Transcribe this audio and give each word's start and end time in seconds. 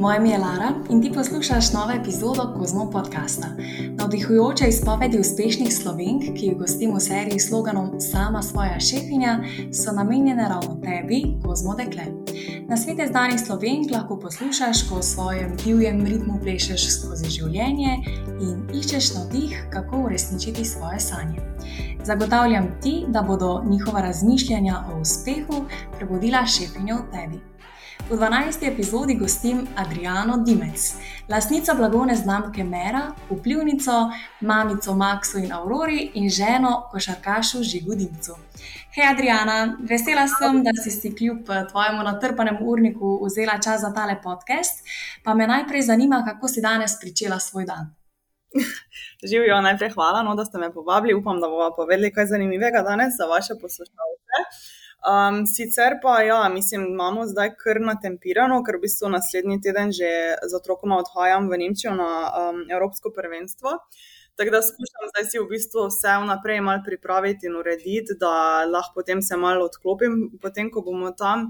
Moje 0.00 0.16
ime 0.16 0.30
je 0.30 0.38
Lara 0.38 0.72
in 0.90 1.02
ti 1.02 1.12
poslušaš 1.14 1.72
novo 1.72 1.92
epizodo 1.92 2.54
Kozmo 2.58 2.90
podcasta. 2.90 3.46
Navdihujoče 3.98 4.68
izpovedi 4.68 5.18
uspešnih 5.20 5.74
slovenk, 5.74 6.22
ki 6.22 6.46
jih 6.46 6.56
gostim 6.58 6.94
v 6.94 7.00
seriji 7.00 7.40
s 7.40 7.48
sloganom 7.48 8.00
Sama 8.00 8.42
svoja 8.42 8.80
šefinja, 8.80 9.38
so 9.72 9.92
namenjene 9.92 10.48
ravno 10.48 10.80
tebi, 10.84 11.22
Kozmo 11.44 11.74
dekle. 11.74 12.04
Na 12.68 12.76
svete 12.76 13.06
znanih 13.06 13.40
slovenk 13.40 13.90
lahko 13.92 14.18
poslušaš, 14.18 14.88
ko 14.88 14.94
v 14.94 15.02
svojem 15.02 15.56
divjem 15.64 16.04
ritmu 16.06 16.40
plešeš 16.42 16.88
skozi 16.96 17.28
življenje 17.30 17.92
in 18.40 18.56
iščeš 18.80 19.14
navdih, 19.14 19.66
kako 19.70 20.04
uresničiti 20.06 20.64
svoje 20.64 21.00
sanje. 21.00 21.44
Zagotavljam 22.04 22.72
ti, 22.82 23.04
da 23.08 23.22
bodo 23.22 23.62
njihova 23.68 24.00
razmišljanja 24.00 24.84
o 24.92 25.00
uspehu 25.00 25.64
prebudila 25.98 26.46
šefinjo 26.46 26.96
v 26.96 27.10
tebi. 27.12 27.49
V 28.10 28.16
12. 28.16 28.66
epizodi 28.66 29.14
gostim 29.14 29.68
Adriano 29.76 30.42
Dimec, 30.42 30.94
lastnico 31.28 31.74
blagovne 31.74 32.14
znamke 32.14 32.64
Mera, 32.64 33.14
vplivnico, 33.30 33.92
mamico 34.40 34.94
Maxu 34.94 35.38
in 35.38 35.52
Aurori 35.52 36.10
in 36.14 36.28
ženo 36.28 36.88
košarkašu 36.90 37.62
Žigu 37.62 37.94
Dimcu. 37.94 38.34
Hej, 38.94 39.06
Adriana, 39.12 39.76
vesela 39.90 40.26
sem, 40.26 40.58
da 40.64 40.74
si 40.82 40.90
si 40.90 41.14
kljub 41.16 41.46
tvojemu 41.70 42.02
natrpanem 42.02 42.58
urniku 42.60 43.20
vzela 43.24 43.60
čas 43.64 43.80
za 43.80 43.92
tale 43.94 44.18
podcast. 44.22 44.82
Pa 45.24 45.34
me 45.34 45.46
najprej 45.46 45.82
zanima, 45.82 46.24
kako 46.28 46.48
si 46.48 46.60
danes 46.60 46.98
pričela 47.00 47.38
svoj 47.38 47.64
dan. 47.64 47.94
Živijo, 49.30 49.60
najprej 49.60 49.90
hvala, 49.90 50.22
no, 50.22 50.34
da 50.34 50.44
ste 50.44 50.58
me 50.58 50.72
povabili. 50.72 51.14
Upam, 51.14 51.40
da 51.40 51.46
bomo 51.46 51.70
povedali 51.76 52.12
kaj 52.12 52.26
zanimivega 52.26 52.82
danes 52.82 53.14
za 53.18 53.24
vaše 53.26 53.54
poslušalce. 53.62 54.79
Um, 55.00 55.46
sicer 55.46 55.96
pa, 56.02 56.20
ja, 56.22 56.48
mislim, 56.52 56.82
imamo 56.92 57.26
zdaj 57.26 57.54
kar 57.56 57.80
natempirano, 57.80 58.58
ker 58.64 58.76
v 58.76 58.84
bistvu 58.84 59.08
naslednji 59.08 59.56
teden 59.64 59.94
že 59.96 60.10
z 60.44 60.56
otrokoma 60.58 60.98
odhajam 61.00 61.48
v 61.48 61.56
Nemčijo 61.62 61.94
na 61.96 62.10
um, 62.28 62.66
Evropsko 62.68 63.12
prvenstvo. 63.16 63.78
Tako 64.36 64.50
da 64.50 64.60
skušam 64.62 65.08
zdaj 65.08 65.24
si 65.30 65.40
v 65.40 65.48
bistvu 65.48 65.86
vse 65.88 66.18
vnaprej 66.20 66.60
malo 66.60 66.84
pripraviti 66.84 67.48
in 67.48 67.56
urediti, 67.56 68.16
da 68.20 68.64
lahko 68.68 69.00
potem 69.00 69.22
se 69.22 69.36
malo 69.36 69.64
odklopim, 69.64 70.36
potem 70.42 70.70
ko 70.70 70.84
bomo 70.84 71.14
tam. 71.16 71.48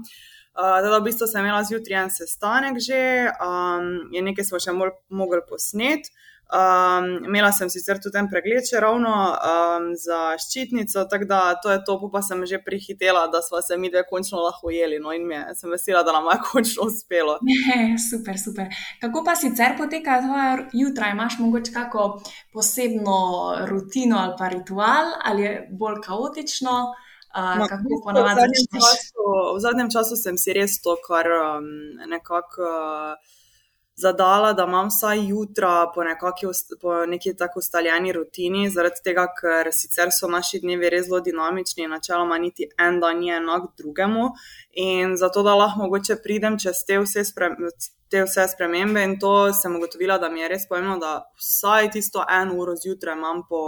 Uh, 0.55 0.79
da, 0.79 0.95
v 0.97 1.03
bistvu 1.11 1.27
sem 1.27 1.43
imela 1.43 1.63
zjutraj 1.67 2.03
en 2.05 2.11
sestanek 2.11 2.79
že, 2.79 3.03
um, 3.35 4.11
je 4.15 4.23
nekaj 4.23 4.47
smo 4.47 4.63
še 4.63 4.75
mogli 4.75 5.43
posneti. 5.47 6.11
Um, 6.51 7.25
imela 7.25 7.51
sem 7.55 7.69
sicer 7.71 7.95
tudi 8.03 8.17
en 8.19 8.25
pregled, 8.27 8.65
če 8.67 8.81
ravno 8.83 9.11
um, 9.31 9.85
za 9.95 10.33
ščitnico, 10.35 11.05
tako 11.07 11.27
da 11.29 11.37
to 11.63 11.71
je 11.71 11.77
to, 11.87 11.95
pa 12.11 12.19
sem 12.27 12.41
že 12.49 12.59
prihitela, 12.59 13.21
da 13.31 13.39
smo 13.39 13.61
se 13.63 13.77
mi 13.79 13.87
dve 13.87 14.03
končno 14.09 14.41
lahko 14.43 14.67
ujeli. 14.67 14.99
No, 14.99 15.13
in 15.15 15.31
je, 15.31 15.39
sem 15.55 15.71
vesela, 15.71 16.03
da 16.03 16.11
nam 16.11 16.27
je 16.27 16.41
končno 16.51 16.89
uspelo. 16.91 17.37
super, 18.09 18.35
super. 18.35 18.67
Kako 18.99 19.23
pa 19.23 19.37
sicer 19.39 19.77
poteka 19.79 20.19
tvoje 20.27 20.67
jutra? 20.83 21.13
Imaš 21.15 21.39
mogoče 21.39 21.71
kako 21.71 22.09
posebno 22.51 23.21
rutino 23.71 24.19
ali 24.19 24.35
pa 24.37 24.51
ritual, 24.51 25.15
ali 25.23 25.47
je 25.47 25.55
bolj 25.71 26.01
kaotično? 26.03 26.81
Uh, 27.31 27.61
no, 27.63 27.63
v, 27.63 28.35
zadnjem 28.35 28.67
času, 28.75 29.27
v 29.55 29.59
zadnjem 29.63 29.91
času 29.91 30.19
sem 30.19 30.35
si 30.35 30.51
res 30.51 30.81
to, 30.83 30.99
kar 31.07 31.31
um, 31.31 31.69
nekako. 32.11 32.59
Uh, 33.15 33.39
zadala, 34.01 34.53
da 34.53 34.65
imam 34.69 34.89
vsaj 34.89 35.27
jutra 35.29 35.91
po, 35.95 36.03
nekaki, 36.03 36.47
po 36.81 37.05
neki 37.05 37.35
tako 37.37 37.59
ustaljeni 37.59 38.11
rutini, 38.17 38.69
zaradi 38.69 39.03
tega, 39.03 39.27
ker 39.39 39.69
sicer 39.75 40.11
so 40.15 40.29
naši 40.31 40.59
dnevi 40.63 40.89
res 40.89 41.07
zelo 41.07 41.21
dinamični 41.21 41.85
in 41.85 41.93
načeloma 41.95 42.37
niti 42.41 42.69
en 42.79 42.99
dan 42.99 43.21
ni 43.21 43.31
enak 43.37 43.71
drugemu. 43.77 44.29
In 44.83 45.17
zato, 45.17 45.43
da 45.43 45.55
lahko 45.55 45.85
mogoče 45.85 46.21
pridem 46.23 46.57
čez 46.59 46.85
te 46.87 46.99
vse, 46.99 47.25
spre, 47.27 47.51
te 48.11 48.23
vse 48.25 48.47
spremembe, 48.51 49.03
in 49.07 49.15
to 49.19 49.33
sem 49.53 49.75
ugotovila, 49.75 50.17
da 50.19 50.29
mi 50.29 50.41
je 50.41 50.49
res 50.51 50.67
pomembno, 50.67 50.97
da 50.99 51.13
vsaj 51.39 51.91
tisto 51.95 52.25
eno 52.41 52.57
uro 52.59 52.75
zjutraj 52.75 53.15
imam 53.15 53.45
po 53.49 53.61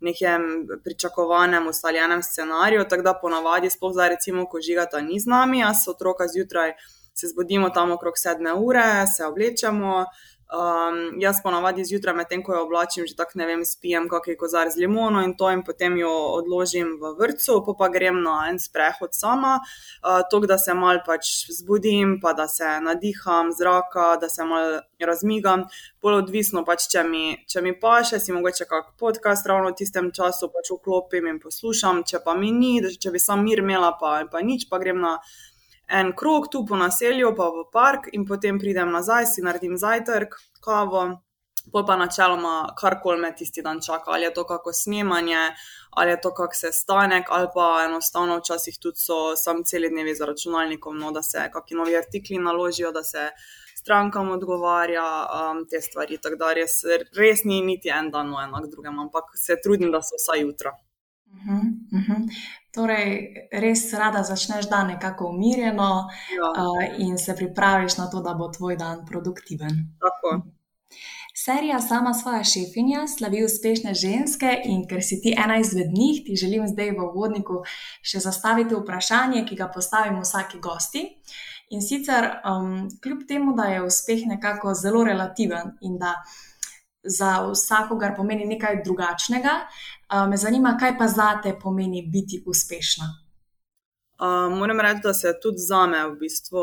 nekem 0.00 0.46
pričakovanem, 0.84 1.66
ustaljenem 1.68 2.22
scenariju. 2.22 2.86
Tako 2.88 3.08
da 3.08 3.18
ponavadi, 3.22 3.70
sploh 3.70 3.96
zdaj, 3.96 4.14
recimo, 4.16 4.46
ko 4.46 4.62
žigata 4.62 5.00
ni 5.00 5.20
z 5.20 5.30
nami, 5.30 5.64
jaz 5.64 5.88
otroka 5.90 6.28
zjutraj 6.30 6.76
se 7.20 7.30
zbudimo 7.30 7.70
tam 7.70 7.92
okrog 7.96 8.18
sedme 8.18 8.56
ure, 8.56 9.06
se 9.16 9.26
oblečemo. 9.26 10.04
Um, 10.50 11.20
jaz 11.22 11.38
ponavadi 11.42 11.84
zjutraj, 11.84 12.14
medtem 12.18 12.40
ko 12.42 12.56
jo 12.56 12.64
oblačim, 12.64 13.04
že 13.06 13.14
tako 13.14 13.38
ne 13.38 13.46
vem, 13.46 13.60
spijem 13.62 14.08
kakšen 14.10 14.34
kozar 14.38 14.70
z 14.74 14.82
limono 14.82 15.20
in 15.22 15.36
to, 15.38 15.46
in 15.54 15.60
potem 15.62 15.94
jo 16.00 16.10
odložim 16.10 16.96
v 16.98 17.12
vrtu, 17.20 17.60
pa, 17.66 17.74
pa 17.78 17.88
grem 17.94 18.18
na 18.24 18.48
en 18.50 18.58
sprehod 18.58 19.14
sama, 19.14 19.60
uh, 19.62 20.24
to, 20.30 20.40
da 20.50 20.58
se 20.58 20.74
mal 20.74 20.98
pač 21.06 21.46
zbudim, 21.54 22.16
pa 22.18 22.32
da 22.34 22.48
se 22.50 22.66
nadiham 22.82 23.52
zraka, 23.54 24.16
da 24.18 24.26
se 24.28 24.42
mal 24.42 24.80
razmigam. 24.98 25.68
Bolj 26.02 26.18
odvisno 26.24 26.64
pač, 26.66 26.88
če 26.90 27.06
mi, 27.06 27.22
če 27.46 27.62
mi 27.62 27.76
paše, 27.78 28.18
si 28.18 28.34
mogoče 28.34 28.66
kak 28.66 28.96
podcast 28.98 29.46
ravno 29.46 29.70
v 29.70 29.78
tistem 29.78 30.10
času 30.10 30.50
pač 30.50 30.72
vklopim 30.74 31.30
in 31.30 31.38
poslušam, 31.38 32.02
če 32.02 32.24
pa 32.26 32.34
mi 32.34 32.50
ni, 32.50 32.74
če 32.98 33.14
bi 33.14 33.22
sam 33.22 33.46
mir 33.46 33.62
imela, 33.62 33.94
pa, 34.02 34.16
pa 34.26 34.42
nič, 34.42 34.66
pa 34.66 34.82
grem 34.82 34.98
na 34.98 35.20
en 35.90 36.12
krog 36.16 36.48
tu 36.52 36.64
po 36.66 36.76
naselju, 36.76 37.34
pa 37.36 37.48
v 37.50 37.64
park, 37.72 38.08
in 38.12 38.26
potem 38.26 38.58
pridem 38.58 38.92
nazaj, 38.94 39.26
si 39.26 39.42
naredim 39.42 39.76
zajtrk, 39.76 40.36
kavo, 40.64 41.02
pa 41.72 41.82
pa 41.86 41.96
načeloma 41.96 42.74
karkoli 42.78 43.20
me 43.20 43.30
tisti 43.36 43.62
dan 43.62 43.80
čaka, 43.86 44.10
ali 44.14 44.24
je 44.24 44.34
to 44.34 44.44
kako 44.44 44.72
snemanje, 44.72 45.42
ali 45.90 46.10
je 46.10 46.20
to 46.20 46.34
kak 46.34 46.54
sestanek, 46.54 47.26
ali 47.28 47.48
pa 47.54 47.84
enostavno 47.88 48.38
včasih 48.38 48.78
tudi 48.80 48.98
so 48.98 49.36
sam 49.36 49.64
cel 49.64 49.88
dnevi 49.90 50.14
za 50.14 50.26
računalnikom, 50.26 50.98
no, 50.98 51.10
da 51.12 51.22
se 51.22 51.48
kakšni 51.52 51.76
novi 51.76 51.96
artikli 51.96 52.38
naložijo, 52.38 52.92
da 52.92 53.02
se. 53.02 53.30
Strankam 53.80 54.28
odgovarja 54.30 55.02
um, 55.32 55.62
te 55.64 55.78
stvari, 55.80 56.18
tako 56.20 56.36
da 56.36 56.50
res, 56.52 56.74
res 57.16 57.46
ni 57.48 57.62
niti 57.64 57.88
en 57.88 58.10
dan, 58.12 58.28
no 58.28 58.36
enak 58.42 58.66
drugem, 58.68 58.98
ampak 59.00 59.30
se 59.40 59.56
trudim, 59.64 59.88
da 59.88 60.02
so 60.04 60.18
vsaj 60.20 60.42
jutra. 60.42 60.74
Uh 61.32 61.46
-huh, 61.46 61.62
uh 61.96 62.04
-huh. 62.08 62.26
Torej, 62.74 63.48
res 63.52 63.88
rada 63.98 64.22
začneš 64.22 64.68
dan 64.70 64.92
nekako 64.94 65.32
umirjeno 65.34 65.90
ja. 66.36 66.50
uh, 66.54 66.84
in 67.02 67.18
se 67.18 67.34
pripraviš 67.36 67.96
na 67.98 68.06
to, 68.10 68.22
da 68.22 68.34
bo 68.34 68.48
tvoj 68.48 68.76
dan 68.76 69.06
produktiven. 69.06 69.84
Tako. 69.98 70.42
Serija 71.34 71.80
Sama 71.80 72.14
svoja 72.14 72.44
šefinja 72.44 73.06
slavi 73.08 73.44
uspešne 73.44 73.94
ženske 73.94 74.50
in 74.64 74.82
ker 74.88 75.02
si 75.02 75.20
ti 75.22 75.32
ena 75.44 75.56
izmed 75.58 75.92
njih, 75.92 76.22
ti 76.26 76.36
želim 76.36 76.66
zdaj 76.68 76.90
v 76.90 77.06
uvodniku 77.06 77.62
še 78.02 78.20
zastaviti 78.20 78.76
vprašanje, 78.76 79.44
ki 79.48 79.56
ga 79.56 79.70
postavim 79.74 80.20
vsaki 80.20 80.60
gosti. 80.60 81.06
In 81.70 81.82
sicer, 81.82 82.26
um, 82.44 82.88
kljub 83.02 83.24
temu, 83.28 83.54
da 83.56 83.70
je 83.70 83.82
uspeh 83.86 84.26
nekako 84.26 84.74
zelo 84.74 85.04
relativen 85.06 85.76
in 85.80 85.98
da 85.98 86.16
za 87.02 87.30
vsakogar 87.46 88.16
pomeni 88.16 88.44
nekaj 88.44 88.82
drugačnega, 88.84 89.54
me 90.28 90.36
zanima, 90.36 90.76
kaj 90.80 90.98
pa 90.98 91.08
za 91.08 91.40
te 91.42 91.54
pomeni 91.62 92.02
biti 92.02 92.42
uspešna. 92.46 93.10
Uh, 94.20 94.52
moram 94.58 94.80
reči, 94.80 95.00
da 95.02 95.14
se 95.14 95.32
tudi 95.42 95.58
za 95.58 95.86
me 95.86 96.02
v 96.08 96.16
bistvu 96.20 96.62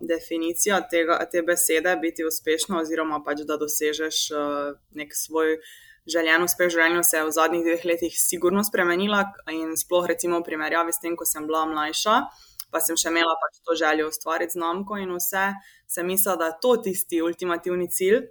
definicija 0.00 0.80
tega, 0.90 1.16
te 1.32 1.42
besede 1.42 1.96
biti 1.96 2.24
uspešna, 2.24 2.82
oziroma 2.82 3.22
pač, 3.24 3.46
da 3.48 3.56
dosežeš 3.56 4.18
uh, 4.30 4.74
nek 4.92 5.14
svoj 5.16 5.56
željen 6.04 6.44
uspeh 6.44 6.68
v 6.68 6.74
življenju, 6.74 7.04
se 7.04 7.16
je 7.16 7.24
v 7.24 7.32
zadnjih 7.32 7.64
dveh 7.64 7.86
letih 7.92 8.18
sigurno 8.20 8.64
spremenila. 8.64 9.22
In 9.54 9.72
sploh 9.80 10.04
recimo 10.10 10.42
v 10.42 10.48
primerjavi 10.50 10.92
s 10.92 11.00
tem, 11.00 11.16
ko 11.16 11.24
sem 11.24 11.48
bila 11.48 11.64
mlajša, 11.70 12.18
pa 12.68 12.84
sem 12.84 12.96
še 13.00 13.08
imela 13.08 13.36
pač 13.40 13.56
to 13.64 13.76
željo 13.76 14.10
ustvariti 14.12 14.58
znamko 14.58 15.00
in 15.00 15.14
vse, 15.16 15.46
sem 15.88 16.06
mislila, 16.08 16.36
da 16.36 16.50
je 16.52 16.58
to 16.60 16.76
tisti 16.88 17.22
ultimativni 17.24 17.88
cilj 17.88 18.26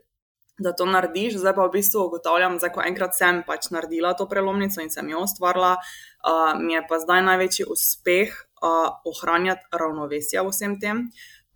da 0.60 0.74
to 0.74 0.86
narediš. 0.86 1.38
Zdaj 1.38 1.56
pa 1.56 1.68
v 1.68 1.76
bistvu 1.78 2.06
ugotavljam, 2.08 2.58
da 2.62 2.72
ko 2.74 2.84
enkrat 2.86 3.16
sem 3.18 3.44
pač 3.48 3.70
naredila 3.74 4.14
to 4.18 4.28
prelomnico 4.30 4.82
in 4.82 4.92
sem 4.94 5.10
jo 5.10 5.24
ustvarila, 5.26 5.78
uh, 5.78 6.54
mi 6.62 6.74
je 6.74 6.84
pa 6.90 7.00
zdaj 7.04 7.24
največji 7.30 7.68
uspeh 7.70 8.34
uh, 8.62 8.94
ohranjati 9.06 9.68
ravnovesje 9.72 10.42
v 10.42 10.54
vsem 10.54 10.80
tem. 10.82 11.08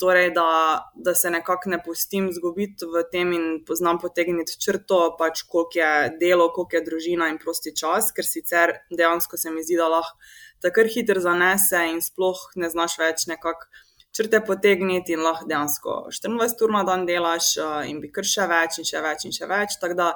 Torej, 0.01 0.31
da, 0.33 0.81
da 0.97 1.13
se 1.13 1.29
nekako 1.29 1.69
ne 1.69 1.77
pustim 1.85 2.31
zgubiti 2.33 2.87
v 2.89 3.03
tem 3.11 3.33
in 3.37 3.43
poznam 3.67 3.99
potegniti 4.01 4.57
črto, 4.57 5.11
pač 5.17 5.43
koliko 5.45 5.77
je 5.77 5.91
delo, 6.17 6.47
koliko 6.49 6.79
je 6.79 6.85
družina 6.87 7.27
in 7.29 7.37
prosti 7.37 7.75
čas, 7.77 8.09
ker 8.09 8.25
sicer 8.25 8.73
dejansko 8.89 9.37
se 9.37 9.53
mi 9.53 9.61
zdi, 9.61 9.77
da 9.77 9.91
lahko 9.93 10.17
tako 10.61 10.87
hitro 10.89 11.21
zanese 11.21 11.85
in 11.89 12.01
sploh 12.01 12.41
ne 12.55 12.69
znaš 12.69 12.97
več 13.01 13.27
nekako 13.29 13.69
črte 14.15 14.41
potegniti 14.45 15.15
in 15.15 15.23
lahko 15.23 15.47
dejansko 15.47 15.97
24 16.11 16.65
ur 16.65 16.73
na 16.75 16.83
dan 16.87 17.05
delaš 17.07 17.55
uh, 17.57 17.81
in 17.87 18.01
bi 18.01 18.11
kar 18.11 18.27
še 18.27 18.47
več 18.51 18.81
in 18.81 18.87
še 18.87 19.03
več 19.03 19.25
in 19.27 19.35
še 19.35 19.47
več. 19.49 19.77
Tako 19.81 19.97
da 19.99 20.09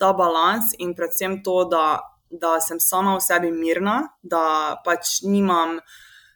ta 0.00 0.12
balans 0.16 0.72
in 0.78 0.94
predvsem 0.98 1.42
to, 1.46 1.62
da, 1.70 2.00
da 2.30 2.56
sem 2.60 2.80
sama 2.80 3.18
v 3.18 3.26
sebi 3.26 3.52
mirna, 3.52 3.98
da 4.22 4.78
pač 4.86 5.20
nimam. 5.26 5.78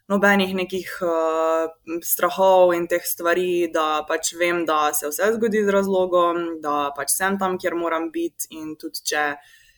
Nobenih 0.07 0.53
nekih 0.55 0.91
uh, 1.03 1.65
strahov 1.99 2.69
in 2.71 2.85
teh 2.87 3.03
stvari, 3.03 3.67
da 3.67 4.05
pač 4.07 4.29
vem, 4.39 4.61
da 4.63 4.93
se 4.95 5.09
vse 5.09 5.33
zgodi 5.33 5.65
z 5.67 5.73
razlogom, 5.75 6.61
da 6.63 6.93
pač 6.95 7.11
sem 7.11 7.35
tam, 7.41 7.57
kjer 7.59 7.75
moram 7.75 8.07
biti, 8.13 8.47
in 8.55 8.77
tudi 8.79 9.03
če, 9.11 9.25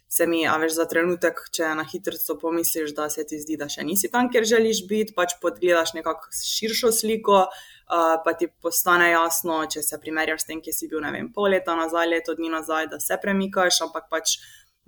se 0.10 0.28
mi, 0.28 0.48
a 0.48 0.58
veš, 0.58 0.74
za 0.74 0.86
trenutek, 0.90 1.38
če 1.54 1.68
na 1.78 1.84
hitro 1.86 2.36
pomisliš, 2.42 2.96
da 2.98 3.06
se 3.14 3.24
ti 3.30 3.38
zdi, 3.38 3.60
da 3.62 3.68
še 3.70 3.84
nisi 3.86 4.10
tam, 4.10 4.32
kjer 4.34 4.48
želiš 4.50 4.82
biti, 4.90 5.14
pač 5.14 5.36
podgledaš 5.42 5.94
nekako 5.94 6.32
širšo 6.34 6.90
sliko, 6.92 7.44
uh, 7.46 8.16
pa 8.26 8.34
ti 8.34 8.48
postane 8.50 9.12
jasno, 9.12 9.62
če 9.70 9.84
se 9.86 10.00
primerjaš 10.02 10.42
s 10.42 10.50
tem, 10.50 10.64
ki 10.66 10.74
si 10.74 10.90
bil, 10.90 11.04
ne 11.06 11.12
vem, 11.14 11.28
pol 11.34 11.54
leta 11.54 11.76
nazaj, 11.78 12.10
leto 12.10 12.34
dni 12.34 12.50
nazaj, 12.56 12.88
da 12.90 12.98
se 13.04 13.20
premikaš, 13.22 13.84
ampak 13.88 14.10
pač. 14.10 14.40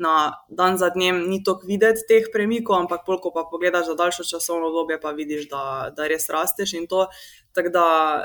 Na 0.01 0.31
dan 0.49 0.79
za 0.81 0.87
dnem 0.89 1.19
ni 1.29 1.43
toliko 1.45 1.67
videti 1.69 2.01
teh 2.09 2.29
premikov, 2.33 2.73
ampak 2.79 3.03
polk 3.05 3.27
pa 3.35 3.43
pogledaš 3.45 3.91
za 3.91 3.95
daljšo 3.99 4.23
časovno 4.25 4.71
obdobje, 4.71 4.97
pa 5.03 5.11
vidiš, 5.13 5.43
da, 5.51 5.91
da 5.93 6.07
res 6.09 6.25
rasteš. 6.31 6.73
Tako 7.53 7.73
da 7.75 7.83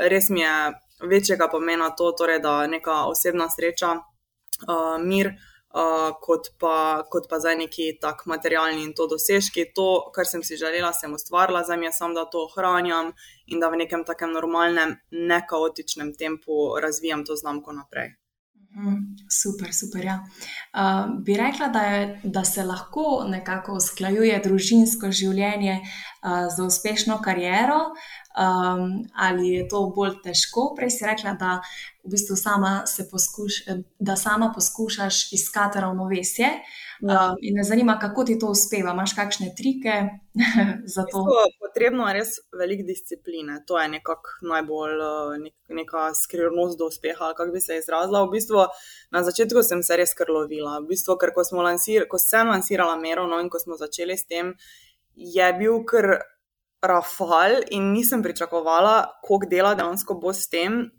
res 0.09 0.31
mi 0.33 0.41
je 0.41 0.55
večjega 1.11 1.51
pomena 1.53 1.91
to, 1.99 2.09
torej, 2.17 2.39
da 2.41 2.55
neka 2.71 3.03
osebna 3.11 3.51
sreča, 3.53 3.91
uh, 3.99 4.97
mir, 5.03 5.35
uh, 5.35 5.56
kot, 6.21 6.53
pa, 6.59 7.05
kot 7.11 7.29
pa 7.29 7.39
za 7.41 7.55
neki 7.55 7.99
tak 8.01 8.27
materialni 8.27 8.83
in 8.85 8.93
to 8.97 9.07
dosežki. 9.11 9.69
To, 9.77 10.11
kar 10.15 10.29
sem 10.29 10.43
si 10.43 10.57
želela, 10.57 10.93
sem 10.97 11.15
ustvarila, 11.15 11.65
zdaj 11.65 11.79
mi 11.79 11.89
je 11.91 11.93
samo, 11.93 12.15
da 12.15 12.25
to 12.25 12.47
ohranjam 12.49 13.13
in 13.47 13.61
da 13.61 13.69
v 13.69 13.83
nekem 13.85 14.05
takem 14.05 14.33
normalnem, 14.33 14.97
nekaotičnem 15.11 16.15
tempu 16.15 16.77
razvijam 16.83 17.25
to 17.25 17.37
znamko 17.37 17.73
naprej. 17.77 18.15
Mhm, 18.77 18.97
super, 19.31 19.73
super. 19.73 20.05
Ja. 20.05 20.17
Uh, 20.73 21.23
bi 21.25 21.37
rekla, 21.37 21.69
da, 21.69 21.81
je, 21.81 22.21
da 22.25 22.45
se 22.45 22.63
lahko 22.63 23.25
nekako 23.29 23.79
usklajuje 23.81 24.41
družinsko 24.45 25.09
življenje 25.13 25.79
uh, 26.27 26.57
z 26.57 26.63
uspešno 26.63 27.21
kariero, 27.25 27.79
um, 28.37 29.09
ali 29.15 29.49
je 29.49 29.69
to 29.69 29.87
bolj 29.97 30.19
težko. 30.25 30.73
Prej 30.77 30.91
si 30.91 31.07
rekla, 31.07 31.37
da 31.39 31.61
v 32.05 32.11
bistvu 32.11 32.37
sama, 32.37 32.85
poskuš, 33.11 33.63
da 33.99 34.17
sama 34.17 34.53
poskušaš 34.55 35.33
iskati 35.33 35.81
ravnovesje. 35.81 36.51
Ja. 37.01 37.31
Um, 37.31 37.37
in 37.41 37.55
me 37.55 37.65
zanima, 37.65 37.99
kako 37.99 38.25
ti 38.25 38.39
to 38.39 38.47
uspeva. 38.47 38.93
Imáš 38.93 39.13
kakšne 39.15 39.51
trike 39.57 39.95
za 40.95 41.05
to? 41.13 41.25
Potrebno 41.61 42.09
je 42.09 42.15
res 42.15 42.31
veliko 42.59 42.87
discipline. 42.87 43.59
To 43.67 43.79
je 43.81 43.89
nekako 43.89 44.47
najbolj 44.49 44.97
nek, 45.43 45.55
neka 45.69 46.15
skrivnost 46.15 46.79
do 46.79 46.87
uspeha, 46.87 47.35
kako 47.37 47.53
bi 47.53 47.61
se 47.61 47.77
izrazila. 47.77 48.25
V 48.25 48.31
bistvu, 48.31 48.65
na 49.11 49.23
začetku 49.23 49.63
sem 49.63 49.83
se 49.83 49.97
res 49.97 50.15
krlovila. 50.15 50.79
V 50.81 50.95
bistvu, 50.95 51.19
ker 51.21 51.35
ko, 51.37 51.45
lansir, 51.63 52.09
ko 52.09 52.19
sem 52.19 52.49
lansirala 52.49 52.97
Mero 52.97 53.27
no, 53.27 53.41
in 53.41 53.51
ko 53.53 53.61
smo 53.61 53.77
začeli 53.77 54.17
s 54.17 54.25
tem, 54.25 54.55
je 55.17 55.53
bil 55.59 55.81
kar 55.89 56.21
rafal 56.87 57.57
in 57.71 57.91
nisem 57.93 58.23
pričakovala, 58.23 59.21
koliko 59.25 59.51
dela 59.51 59.75
dejansko 59.75 60.15
bo 60.21 60.33
s 60.33 60.49
tem. 60.49 60.91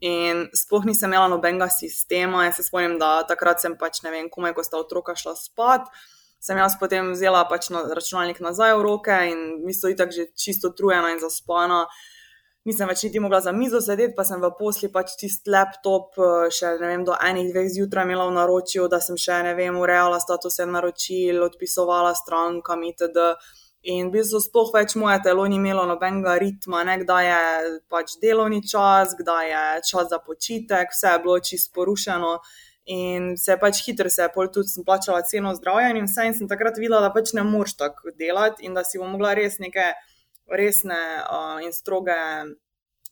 Sploh 0.55 0.85
nisem 0.85 1.13
imela 1.13 1.29
nobenega 1.31 1.69
sistema. 1.69 2.45
Jaz 2.45 2.59
se 2.59 2.67
spomnim, 2.67 2.97
da 2.99 3.21
takrat 3.29 3.61
sem 3.61 3.77
pač 3.77 4.01
ne 4.03 4.11
vem, 4.11 4.29
komaj, 4.33 4.55
ko 4.57 4.65
sta 4.65 4.81
otroka 4.81 5.15
šla 5.15 5.35
spat. 5.37 5.87
Sem 6.43 6.57
jaz 6.57 6.77
potem 6.79 7.13
vzela 7.13 7.45
pač 7.49 7.71
na 7.73 7.85
računalnik 7.93 8.39
nazaj 8.43 8.75
v 8.77 8.85
roke 8.85 9.15
in 9.31 9.65
mislim, 9.65 9.89
da 9.89 9.93
je 9.93 9.97
tako 10.03 10.15
že 10.17 10.25
čisto 10.37 10.69
trujena 10.69 11.13
in 11.15 11.19
zaspana. 11.23 11.85
Nisem 12.67 12.89
več 12.89 13.05
niti 13.05 13.19
mogla 13.23 13.39
za 13.39 13.53
mizo 13.55 13.79
sedeti, 13.81 14.13
pa 14.15 14.25
sem 14.27 14.41
v 14.43 14.49
posli 14.59 14.89
pač 14.91 15.13
tisti 15.15 15.49
laptop, 15.49 16.17
eh, 16.19 16.49
še 16.51 16.73
ne 16.81 16.89
vem, 16.89 17.05
do 17.07 17.15
enih, 17.15 17.47
dveh 17.53 17.69
zjutraj 17.71 18.03
imela 18.03 18.25
v 18.27 18.35
naročju, 18.35 18.89
da 18.91 18.99
sem 18.99 19.15
še 19.15 19.39
ne 19.45 19.53
vem, 19.55 19.77
urejala 19.79 20.19
statuse 20.19 20.65
naročil, 20.67 21.39
odpisovala 21.47 22.11
strankam 22.15 22.83
itd. 22.83 23.37
In 23.87 24.09
v 24.09 24.17
bistvu 24.17 24.41
sploh 24.43 24.71
več 24.75 24.97
moje 24.99 25.21
telo 25.23 25.45
ni 25.47 25.55
imelo 25.55 25.85
nobenega 25.87 26.33
ritma, 26.41 26.81
ne 26.83 26.97
kdaj 27.05 27.27
je 27.27 27.43
pač 27.87 28.17
delovni 28.19 28.59
čas, 28.59 29.13
kdaj 29.15 29.47
je 29.47 29.61
čas 29.87 30.09
za 30.11 30.19
počitek, 30.19 30.91
vse 30.91 31.13
je 31.13 31.21
bilo 31.23 31.37
čisto 31.39 31.71
porušeno. 31.77 32.33
In 32.91 33.33
se 33.39 33.53
je 33.53 33.59
pač 33.59 33.79
hitro, 33.85 34.11
se 34.11 34.25
je 34.25 34.33
pol 34.33 34.51
tudi 34.51 34.71
sem 34.71 34.83
plačala 34.87 35.23
ceno 35.27 35.53
zdravja 35.55 35.93
in 35.95 36.03
vse. 36.03 36.27
In 36.27 36.35
sem 36.35 36.51
takrat 36.51 36.79
videla, 36.79 36.99
da 37.03 37.13
pač 37.15 37.31
ne 37.35 37.47
moreš 37.47 37.77
tako 37.79 38.11
delati 38.19 38.67
in 38.67 38.75
da 38.75 38.83
si 38.83 38.99
bom 38.99 39.11
mogla 39.15 39.33
res 39.39 39.55
neke 39.63 39.93
resne 40.51 40.99
uh, 41.23 41.59
in 41.63 41.71
stroge 41.75 42.15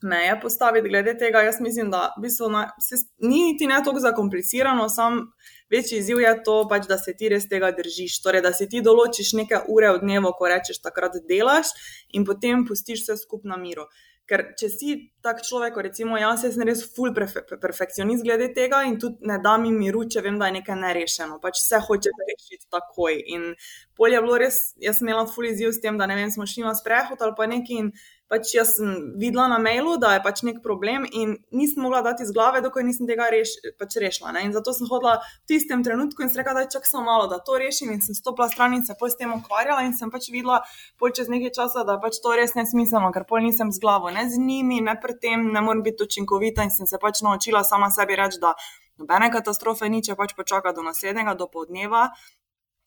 meje 0.06 0.38
postaviti 0.42 0.90
glede 0.90 1.18
tega. 1.18 1.42
Jaz 1.46 1.60
mislim, 1.62 1.92
da 1.92 2.08
v 2.18 2.26
bistvu 2.28 2.50
na, 2.54 2.66
se, 2.80 3.02
ni 3.20 3.42
niti 3.52 3.68
ne 3.68 3.82
toliko 3.84 4.06
zakomplicirano, 4.06 4.90
samo 4.90 5.26
večji 5.70 6.00
izziv 6.00 6.22
je 6.22 6.34
to, 6.44 6.58
pač, 6.70 6.88
da 6.88 6.98
se 6.98 7.16
ti 7.18 7.30
res 7.30 7.50
tega 7.50 7.72
držiš. 7.76 8.22
Torej, 8.24 8.46
da 8.46 8.54
si 8.54 8.70
ti 8.70 8.82
določiš 8.86 9.34
nekaj 9.42 9.66
ure 9.74 9.94
v 9.98 10.04
dnevu, 10.06 10.34
ko 10.38 10.50
rečeš, 10.52 10.82
takrat 10.86 11.18
delaš 11.30 11.74
in 12.14 12.26
potem 12.26 12.66
pustiš 12.68 13.06
vse 13.06 13.18
skupaj 13.26 13.56
na 13.56 13.62
miru. 13.62 13.90
Ker 14.26 14.42
če 14.58 14.68
si 14.74 14.94
tak 15.22 15.44
človek, 15.46 15.76
recimo 15.86 16.18
jaz, 16.18 16.42
sem 16.42 16.64
res 16.66 16.80
full 16.96 17.14
prefe 17.14 17.44
perfekcionist 17.62 18.26
glede 18.26 18.48
tega 18.56 18.80
in 18.90 18.96
tudi 19.02 19.22
ne 19.30 19.38
da 19.42 19.54
mi 19.62 19.70
miru, 19.74 20.02
če 20.10 20.24
vem, 20.26 20.40
da 20.42 20.50
je 20.50 20.56
nekaj 20.56 20.80
nerešeno. 20.82 21.38
Pač 21.44 21.62
vse 21.62 21.82
hoče 21.86 22.14
rešiti 22.32 22.66
takoj. 22.74 23.20
In 23.36 23.52
polje 23.94 24.18
je 24.18 24.24
bilo 24.26 24.40
res, 24.42 24.58
jaz 24.82 24.98
sem 24.98 25.12
imela 25.12 25.28
full 25.30 25.52
izziv 25.52 25.76
s 25.76 25.84
tem, 25.84 26.02
da 26.02 26.10
ne 26.10 26.18
vem, 26.18 26.34
smo 26.34 26.50
šli 26.50 26.66
na 26.66 26.74
sprehod 26.78 27.22
ali 27.22 27.38
pa 27.38 27.46
nekaj 27.52 27.84
in 27.84 27.94
pač 28.32 28.56
jaz 28.56 28.76
sem 28.78 29.14
videla 29.22 29.46
na 29.48 29.58
mailu, 29.62 29.96
da 30.02 30.16
je 30.16 30.22
pač 30.26 30.42
nek 30.48 30.62
problem 30.64 31.06
in 31.12 31.36
nisem 31.54 31.84
mogla 31.86 32.02
dati 32.06 32.26
iz 32.26 32.32
glave, 32.34 32.62
dokaj 32.66 32.86
nisem 32.88 33.08
tega 33.10 33.28
reš, 33.30 33.54
pač 33.80 33.98
rešila. 34.02 34.34
Ne? 34.36 34.46
In 34.48 34.54
zato 34.56 34.74
sem 34.74 34.90
hodila 34.90 35.20
v 35.22 35.52
tistem 35.52 35.84
trenutku 35.86 36.26
in 36.26 36.32
se 36.34 36.40
rekla, 36.42 36.56
da 36.58 36.64
je 36.66 36.72
čak 36.74 36.90
samo 36.90 37.06
malo, 37.06 37.28
da 37.32 37.38
to 37.38 37.58
rešim 37.62 37.94
in 37.94 38.02
sem 38.02 38.18
stopila 38.18 38.50
stran 38.50 38.74
in 38.74 38.86
se 38.86 38.98
pol 39.00 39.12
s 39.14 39.20
tem 39.20 39.34
ukvarjala 39.34 39.86
in 39.86 39.94
sem 39.98 40.12
pač 40.14 40.32
videla 40.34 40.62
pol 40.98 41.14
čez 41.14 41.30
nekaj 41.30 41.54
časa, 41.60 41.86
da 41.86 42.00
pač 42.02 42.18
to 42.24 42.34
res 42.34 42.56
ne 42.58 42.66
smiselno, 42.66 43.12
ker 43.14 43.28
pol 43.30 43.46
nisem 43.46 43.70
z 43.72 43.84
glavo, 43.84 44.10
ne 44.14 44.26
z 44.30 44.42
njimi, 44.42 44.82
ne 44.82 44.98
pred 45.02 45.22
tem, 45.22 45.52
ne 45.54 45.62
morem 45.62 45.86
biti 45.86 46.08
učinkovita 46.08 46.66
in 46.66 46.74
sem 46.74 46.90
se 46.90 46.98
pač 47.02 47.22
naučila 47.22 47.62
sama 47.64 47.92
sebi 47.94 48.18
reči, 48.18 48.42
da 48.42 48.56
nobene 48.98 49.30
katastrofe 49.30 49.90
ni, 49.92 50.02
če 50.02 50.18
pač 50.18 50.34
počaka 50.34 50.74
do 50.74 50.82
naslednjega, 50.82 51.38
do 51.38 51.46
povdneva, 51.52 52.10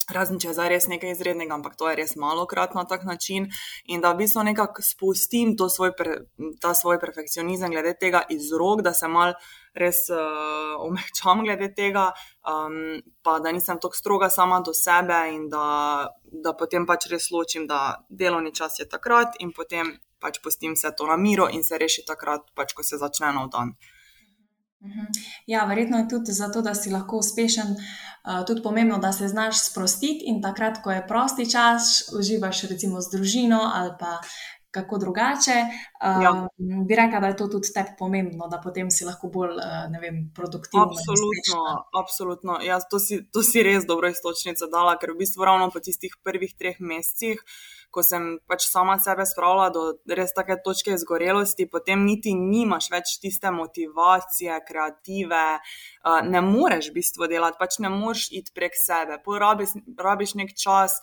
Razen 0.09 0.39
če 0.41 0.49
je 0.49 0.55
zdaj 0.57 0.69
res 0.73 0.87
nekaj 0.89 1.13
izrednega, 1.13 1.53
ampak 1.59 1.75
to 1.77 1.89
je 1.91 1.97
res 1.99 2.15
malo 2.17 2.47
krat 2.49 2.73
na 2.77 2.87
tak 2.89 3.05
način. 3.05 3.51
In 3.93 4.01
da 4.01 4.15
v 4.15 4.23
bistvu 4.23 4.45
nekako 4.47 4.85
spustim 4.85 5.53
svoj 5.59 5.93
pre, 5.97 6.17
ta 6.63 6.73
svoj 6.75 6.97
perfekcionizem 7.03 7.75
glede 7.75 7.93
tega 8.01 8.23
iz 8.33 8.49
rok, 8.53 8.81
da 8.87 8.95
se 8.97 9.09
mal 9.09 9.35
res 9.75 10.07
uh, 10.09 10.81
omehčam 10.81 11.45
glede 11.45 11.69
tega, 11.77 12.09
um, 12.49 13.03
pa 13.23 13.39
da 13.45 13.53
nisem 13.53 13.77
tako 13.83 14.01
stroga 14.01 14.31
sama 14.33 14.63
do 14.65 14.73
sebe 14.73 15.21
in 15.35 15.49
da, 15.53 16.09
da 16.25 16.57
potem 16.57 16.87
pač 16.89 17.11
res 17.13 17.29
ločim, 17.31 17.69
da 17.69 18.01
delovni 18.09 18.55
čas 18.55 18.81
je 18.81 18.89
takrat 18.89 19.37
in 19.45 19.53
potem 19.53 19.93
pač 20.19 20.41
pustim 20.43 20.73
vse 20.75 20.97
to 20.97 21.07
na 21.07 21.21
miro 21.21 21.47
in 21.53 21.63
se 21.63 21.79
reši 21.79 22.07
takrat, 22.09 22.49
pač, 22.57 22.73
ko 22.75 22.83
se 22.83 22.97
začne 22.99 23.33
nov 23.37 23.53
dan. 23.53 23.77
Mhm. 23.77 23.98
Ja, 25.47 25.65
verjetno 25.65 25.99
je 25.99 26.09
tudi 26.09 26.33
zato, 26.33 26.63
da 26.63 26.75
si 26.75 26.91
lahko 26.91 27.19
uspešen, 27.19 27.75
tudi 28.47 28.63
pomembno, 28.63 28.99
da 28.99 29.13
se 29.13 29.29
znaš 29.29 29.65
sprostiti 29.71 30.25
in 30.31 30.43
takrat, 30.43 30.83
ko 30.83 30.91
je 30.91 31.07
prosti 31.07 31.51
čas, 31.51 32.13
uživaš 32.19 32.63
recimo 32.71 33.01
z 33.01 33.17
družino 33.17 33.61
ali 33.75 33.91
pa 33.99 34.21
kako 34.71 34.99
drugače. 34.99 35.57
Ja. 36.03 36.49
Bi 36.89 36.95
rekla, 36.95 37.21
da 37.21 37.27
je 37.27 37.37
to 37.37 37.49
tudi 37.49 37.73
tebi 37.75 37.97
pomembno, 37.99 38.49
da 38.49 38.61
potem 38.65 38.91
si 38.91 39.05
lahko 39.05 39.31
bolj 39.33 39.57
vem, 40.01 40.31
produktiven. 40.35 40.85
Absolutno, 40.85 41.63
absolutno. 42.03 42.59
Ja, 42.63 42.81
to, 42.81 42.99
si, 42.99 43.23
to 43.33 43.43
si 43.43 43.63
res 43.63 43.87
dobro 43.89 44.13
istočnica 44.13 44.69
dala, 44.71 44.99
ker 45.01 45.15
v 45.15 45.25
bistvu 45.25 45.49
ravno 45.49 45.71
po 45.73 45.81
tistih 45.81 46.15
prvih 46.23 46.55
treh 46.59 46.77
mesecih 46.81 47.43
ko 47.91 48.03
sem 48.05 48.39
pač 48.49 48.67
sama 48.69 48.99
sebe 49.01 49.25
spravila 49.27 49.69
do 49.75 49.85
res 50.19 50.35
take 50.37 50.59
točke 50.65 50.93
izgorelosti, 50.97 51.69
potem 51.71 52.05
niti 52.07 52.35
nimaš 52.37 52.91
več 52.93 53.17
tiste 53.23 53.53
motivacije, 53.55 54.59
kreative, 54.69 55.45
uh, 55.59 56.21
ne 56.25 56.43
moreš 56.45 56.91
v 56.91 56.99
bistvu 57.01 57.31
delati, 57.31 57.61
pač 57.61 57.79
ne 57.85 57.93
moreš 57.93 58.29
iti 58.37 58.55
prek 58.55 58.77
sebe, 58.77 59.21
porabiš 59.25 59.79
rabiš 59.99 60.35
nek 60.39 60.55
čas 60.57 60.99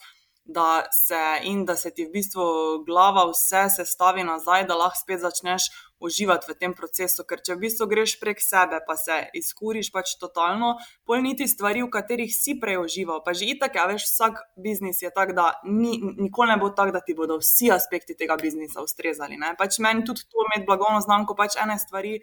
da 0.45 0.85
se 0.91 1.39
in 1.43 1.65
da 1.65 1.75
se 1.75 1.91
ti 1.91 2.05
v 2.05 2.11
bistvu 2.13 2.45
glava 2.85 3.25
vse 3.31 3.65
sestavi 3.75 4.23
nazaj, 4.23 4.67
da 4.69 4.77
lahko 4.77 5.01
spet 5.01 5.19
začneš 5.19 5.69
uživati 5.99 6.51
v 6.51 6.55
tem 6.59 6.73
procesu. 6.77 7.23
Ker 7.25 7.41
če 7.41 7.55
v 7.55 7.65
bistvu 7.65 7.87
greš 7.89 8.17
prek 8.21 8.41
sebe, 8.43 8.77
pa 8.85 8.93
se 8.99 9.17
izkuriš 9.33 9.89
pač 9.95 10.15
totalno, 10.21 10.75
pol 11.07 11.23
niti 11.25 11.47
stvari, 11.49 11.81
v 11.81 11.89
katerih 11.89 12.29
si 12.29 12.57
prej 12.61 12.77
užival. 12.83 13.23
Pa 13.25 13.33
že 13.33 13.49
itak, 13.55 13.79
ja, 13.79 13.87
veš, 13.89 14.05
vsak 14.11 14.43
biznis 14.61 15.01
je 15.01 15.09
tak, 15.09 15.33
da 15.33 15.55
ni, 15.65 15.97
nikoli 15.97 16.53
ne 16.53 16.59
bo 16.61 16.69
tak, 16.69 16.93
da 16.93 17.01
ti 17.01 17.17
bodo 17.17 17.39
vsi 17.41 17.71
aspekti 17.73 18.13
tega 18.13 18.37
biznisa 18.37 18.85
ustrezali. 18.85 19.39
Ne? 19.41 19.55
Pač 19.57 19.79
meni 19.81 20.05
tudi 20.05 20.27
to 20.29 20.45
imeti 20.45 20.69
blagovno 20.69 21.01
znamko, 21.01 21.33
pač 21.33 21.57
ene 21.57 21.79
stvari 21.81 22.19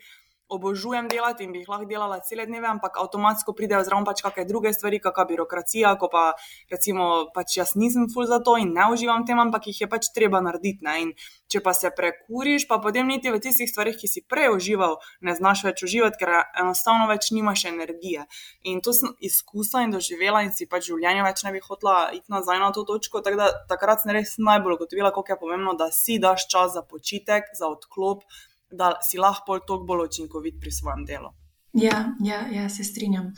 obožujem 0.53 1.09
delati 1.09 1.45
in 1.45 1.53
bi 1.53 1.63
jih 1.63 1.71
lahko 1.73 1.87
delala 1.89 2.19
cele 2.21 2.47
dneve, 2.47 2.69
ampak 2.69 2.99
avtomatsko 3.01 3.55
pridejo 3.57 3.83
zraven 3.87 4.05
pač 4.05 4.23
kakšne 4.25 4.45
druge 4.49 4.73
stvari, 4.77 5.01
kakšna 5.01 5.25
birokracija, 5.31 5.95
ko 6.01 6.09
pa 6.13 6.25
recimo 6.71 7.09
pač 7.35 7.57
jaz 7.57 7.75
nisem 7.81 8.09
full 8.13 8.29
za 8.29 8.43
to 8.45 8.59
in 8.61 8.75
ne 8.77 8.89
uživam 8.93 9.25
tem, 9.29 9.41
ampak 9.41 9.71
jih 9.71 9.81
je 9.85 9.89
pač 9.89 10.11
treba 10.15 10.43
narediti. 10.45 10.85
Ne? 10.85 10.97
In 11.03 11.13
če 11.53 11.63
pa 11.65 11.75
se 11.77 11.91
prekuriš, 11.97 12.67
pa 12.69 12.79
potem 12.85 13.09
niti 13.09 13.33
v 13.33 13.41
tistih 13.43 13.71
stvarih, 13.71 13.97
ki 13.97 14.11
si 14.11 14.25
prej 14.29 14.53
užival, 14.57 14.99
ne 15.25 15.37
znaš 15.39 15.65
več 15.69 15.85
uživati, 15.89 16.21
ker 16.21 16.35
enostavno 16.61 17.09
več 17.11 17.31
nimaš 17.33 17.67
energije. 17.73 18.27
In 18.69 18.85
to 18.85 18.93
sem 18.97 19.17
izkusila 19.21 19.87
in 19.87 19.97
doživela 19.97 20.45
in 20.45 20.53
si 20.53 20.69
pač 20.69 20.91
življenje 20.91 21.27
več 21.27 21.45
ne 21.47 21.57
bi 21.57 21.65
hotla 21.65 21.97
iti 22.17 22.33
nazaj 22.33 22.61
na 22.61 22.73
to 22.77 22.85
točko. 22.89 23.25
Tak 23.25 23.41
da, 23.41 23.51
takrat 23.71 24.05
sem 24.05 24.15
res 24.17 24.37
najbolj 24.39 24.79
ugotovila, 24.79 25.13
koliko 25.15 25.37
je 25.37 25.41
pomembno, 25.41 25.77
da 25.79 25.91
si 25.95 26.21
daš 26.23 26.49
čas 26.53 26.77
za 26.77 26.85
počitek, 26.85 27.53
za 27.57 27.69
odklop 27.73 28.25
da 28.73 28.95
si 29.03 29.19
lahko 29.19 29.59
toliko 29.59 29.85
bolj 29.87 30.07
učinkovit 30.07 30.61
pri 30.61 30.73
svojem 30.73 31.05
delu. 31.05 31.33
Ja, 31.73 32.15
ja, 32.21 32.47
ja 32.53 32.69
se 32.69 32.85
strinjam. 32.85 33.33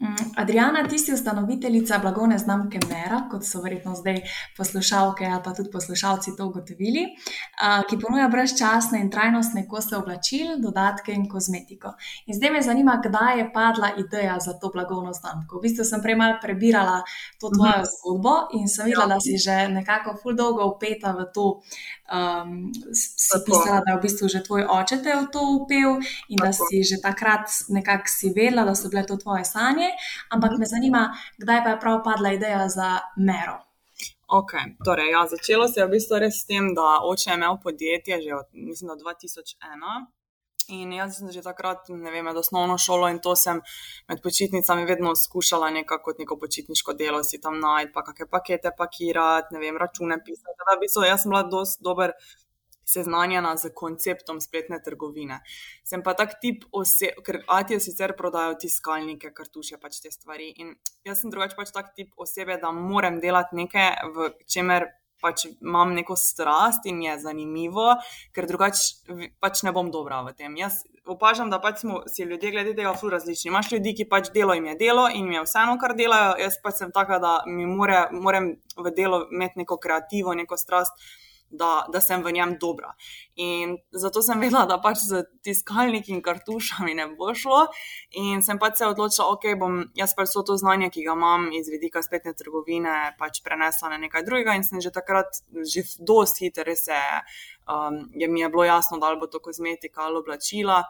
Mm, 0.00 0.14
Adriana, 0.36 0.88
ti 0.88 0.98
si 0.98 1.12
ustanoviteljica 1.12 1.98
blagovne 1.98 2.38
znamke 2.38 2.78
Mera, 2.88 3.24
kot 3.30 3.42
so 3.44 3.58
verjetno 3.62 3.94
zdaj 3.98 4.20
poslušalke 4.56 5.26
ali 5.26 5.42
pa 5.44 5.54
tudi 5.54 5.70
poslušalci 5.70 6.36
to 6.36 6.46
ugotovili, 6.46 7.02
ki 7.90 7.98
ponuja 7.98 8.28
brezčasne 8.28 9.00
in 9.02 9.10
trajnostne 9.10 9.64
kose 9.68 9.96
oblačil, 9.96 10.52
dodatke 10.62 11.12
in 11.12 11.26
kozmetiko. 11.28 11.96
In 12.26 12.38
zdaj 12.38 12.50
me 12.50 12.62
zanima, 12.62 13.00
kdaj 13.06 13.38
je 13.38 13.48
padla 13.52 13.90
ideja 13.98 14.36
za 14.40 14.54
to 14.60 14.70
blagovno 14.74 15.12
znamko. 15.12 15.58
V 15.58 15.62
bistvu 15.66 15.84
sem 15.84 16.02
prej 16.02 16.14
malo 16.14 16.38
prebirala 16.42 17.02
to 17.40 17.50
tvojo 17.50 17.72
mhm. 17.72 17.82
-huh. 17.82 17.90
zgodbo 17.98 18.34
in 18.60 18.68
sem 18.68 18.86
videla, 18.86 19.04
ja. 19.04 19.14
da 19.14 19.20
si 19.20 19.38
že 19.38 19.68
nekako 19.68 20.16
ful 20.22 20.34
dolgo 20.34 20.66
upeta 20.76 21.12
v 21.12 21.26
to. 21.34 21.60
Um, 22.16 22.72
si 22.94 23.38
pisala, 23.46 23.80
da 23.84 23.92
je 23.92 23.98
v 23.98 24.02
bistvu 24.02 24.28
že 24.28 24.42
tvoj 24.42 24.62
oče 24.70 25.02
te 25.02 25.12
v 25.14 25.26
to 25.32 25.40
upel 25.56 25.90
in 26.28 26.38
Tako. 26.38 26.46
da 26.46 26.52
si 26.52 26.84
že 26.84 26.96
takrat 27.02 27.50
nekako 27.68 28.04
si 28.06 28.32
vedela, 28.36 28.64
da 28.64 28.74
so 28.74 28.88
bile 28.88 29.06
to 29.06 29.16
tvoje 29.16 29.44
sanje 29.44 29.87
ampak 30.34 30.58
me 30.58 30.66
zanima, 30.66 31.08
kdaj 31.38 31.64
pa 31.64 31.74
je 31.74 31.80
prav 31.80 32.02
padla 32.04 32.32
ideja 32.36 32.68
za 32.68 32.98
mero. 33.16 33.58
Ok, 34.28 34.52
torej, 34.84 35.10
ja, 35.10 35.24
začelo 35.26 35.68
se 35.68 35.80
je 35.80 35.86
v 35.86 35.94
bistvu 35.96 36.18
res 36.20 36.42
s 36.42 36.46
tem, 36.46 36.74
da 36.76 37.00
oče 37.08 37.30
je 37.30 37.36
imel 37.40 37.56
podjetje 37.62 38.20
že 38.22 38.34
od 38.36 38.48
mislim, 38.52 38.90
2001. 39.00 40.06
In 40.68 40.92
jaz 40.92 41.16
sem 41.16 41.30
že 41.32 41.40
takrat, 41.40 41.88
ne 41.88 42.10
vem, 42.12 42.26
med 42.28 42.36
osnovno 42.36 42.76
šolo 42.76 43.08
in 43.08 43.22
to 43.24 43.32
sem 43.40 43.62
med 44.08 44.20
počitnicami 44.20 44.84
vedno 44.84 45.14
skušala 45.16 45.70
nekako 45.70 46.12
neko 46.18 46.36
počitniško 46.36 46.92
delo 46.92 47.22
si 47.24 47.40
tam 47.40 47.56
najti, 47.60 47.92
pa 47.94 48.04
kakšne 48.04 48.26
pakete 48.28 48.74
pakirati, 48.76 49.54
ne 49.56 49.62
vem, 49.64 49.80
račune 49.80 50.20
pisati. 50.24 50.60
Da, 50.66 50.76
v 50.76 50.82
bistvu, 50.84 51.06
jaz 51.08 51.24
sem 51.24 51.32
bila 51.32 51.42
dosti 51.48 51.84
dober 51.88 52.12
seznanjena 52.88 53.56
z 53.56 53.70
konceptom 53.76 54.40
spletne 54.40 54.80
trgovine. 54.84 55.40
Sem 55.84 56.02
pa 56.02 56.14
tak 56.18 56.38
tip 56.42 56.64
oseb, 56.72 57.20
ker 57.24 57.42
Atijo 57.46 57.80
sicer 57.84 58.14
prodajo 58.16 58.56
tiskalnike, 58.62 59.32
kartuše, 59.36 59.76
pač 59.82 60.00
te 60.04 60.12
stvari. 60.14 60.52
In 60.62 60.74
jaz 61.04 61.22
sem 61.22 61.34
drugač 61.34 61.56
pač 61.58 61.74
tak 61.74 61.92
tip 61.96 62.14
osebe, 62.16 62.56
da 62.60 62.72
moram 62.72 63.20
delati 63.20 63.58
nekaj, 63.60 63.92
v 64.14 64.32
čemer 64.48 64.88
pač 65.18 65.48
imam 65.50 65.92
neko 65.94 66.16
strast 66.16 66.86
in 66.86 67.00
je 67.02 67.16
zanimivo, 67.18 67.90
ker 68.34 68.46
drugače 68.46 69.26
pač 69.42 69.62
ne 69.66 69.72
bom 69.74 69.90
dobra 69.90 70.22
v 70.28 70.34
tem. 70.38 70.54
Jaz 70.58 70.84
opažam, 71.08 71.50
da 71.50 71.58
pač 71.62 71.82
smo 71.82 72.02
si 72.06 72.26
ljudje 72.28 72.52
glede 72.54 72.74
tega 72.76 72.94
ful 72.94 73.10
različni. 73.10 73.50
Imáš 73.50 73.72
ljudi, 73.74 73.94
ki 73.98 74.08
pač 74.10 74.30
delo 74.34 74.54
jim 74.54 74.68
je 74.70 74.76
delo 74.78 75.08
in 75.10 75.26
jim 75.26 75.38
je 75.40 75.46
vseeno, 75.46 75.78
kar 75.80 75.96
delajo, 75.98 76.36
jaz 76.42 76.60
pač 76.62 76.82
sem 76.82 76.92
taka, 76.94 77.18
da 77.22 77.32
mi 77.46 77.66
more, 77.66 78.06
moram 78.12 78.52
v 78.76 78.94
delo 78.94 79.24
imeti 79.32 79.64
neko 79.64 79.80
kreativo, 79.82 80.36
neko 80.38 80.60
strast 80.60 80.94
da, 81.50 81.86
da 81.92 82.00
sem 82.00 82.22
v 82.22 82.32
njem 82.32 82.56
dobra. 82.60 82.92
In 83.36 83.76
zato 83.90 84.22
sem 84.22 84.40
vedela, 84.40 84.66
da 84.66 84.78
pač 84.82 85.02
z 85.06 85.22
tiskalniki 85.44 86.12
in 86.12 86.22
kartušami 86.22 86.94
ne 86.94 87.06
bo 87.18 87.32
šlo. 87.34 87.66
In 88.20 88.42
sem 88.42 88.58
pač 88.58 88.78
se 88.78 88.86
odločila, 88.86 89.28
da 89.28 89.36
okay, 89.36 89.58
bom 89.58 89.80
jaz 89.98 90.14
pač 90.16 90.32
vso 90.32 90.44
to 90.46 90.58
znanje, 90.60 90.90
ki 90.94 91.06
ga 91.06 91.16
imam 91.16 91.48
iz 91.52 91.70
vidika 91.72 92.02
spletne 92.04 92.34
trgovine, 92.36 93.14
pač 93.18 93.40
prenesla 93.44 93.94
na 93.94 94.02
nekaj 94.02 94.26
drugega. 94.28 94.56
In 94.58 94.66
sem 94.66 94.82
že 94.84 94.92
takrat, 94.94 95.42
že 95.64 95.86
dosti 95.98 96.48
hitro, 96.48 96.68
je, 96.68 97.02
um, 97.68 98.04
je 98.14 98.28
mi 98.28 98.40
je 98.40 98.48
bilo 98.48 98.64
jasno, 98.64 98.98
da 98.98 99.14
bo 99.16 99.26
to 99.26 99.40
kozmetika 99.40 100.06
ali 100.08 100.20
oblačila. 100.20 100.84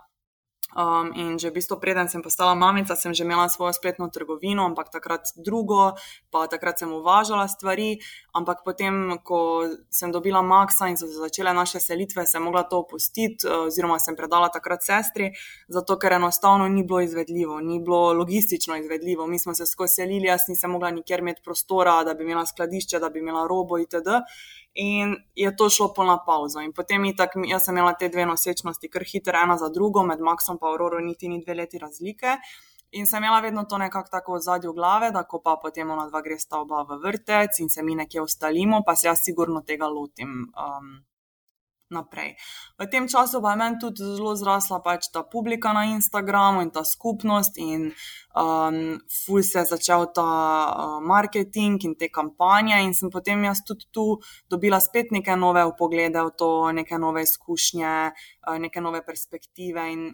Um, 0.77 1.17
in 1.17 1.41
že 1.41 1.49
v 1.49 1.65
bistvu, 1.65 1.81
preden 1.81 2.13
sem 2.13 2.21
postala 2.21 2.53
mamica, 2.53 2.93
sem 2.93 3.17
že 3.17 3.25
imela 3.25 3.49
svojo 3.49 3.73
spletno 3.73 4.13
trgovino, 4.13 4.69
ampak 4.69 4.93
takrat 4.93 5.33
drugo, 5.33 5.97
pa 6.29 6.45
takrat 6.45 6.77
sem 6.77 6.93
uvažala 6.93 7.49
stvari. 7.49 8.05
Ampak 8.39 8.63
potem, 8.65 9.19
ko 9.25 9.67
sem 9.91 10.13
dobila 10.15 10.43
Maxa 10.43 10.89
in 10.89 10.97
so 10.97 11.07
se 11.07 11.19
začele 11.19 11.53
naše 11.55 11.81
selitve, 11.83 12.27
sem 12.27 12.43
mogla 12.43 12.63
to 12.71 12.79
opustiti, 12.85 13.49
oziroma 13.67 13.99
sem 13.99 14.17
predala 14.17 14.49
takrat 14.55 14.85
sestri, 14.87 15.33
zato 15.69 15.99
ker 15.99 16.17
enostavno 16.19 16.69
ni 16.69 16.85
bilo 16.85 17.01
izvedljivo, 17.05 17.61
ni 17.61 17.81
bilo 17.81 18.13
logistično 18.13 18.77
izvedljivo. 18.77 19.27
Mi 19.27 19.39
smo 19.39 19.55
se 19.55 19.67
skozi 19.67 19.95
selili, 20.03 20.31
jaz 20.31 20.49
nisem 20.49 20.71
mogla 20.71 20.91
nikjer 20.91 21.21
imeti 21.21 21.43
prostora, 21.45 22.05
da 22.05 22.15
bi 22.15 22.25
imela 22.25 22.47
skladišče, 22.47 23.03
da 23.03 23.11
bi 23.11 23.19
imela 23.25 23.47
robo 23.47 23.79
itd 23.79 24.23
in 24.79 25.17
je 25.35 25.57
to 25.57 25.71
šlo 25.71 25.93
polna 25.95 26.19
pauza. 26.27 26.63
In 26.63 26.73
potem 26.73 27.05
je 27.05 27.17
tako, 27.17 27.43
jaz 27.47 27.65
sem 27.65 27.77
imela 27.77 27.93
te 27.99 28.09
dve 28.09 28.27
nosečnosti, 28.27 28.89
kar 28.89 29.03
hitro, 29.13 29.39
ena 29.43 29.57
za 29.59 29.69
drugo, 29.75 30.05
med 30.07 30.21
Maxom 30.23 30.59
in 30.61 30.69
Auroro, 30.69 31.01
niti 31.01 31.29
ni 31.29 31.41
dve 31.43 31.55
leti 31.55 31.79
razlike. 31.79 32.37
In 32.91 33.07
sem 33.07 33.25
imela 33.25 33.41
vedno 33.41 33.65
to 33.65 33.79
nekako 33.79 34.09
tako 34.11 34.35
v 34.37 34.41
zadju 34.41 34.73
glave, 34.73 35.11
da 35.11 35.23
ko 35.23 35.43
pa 35.45 35.59
potem 35.63 35.91
ona 35.91 36.07
dva 36.09 36.23
gre 36.25 36.39
sta 36.39 36.61
oba 36.61 36.83
v 36.89 37.01
vrtec 37.03 37.61
in 37.61 37.69
se 37.69 37.83
mi 37.83 37.95
nekje 37.95 38.23
ostalimo, 38.23 38.81
pa 38.87 38.97
se 38.97 39.09
jaz 39.09 39.21
sigurno 39.25 39.61
tega 39.61 39.87
lotim. 39.87 40.49
Um, 40.57 41.09
naprej. 41.91 42.37
V 42.77 42.87
tem 42.87 43.09
času 43.09 43.41
pa 43.41 43.57
je 43.57 43.57
meni 43.57 43.77
tudi 43.81 44.05
zelo 44.05 44.37
zrasla 44.37 44.81
pač 44.85 45.09
ta 45.09 45.25
publika 45.25 45.73
na 45.73 45.89
Instagramu 45.89 46.61
in 46.61 46.71
ta 46.71 46.85
skupnost, 46.85 47.57
in 47.57 47.93
um, 48.37 49.01
ful 49.09 49.43
se 49.43 49.59
je 49.59 49.73
začel 49.73 50.13
ta 50.13 50.29
uh, 50.69 51.01
marketing 51.01 51.81
in 51.85 51.97
te 51.97 52.13
kampanje, 52.13 52.77
in 52.85 52.93
sem 52.95 53.11
potem 53.11 53.45
jaz 53.45 53.65
tudi 53.65 53.89
tu 53.91 54.21
dobila 54.49 54.81
spet 54.81 55.11
neke 55.11 55.33
nove 55.37 55.65
poglede 55.79 56.21
v 56.21 56.31
to, 56.37 56.73
neke 56.73 57.01
nove 57.01 57.25
izkušnje, 57.25 57.95
uh, 58.49 58.59
neke 58.61 58.81
nove 58.81 59.01
perspektive. 59.03 59.81
In 59.89 60.13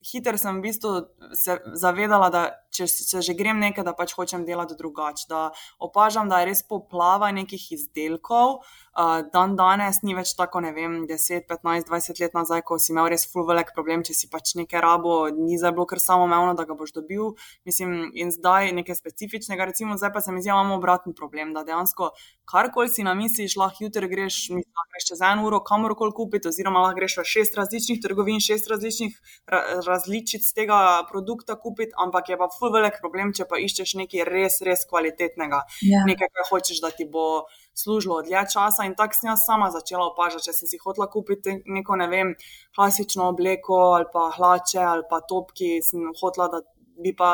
hitro 0.00 0.38
sem 0.38 0.58
v 0.58 0.62
bistvu 0.64 0.92
se 1.36 1.58
zavedala, 1.74 2.30
da 2.30 2.42
če 2.70 2.86
se 2.88 3.22
že 3.22 3.34
grem 3.34 3.60
nekaj, 3.60 3.84
da 3.84 3.94
pač 3.96 4.14
hočem 4.16 4.44
delati 4.46 4.76
drugače. 4.78 5.26
Da 5.30 5.50
opažam, 5.82 6.30
da 6.30 6.40
je 6.40 6.50
res 6.50 6.62
poplava 6.66 7.30
nekih 7.34 7.70
izdelkov. 7.76 8.60
Uh, 8.90 9.20
dan 9.32 9.54
danes 9.56 10.00
ni 10.02 10.16
več 10.18 10.32
tako, 10.36 10.60
ne 10.64 10.72
vem, 10.74 11.04
10, 11.08 11.46
15, 11.48 11.86
20 11.88 12.20
let 12.20 12.34
nazaj, 12.34 12.64
ko 12.66 12.78
si 12.78 12.90
imel 12.92 13.06
res 13.12 13.22
full 13.30 13.46
velik 13.46 13.70
problem, 13.76 14.02
če 14.06 14.16
si 14.18 14.28
pač 14.32 14.56
nekaj 14.58 14.82
rabo, 14.82 15.14
ni 15.30 15.58
zdaj 15.60 15.76
bilo 15.76 15.86
kar 15.88 16.02
samo 16.02 16.26
umevno, 16.26 16.56
da 16.58 16.66
ga 16.66 16.74
boš 16.74 16.92
dobil. 16.98 17.36
Mislim, 17.68 18.10
in 18.18 18.34
zdaj 18.34 18.74
nekaj 18.76 18.98
specifičnega, 18.98 19.68
recimo 19.70 19.96
zdaj 19.96 20.12
pa 20.16 20.24
se 20.24 20.34
mi 20.34 20.42
zdi, 20.42 20.50
da 20.50 20.58
imamo 20.58 20.80
obratni 20.80 21.14
problem, 21.14 21.54
da 21.54 21.62
dejansko 21.64 22.10
karkoli 22.50 22.90
si 22.90 23.06
na 23.06 23.14
misliš, 23.14 23.54
lahko 23.56 23.86
jutri 23.86 24.08
greš, 24.10 24.40
mislim, 24.50 24.86
greš 24.90 25.06
čez 25.12 25.22
eno 25.22 25.46
uro 25.46 25.62
kamorkoli 25.64 26.14
kupiti, 26.16 26.50
oziroma 26.50 26.82
lahko 26.82 26.98
greš 26.98 27.16
v 27.20 27.26
šest 27.30 27.56
različnih 27.60 28.02
trgovin, 28.02 28.42
šest 28.42 28.68
različnih 28.74 29.16
ra 29.54 29.62
različic 29.86 30.50
tega 30.56 30.80
produkta 31.08 31.54
kupiti, 31.60 31.94
ampak 31.96 32.34
je 32.34 32.38
pa 32.40 32.50
ful 32.60 32.72
velik 32.74 33.00
problem, 33.00 33.32
če 33.36 33.46
pa 33.50 33.58
iščeš 33.62 33.96
nekaj 34.02 34.26
res, 34.28 34.60
res 34.66 34.84
kvalitetnega. 34.90 35.62
Ja. 35.88 36.04
nekaj, 36.08 36.30
kar 36.34 36.48
hočeš, 36.50 36.82
da 36.84 36.92
ti 36.94 37.06
bo 37.08 37.46
služilo 37.76 38.20
dlje 38.26 38.44
časa. 38.54 38.86
In 38.88 38.96
tako 38.98 39.16
sem 39.16 39.30
jaz 39.32 39.46
sama 39.46 39.70
začela 39.74 40.10
opažati, 40.10 40.48
če 40.48 40.56
sem 40.56 40.70
si 40.70 40.80
hotela 40.82 41.08
kupiti 41.10 41.60
neko, 41.66 41.96
ne 42.00 42.10
vem, 42.12 42.34
klasično 42.76 43.30
obleko 43.32 43.80
ali 43.96 44.10
pa 44.12 44.28
hlače 44.36 44.82
ali 44.84 45.08
pa 45.10 45.22
topki, 45.24 45.78
sem 45.84 46.12
hotela, 46.20 46.50
da. 46.52 46.62
Bi 47.00 47.14
pa, 47.16 47.30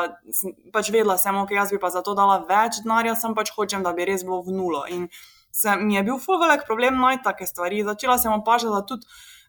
pač 0.71 0.87
vedela 0.95 1.17
sem, 1.19 1.35
ok, 1.35 1.49
jaz 1.51 1.73
bi 1.73 1.79
pa 1.81 1.89
za 1.91 1.99
to 1.99 2.13
dala 2.15 2.37
več 2.47 2.77
denarja, 2.85 3.17
sem 3.19 3.33
pač 3.35 3.49
hočem, 3.51 3.81
da 3.83 3.91
bi 3.91 4.05
res 4.07 4.21
bilo 4.23 4.37
v 4.45 4.53
nulo. 4.55 4.85
In 4.87 5.09
se, 5.51 5.73
mi 5.81 5.97
je 5.97 6.05
bil 6.07 6.21
full 6.23 6.39
velik 6.39 6.63
problem 6.63 7.01
najti 7.01 7.25
take 7.25 7.47
stvari. 7.49 7.81
Začela 7.83 8.15
sem 8.21 8.31
opažati, 8.31 8.71
da 8.71 8.79
tudi 8.87 9.03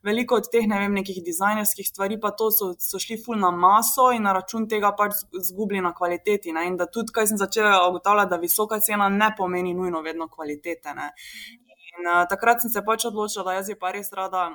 veliko 0.05 0.39
od 0.39 0.49
teh, 0.53 0.67
ne 0.69 0.79
vem, 0.83 0.95
nekih 1.01 1.21
dizajnerskih 1.25 1.89
stvari, 1.89 2.19
pa 2.21 2.31
to 2.31 2.51
so, 2.55 2.71
so 2.79 3.01
šli 3.03 3.19
ful 3.25 3.39
na 3.41 3.51
maso 3.51 4.11
in 4.15 4.27
na 4.27 4.33
račun 4.37 4.69
tega 4.69 4.93
pač 4.97 5.19
zgubili 5.51 5.83
na 5.85 5.95
kvaliteti. 5.95 6.53
Ne? 6.53 6.67
In 6.71 6.77
da 6.81 6.87
tudi, 6.87 7.13
kaj 7.15 7.33
sem 7.33 7.41
začela 7.41 7.89
ugotavljati, 7.89 8.31
da 8.31 8.41
visoka 8.43 8.81
cena 8.81 9.09
ne 9.09 9.33
pomeni 9.37 9.75
nujno 9.75 10.03
vedno 10.03 10.29
kvalitete. 10.29 10.95
Ne? 10.95 11.13
In 11.99 12.07
uh, 12.07 12.25
takrat 12.31 12.63
sem 12.63 12.71
se 12.71 12.85
pač 12.85 13.09
odločila, 13.11 13.51
da 13.51 13.59
jaz 13.59 13.73
je 13.73 13.79
pa 13.79 13.93
res 13.95 14.13
rada 14.15 14.51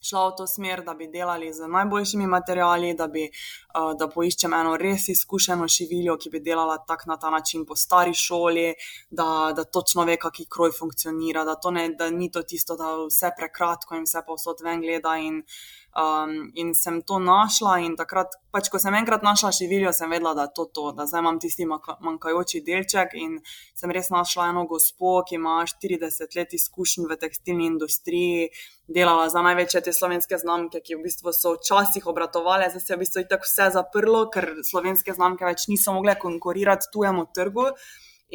šla 0.00 0.28
v 0.28 0.34
to 0.38 0.46
smer, 0.46 0.82
da 0.84 0.94
bi 0.94 1.08
delali 1.12 1.52
z 1.52 1.68
najboljšimi 1.68 2.26
materiali, 2.26 2.94
da, 2.94 3.08
bi, 3.08 3.26
uh, 3.28 3.92
da 3.98 4.08
poiščem 4.08 4.54
eno 4.54 4.76
res 4.76 5.08
izkušeno 5.14 5.68
šiviljo, 5.68 6.16
ki 6.16 6.30
bi 6.30 6.42
delala 6.44 6.78
tak 6.86 7.06
na 7.06 7.16
ta 7.16 7.30
način 7.30 7.66
po 7.66 7.76
stari 7.76 8.14
šoli, 8.14 8.72
da, 9.10 9.52
da 9.56 9.64
točno 9.64 10.04
ve, 10.04 10.16
kaki 10.16 10.46
kroj 10.50 10.72
funkcionira, 10.78 11.44
da, 11.44 11.58
ne, 11.70 11.88
da 11.98 12.10
ni 12.10 12.30
to 12.30 12.42
tisto, 12.42 12.76
da 12.76 12.94
vse 13.04 13.34
prekratko 13.36 13.98
in 13.98 14.06
vse 14.06 14.24
povsod 14.26 14.64
ven 14.64 14.80
gleda. 14.84 15.16
In, 15.18 15.42
uh, 15.42 15.77
Um, 15.96 16.52
in 16.54 16.74
sem 16.74 17.00
to 17.02 17.16
našla, 17.18 17.78
in 17.82 17.96
takrat, 17.96 18.36
pač, 18.54 18.68
ko 18.70 18.78
sem 18.78 18.94
enkrat 18.94 19.24
našla 19.26 19.50
šiviljo, 19.56 19.90
sem 19.96 20.10
vedela, 20.12 20.34
da 20.36 20.44
je 20.46 20.52
to 20.54 20.66
to, 20.70 20.84
da 20.94 21.08
zdaj 21.08 21.24
imam 21.24 21.40
tisti 21.42 21.66
manjkajoči 21.66 22.60
delček. 22.62 23.16
In 23.18 23.38
sem 23.74 23.90
res 23.90 24.12
našla 24.14 24.50
eno 24.52 24.66
gospo, 24.70 25.16
ki 25.26 25.38
ima 25.40 25.56
40 25.66 26.36
let 26.38 26.54
izkušenj 26.54 27.08
v 27.08 27.18
tekstilni 27.24 27.66
industriji, 27.66 28.50
delala 28.86 29.26
za 29.32 29.42
največje 29.42 29.82
te 29.88 29.96
slovenske 29.96 30.38
znamke, 30.38 30.84
ki 30.84 31.00
v 31.00 31.08
bistvu 31.08 31.34
so 31.34 31.56
včasih 31.56 32.06
obratovale, 32.06 32.70
zdaj 32.70 32.84
se 32.84 32.92
je 32.92 32.98
v 32.98 33.02
bistvu 33.02 33.24
tako 33.32 33.48
vse 33.48 33.70
zaprlo, 33.80 34.22
ker 34.30 34.52
slovenske 34.70 35.16
znamke 35.16 35.48
več 35.48 35.66
niso 35.72 35.96
mogle 35.96 36.14
konkurirati 36.20 36.92
tujemu 36.92 37.26
trgu. 37.34 37.72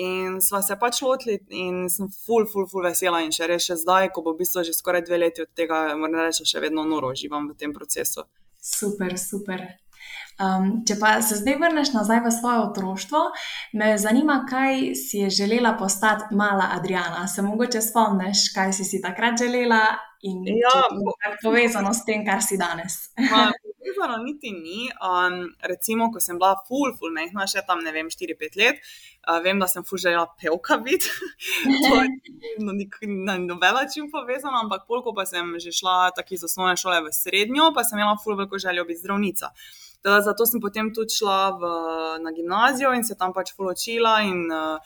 In 0.01 0.39
sva 0.41 0.63
se 0.65 0.73
pač 0.81 1.03
lotili, 1.05 1.37
in 1.53 1.85
sem 1.89 2.09
full, 2.09 2.47
full, 2.49 2.65
full 2.69 2.85
vesela. 2.85 3.21
In 3.21 3.33
še 3.35 3.49
reče 3.51 3.77
zdaj, 3.77 4.09
ko 4.13 4.23
bo 4.25 4.33
v 4.33 4.41
bistvu 4.41 4.65
že 4.65 4.73
skoraj 4.73 5.05
dve 5.05 5.21
leti 5.21 5.45
od 5.45 5.51
tega, 5.53 5.85
moram 5.93 6.25
reči, 6.25 6.47
še 6.49 6.63
vedno 6.63 6.85
noro 6.87 7.13
uživam 7.13 7.45
v 7.51 7.57
tem 7.59 7.73
procesu. 7.75 8.25
Super, 8.57 9.17
super. 9.19 9.67
Um, 10.41 10.79
če 10.87 10.95
pa 10.97 11.11
se 11.21 11.37
zdaj 11.37 11.59
vrneš 11.61 11.91
nazaj 11.93 12.23
v 12.25 12.31
svoje 12.33 12.61
otroštvo, 12.63 13.19
me 13.77 13.91
zanima, 14.01 14.39
kaj 14.49 14.95
si 14.97 15.21
je 15.21 15.29
želela 15.29 15.75
postati 15.77 16.33
mala 16.35 16.71
Adriana. 16.73 17.27
Se 17.27 17.45
mogoče 17.45 17.81
spomniš, 17.81 18.47
kaj 18.55 18.73
si 18.73 18.87
si 18.87 19.01
takrat 19.01 19.37
želela 19.37 19.83
in 20.25 20.41
ja, 20.47 20.73
kako 20.89 21.13
je 21.13 21.37
povezano 21.43 21.93
s 21.93 22.05
tem, 22.07 22.25
kar 22.25 22.41
si 22.41 22.57
danes. 22.57 23.11
Ma, 23.29 23.51
povezano 23.93 24.23
niti 24.23 24.51
ni. 24.51 24.89
Um, 25.01 25.55
recimo, 25.61 26.11
ko 26.11 26.19
sem 26.19 26.37
bila 26.39 26.55
full, 26.67 26.93
full 26.97 27.13
mehna, 27.13 27.47
še 27.47 27.63
tam 27.67 27.83
ne 27.83 27.91
vem, 27.91 28.09
4-5 28.09 28.57
let, 28.59 28.81
uh, 29.27 29.39
vem, 29.43 29.59
da 29.59 29.67
sem 29.67 29.83
fužila 29.83 30.25
pevka 30.39 30.77
biti. 30.83 31.09
to 31.85 32.01
je 32.01 32.09
no, 32.59 32.73
na 33.25 33.37
noben 33.37 33.73
način 33.73 34.11
povezano, 34.11 34.59
ampak 34.65 34.85
polko 34.87 35.13
pa 35.13 35.25
sem 35.25 35.55
že 35.59 35.71
šla 35.71 36.11
tako 36.15 36.33
iz 36.33 36.43
osnovne 36.43 36.75
šole 36.77 37.01
v 37.05 37.13
srednjo, 37.13 37.71
pa 37.73 37.83
sem 37.83 37.99
imela 37.99 38.17
full 38.23 38.37
veliko 38.37 38.57
željo 38.57 38.85
biti 38.85 38.99
zdravnica. 38.99 39.53
Teda, 40.03 40.19
zato 40.21 40.45
sem 40.45 40.61
potem 40.61 40.91
tudi 40.93 41.15
šla 41.15 41.39
v, 41.55 41.73
na 42.23 42.31
gimnazijo 42.35 42.91
in 42.93 43.05
se 43.07 43.15
tam 43.15 43.33
pač 43.33 43.53
poločila 43.55 44.19
in 44.27 44.49
uh, 44.51 44.77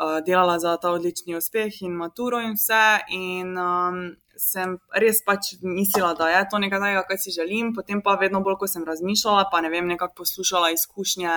uh, 0.00 0.18
delala 0.26 0.58
za 0.58 0.76
ta 0.76 0.90
odlični 0.90 1.36
uspeh 1.36 1.82
in 1.86 1.94
maturo 1.94 2.40
in 2.42 2.56
vse. 2.58 3.06
In, 3.14 3.54
um, 3.58 4.16
sem 4.36 4.76
res 5.02 5.22
pač 5.26 5.54
mislila, 5.62 6.12
da 6.18 6.28
je 6.32 6.42
to 6.50 6.60
nekaj 6.62 6.80
takega, 6.82 7.04
kar 7.08 7.20
si 7.20 7.34
želim. 7.34 7.72
Potem 7.76 8.02
pa 8.04 8.16
vedno 8.20 8.42
bolj, 8.44 8.58
ko 8.60 8.70
sem 8.70 8.84
razmišljala, 8.86 9.48
pa 9.52 9.60
ne 9.64 9.72
vem, 9.72 9.88
nekako 9.88 10.22
poslušala 10.22 10.72
izkušnje 10.76 11.34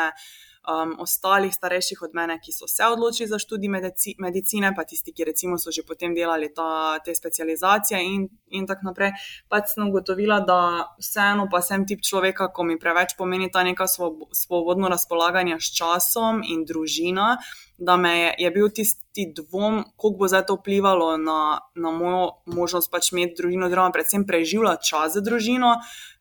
um, 0.69 0.95
ostalih 0.99 1.53
starejših 1.53 2.01
od 2.05 2.13
mene, 2.13 2.37
ki 2.43 2.53
so 2.53 2.67
se 2.67 2.85
odločili 2.85 3.27
za 3.27 3.39
študij 3.39 3.69
medici, 3.69 4.15
medicine, 4.19 4.71
pa 4.75 4.85
tisti, 4.85 5.13
ki 5.13 5.25
recimo 5.31 5.57
so 5.57 5.71
že 5.71 5.83
potem 5.87 6.13
delali 6.15 6.51
ta, 6.53 6.99
te 7.05 7.15
specializacije 7.15 8.01
in, 8.05 8.27
in 8.53 8.67
tako 8.67 8.89
naprej. 8.91 9.11
Pač 9.49 9.73
sem 9.73 9.87
ugotovila, 9.89 10.39
da 10.45 10.59
vseeno 11.01 11.47
pa 11.51 11.61
sem 11.65 11.85
tip 11.89 12.05
človeka, 12.05 12.51
ko 12.53 12.63
mi 12.63 12.77
preveč 12.79 13.17
pomeni 13.17 13.51
ta 13.51 13.63
neka 13.63 13.87
svobodno 13.87 14.89
razpolaganje 14.89 15.57
s 15.59 15.73
časom 15.75 16.43
in 16.45 16.65
družina 16.65 17.37
da 17.79 17.97
me 17.97 18.19
je, 18.19 18.33
je 18.37 18.51
bil 18.51 18.69
tisti 18.69 19.33
dvom, 19.35 19.83
kako 19.95 20.09
bo 20.19 20.27
zdaj 20.27 20.45
to 20.45 20.55
vplivalo 20.55 21.17
na, 21.17 21.59
na 21.75 21.91
mojo 21.91 22.29
možnost 22.45 22.91
pač 22.91 23.11
imeti 23.11 23.39
družino, 23.39 23.65
oziroma 23.65 23.95
predvsem 23.95 24.25
preživljati 24.27 24.89
čas 24.89 25.15
za 25.15 25.23
družino, 25.23 25.77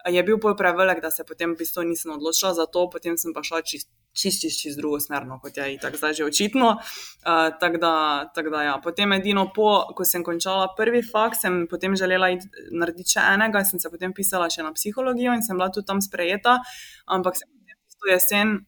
je 0.07 0.23
bil 0.23 0.39
bolj 0.39 0.55
prevelik, 0.57 1.03
da 1.03 1.11
se 1.11 1.27
potem 1.27 1.55
v 1.55 1.65
bistvu 1.65 1.83
nisem 1.89 2.15
odločila 2.15 2.55
za 2.55 2.67
to, 2.67 2.87
potem 2.91 3.19
sem 3.19 3.35
pa 3.35 3.43
šla 3.43 3.63
čist. 3.63 3.91
Čist, 4.19 4.43
čist, 4.43 4.63
čist 4.63 4.81
drugo 4.81 4.99
smer, 5.03 5.27
no, 5.29 5.39
kot 5.43 5.57
je 5.57 5.77
tako 5.79 6.01
zdaj 6.01 6.17
že 6.19 6.25
očitno. 6.27 6.73
Uh, 6.79 7.51
tako 7.61 7.79
da, 7.83 7.93
tak 8.35 8.51
da 8.51 8.63
ja. 8.67 8.75
Potem, 8.83 9.13
edino 9.15 9.47
po, 9.55 9.69
ko 9.95 10.07
sem 10.09 10.25
končala 10.27 10.73
prvi 10.79 11.05
fakt, 11.07 11.39
sem 11.41 11.67
potem 11.71 11.95
želela 11.99 12.33
narediti 12.75 13.15
še 13.15 13.29
enega, 13.35 13.63
sem 13.65 13.79
se 13.79 13.93
potem 13.93 14.15
pisala 14.17 14.51
še 14.51 14.67
na 14.67 14.75
psihologijo 14.75 15.37
in 15.37 15.47
sem 15.47 15.59
bila 15.59 15.71
tudi 15.71 15.87
tam 15.87 16.03
sprejeta, 16.03 16.59
ampak 17.07 17.39
sem 17.39 17.47
potem 17.53 17.79
to 17.99 18.13
jesen 18.13 18.59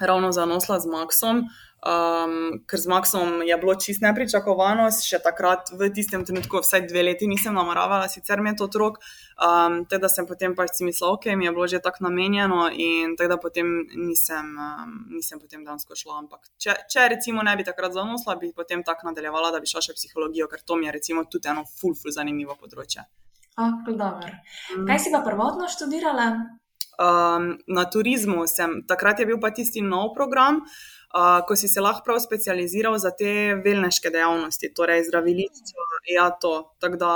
ravno 0.00 0.32
zanosla 0.32 0.80
z 0.80 0.86
Maxom, 0.92 1.46
Um, 1.82 2.62
ker 2.62 2.78
z 2.78 2.86
Maxom 2.86 3.42
je 3.42 3.56
bilo 3.58 3.72
čist 3.74 4.04
nepričakovano, 4.06 4.84
še 4.94 5.18
takrat 5.18 5.72
v 5.74 5.88
tistem 5.90 6.22
trenutku, 6.22 6.60
vsaj 6.62 6.84
dve 6.86 7.02
leti, 7.02 7.26
nisem 7.26 7.58
nameravala 7.58 8.06
sicer 8.06 8.38
imeti 8.38 8.62
otrok. 8.62 9.00
Um, 9.34 9.80
teda 9.90 10.06
sem 10.06 10.28
potem 10.28 10.54
pač 10.54 10.78
si 10.78 10.86
mislila, 10.86 11.16
ok, 11.18 11.26
mi 11.34 11.50
je 11.50 11.54
bilo 11.56 11.66
že 11.66 11.82
tako 11.82 12.06
namenjeno 12.06 12.70
in 12.70 13.16
teda 13.18 13.34
potem 13.34 13.66
nisem, 13.98 14.54
um, 14.54 14.94
nisem 15.10 15.42
potem 15.42 15.66
dansko 15.66 15.98
šla. 15.98 16.22
Ampak 16.22 16.54
če, 16.54 16.86
če 16.86 17.08
recimo 17.16 17.42
ne 17.42 17.56
bi 17.58 17.66
takrat 17.66 17.98
zanosla, 17.98 18.38
bi 18.38 18.54
potem 18.54 18.86
tako 18.86 19.10
nadaljevala, 19.10 19.50
da 19.50 19.58
bi 19.58 19.66
šla 19.66 19.82
še 19.82 19.98
psihologijo, 19.98 20.46
ker 20.46 20.62
to 20.62 20.78
mi 20.78 20.86
je 20.86 20.94
recimo 20.94 21.26
tudi 21.26 21.50
eno 21.50 21.66
ful, 21.66 21.98
ful 21.98 22.14
zanimivo 22.14 22.54
področje. 22.62 23.02
Ah, 23.58 23.74
mm. 23.82 24.86
Kaj 24.86 25.02
si 25.02 25.10
pa 25.10 25.26
prvotno 25.26 25.66
študirala? 25.66 26.30
Um, 27.02 27.56
na 27.66 27.88
turizmu 27.90 28.46
sem, 28.46 28.84
takrat 28.86 29.18
je 29.18 29.26
bil 29.26 29.42
pa 29.42 29.50
tisti 29.50 29.82
nov 29.82 30.12
program 30.14 30.62
uh, 30.62 30.92
ko 31.48 31.56
si 31.56 31.68
se 31.68 31.80
lahko 31.80 32.04
prav 32.04 32.20
specializiral 32.24 32.98
za 32.98 33.10
te 33.16 33.54
velneške 33.64 34.10
dejavnosti, 34.10 34.72
torej 34.74 35.04
zdravilišče. 35.08 35.88
Ja, 36.14 36.30
to. 36.30 36.72
Tako 36.80 36.96
da 36.96 37.12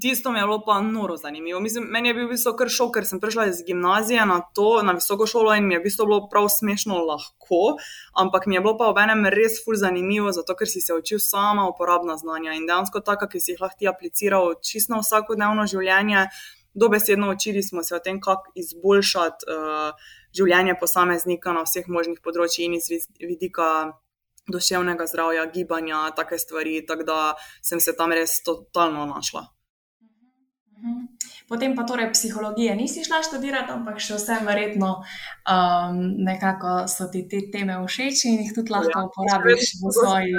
tisto 0.00 0.32
mi 0.32 0.38
je 0.38 0.44
bilo 0.44 0.64
pa 0.64 0.80
noro 0.80 1.16
zanimivo. 1.16 1.60
Mislim, 1.60 1.84
meni 1.84 2.08
je 2.08 2.14
bil 2.14 2.26
v 2.26 2.36
bistvu 2.36 2.54
kar 2.56 2.70
šok, 2.70 2.92
ker 2.94 3.06
sem 3.06 3.20
prišla 3.20 3.46
iz 3.50 3.62
gimnazije 3.66 4.26
na 4.26 4.40
to, 4.54 4.82
na 4.82 4.94
visoko 4.94 5.26
šolo 5.26 5.54
in 5.58 5.66
mi 5.66 5.74
je 5.74 5.80
v 5.80 5.86
bistvu 5.88 6.06
bilo 6.06 6.28
prav 6.30 6.48
smešno 6.48 6.98
lahko, 7.08 7.62
ampak 8.14 8.46
mi 8.46 8.54
je 8.54 8.60
bilo 8.60 8.76
pa 8.78 8.90
ob 8.92 8.98
enem 9.02 9.26
res 9.34 9.58
ful 9.64 9.76
zanimivo, 9.76 10.32
zato 10.32 10.54
ker 10.54 10.70
si 10.70 10.80
se 10.80 10.94
učil 10.94 11.18
sama 11.18 11.66
uporabna 11.68 12.16
znanja 12.16 12.54
in 12.54 12.66
dejansko 12.66 13.00
taka, 13.00 13.28
ki 13.28 13.40
si 13.40 13.52
jih 13.52 13.62
lahko 13.64 13.78
ti 13.78 13.90
apliciral 13.90 14.54
čisto 14.62 14.94
na 14.94 15.02
vsakodnevno 15.02 15.66
življenje. 15.66 16.28
Dobesedno 16.74 17.30
učili 17.30 17.62
smo 17.62 17.82
se 17.82 17.94
o 17.94 17.98
tem, 17.98 18.20
kako 18.20 18.52
izboljšati 18.54 19.44
uh, 19.48 20.12
življenje 20.36 20.76
posameznika 20.80 21.52
na 21.52 21.66
vseh 21.66 21.88
možnih 21.88 22.20
področjih 22.24 22.68
in 22.68 22.78
iz 22.78 22.88
vidika 23.20 23.92
duševnega 24.48 25.06
zdravja, 25.06 25.46
gibanja, 25.54 26.06
take 26.16 26.38
stvari. 26.38 26.80
Tako 26.86 27.06
da 27.08 27.18
sem 27.62 27.80
se 27.80 27.96
tam 27.96 28.12
res 28.16 28.40
totalno 28.42 29.06
našla. 29.06 29.46
Mhm. 30.82 31.04
Potem 31.48 31.74
pa 31.76 31.82
torej 31.84 32.08
psihologije 32.14 32.74
nisi 32.76 33.04
šla 33.04 33.20
študirati, 33.26 33.70
ampak 33.74 33.98
še 34.00 34.16
vse 34.16 34.38
verjetno 34.46 34.88
um, 34.96 35.98
nekako 36.24 36.86
so 36.88 37.10
ti 37.12 37.26
te 37.28 37.42
teme 37.52 37.76
všeč 37.82 38.24
in 38.30 38.38
jih 38.40 38.54
tudi 38.56 38.72
lahko 38.72 38.94
ja, 38.94 39.02
uporabiš 39.10 39.74
v 39.82 39.92
svoji. 39.98 40.32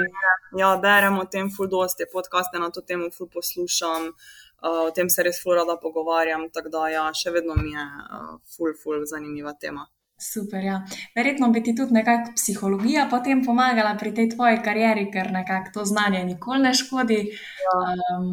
Ja, 0.58 0.72
beremo 0.82 1.22
o 1.22 1.28
tem, 1.30 1.52
ful 1.54 1.70
dosti 1.70 2.08
podcaste 2.10 2.58
na 2.58 2.72
to 2.74 2.82
temo, 2.82 3.12
ful 3.14 3.30
poslušam. 3.30 4.10
Uh, 4.10 4.43
o 4.64 4.90
tem 4.90 5.10
se 5.10 5.22
res 5.22 5.42
furada 5.42 5.76
pogovarjam, 5.82 6.48
tako 6.52 6.72
da 6.72 6.88
ja, 6.88 7.04
še 7.12 7.30
vedno 7.34 7.56
mi 7.58 7.74
je 7.74 7.84
uh, 7.84 8.32
ful, 8.56 8.72
ful, 8.82 9.04
zanimiva 9.08 9.52
tema. 9.60 9.84
Super, 10.20 10.62
ja. 10.64 10.78
Verjetno 11.16 11.50
bi 11.52 11.62
ti 11.62 11.74
tudi 11.76 11.92
nekako 11.92 12.32
psihologija 12.38 13.08
potem 13.10 13.42
pomagala 13.44 13.96
pri 14.00 14.14
tej 14.14 14.30
tvoji 14.36 14.60
karieri, 14.64 15.08
ker 15.12 15.32
nekako 15.34 15.72
to 15.74 15.84
znanje 15.90 16.22
nikoli 16.24 16.62
ne 16.68 16.74
škodi. 16.74 17.18
Ja. 17.64 17.80
Um, 18.14 18.28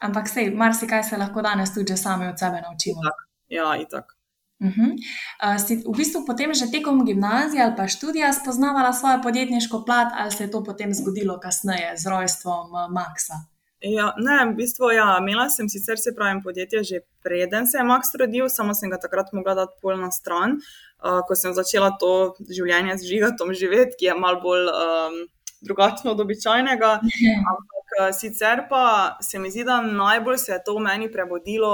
ampak 0.00 0.28
sej, 0.32 0.50
marsikaj 0.56 1.04
se 1.04 1.20
lahko 1.20 1.44
danes 1.44 1.74
tudi 1.74 1.96
sami 1.96 2.26
od 2.32 2.40
sebe 2.40 2.62
naučimo. 2.64 3.04
Itak. 3.04 3.28
Ja, 3.48 3.76
itak. 3.76 4.16
Uh 4.60 4.68
-huh. 4.68 4.90
uh, 4.92 5.60
si 5.66 5.76
v 5.76 5.96
bistvu 5.96 6.24
potem 6.26 6.54
že 6.54 6.70
tekom 6.72 7.04
gimnazije 7.04 7.62
ali 7.62 7.76
pa 7.76 7.88
študija 7.88 8.32
spoznavala 8.32 8.92
svojo 8.92 9.22
podjetniško 9.22 9.84
plat, 9.84 10.12
ali 10.16 10.32
se 10.32 10.44
je 10.44 10.50
to 10.50 10.64
potem 10.64 10.94
zgodilo 10.94 11.40
kasneje 11.40 11.96
z 11.96 12.06
rojstvom 12.06 12.66
uh, 12.72 12.92
Maxa? 12.92 13.59
Ja, 13.80 14.10
ne, 14.20 14.44
v 14.52 14.58
bistvu, 14.58 14.90
ja, 14.92 15.06
imela 15.22 15.46
sem 15.48 15.68
sicer 15.72 15.96
se 15.98 16.12
pravim 16.12 16.42
podjetje 16.44 16.82
že 16.84 16.98
preden 17.24 17.66
se 17.66 17.78
je 17.78 17.84
Max 17.84 18.12
rodil, 18.18 18.48
samo 18.48 18.74
sem 18.74 18.90
ga 18.90 18.98
takrat 19.00 19.32
mogla 19.32 19.54
dati 19.54 19.80
pol 19.80 19.96
na 19.96 20.10
stran, 20.12 20.58
uh, 21.00 21.22
ko 21.24 21.34
sem 21.34 21.54
začela 21.56 21.88
to 22.00 22.34
življenje 22.44 22.98
z 23.00 23.08
žigatom 23.08 23.54
živeti, 23.56 23.96
ki 23.96 24.10
je 24.10 24.18
mal 24.20 24.36
bolj 24.44 24.68
um, 24.68 25.16
drugačno 25.64 26.12
od 26.12 26.20
običajnega. 26.20 26.92
Ampak 27.54 27.96
uh, 27.96 28.12
sicer 28.12 28.66
pa 28.68 29.16
se 29.24 29.40
mi 29.40 29.48
zdi, 29.48 29.64
da 29.64 29.80
najbolj 29.80 30.38
se 30.44 30.52
je 30.52 30.60
to 30.66 30.76
v 30.76 30.84
meni 30.84 31.08
prebudilo. 31.12 31.72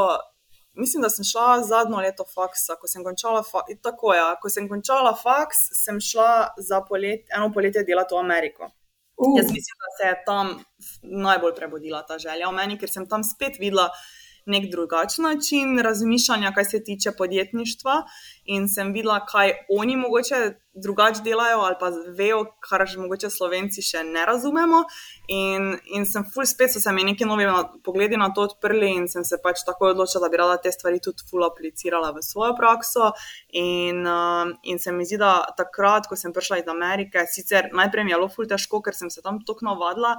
Mislim, 0.78 1.02
da 1.02 1.10
sem 1.10 1.24
šla 1.26 1.62
zadnjo 1.66 2.06
leto 2.06 2.22
faksa, 2.30 2.78
ko 2.78 2.86
sem 2.86 3.02
končala, 3.02 3.42
fa 3.42 3.66
tako, 3.82 4.14
ja, 4.14 4.34
ko 4.38 4.52
sem 4.52 4.68
končala 4.70 5.16
faks, 5.18 5.72
sem 5.74 5.98
šla 5.98 6.54
za 6.58 6.84
polet, 6.86 7.26
eno 7.34 7.50
poletje 7.50 7.82
delati 7.82 8.14
v 8.14 8.22
Ameriko. 8.22 8.70
Uh. 9.16 9.38
Jaz 9.38 9.46
mislim, 9.52 9.76
da 9.82 9.90
se 9.96 10.08
je 10.08 10.22
tam 10.26 10.64
najbolj 11.02 11.54
prebudila 11.56 12.02
ta 12.06 12.18
želja 12.18 12.50
v 12.50 12.56
meni, 12.56 12.78
ker 12.78 12.90
sem 12.90 13.08
tam 13.08 13.24
spet 13.24 13.56
videla 13.60 13.88
nek 14.46 14.70
drugačen 14.70 15.24
način 15.24 15.78
razmišljanja, 15.78 16.52
kaj 16.54 16.64
se 16.64 16.84
tiče 16.84 17.10
podjetništva. 17.18 18.02
In 18.44 18.68
sem 18.68 18.92
videla, 18.92 19.24
kaj 19.26 19.52
oni 19.68 19.96
mogoče 19.96 20.54
drugače 20.76 21.22
delajo, 21.24 21.58
ali 21.58 21.74
pa 21.80 21.90
vejo, 22.18 22.44
kar 22.68 22.86
že 22.86 23.00
mogoče 23.00 23.30
slovenci 23.30 23.82
še 23.82 24.04
ne 24.04 24.26
razumemo. 24.28 24.82
In, 25.32 25.72
in 25.96 26.06
sem 26.06 26.24
ful 26.34 26.46
spet, 26.46 26.70
so 26.72 26.80
se 26.80 26.92
mi 26.92 27.04
neki 27.08 27.26
novi 27.26 27.48
pogledi 27.84 28.16
na 28.20 28.28
to 28.34 28.44
odprli 28.46 28.92
in 28.94 29.08
sem 29.08 29.24
se 29.24 29.40
pač 29.42 29.64
tako 29.66 29.90
odločila, 29.94 30.26
da 30.26 30.30
bi 30.30 30.40
rada 30.40 30.58
te 30.62 30.72
stvari 30.72 31.00
tudi 31.02 31.26
ful 31.30 31.44
aplicirala 31.48 32.12
v 32.14 32.22
svojo 32.22 32.54
prakso. 32.58 33.10
In, 33.56 34.04
uh, 34.06 34.52
in 34.62 34.78
se 34.78 34.92
mi 34.92 35.08
zdi, 35.08 35.18
da 35.22 35.32
takrat, 35.58 36.06
ko 36.06 36.16
sem 36.16 36.34
prišla 36.36 36.60
iz 36.62 36.70
Amerike, 36.70 37.24
sicer 37.32 37.72
najprej 37.74 38.04
mi 38.04 38.14
je 38.14 38.20
bilo 38.20 38.30
ful 38.30 38.46
težko, 38.46 38.82
ker 38.84 38.94
sem 38.94 39.10
se 39.10 39.24
tam 39.24 39.40
tako 39.46 39.72
navadila 39.72 40.16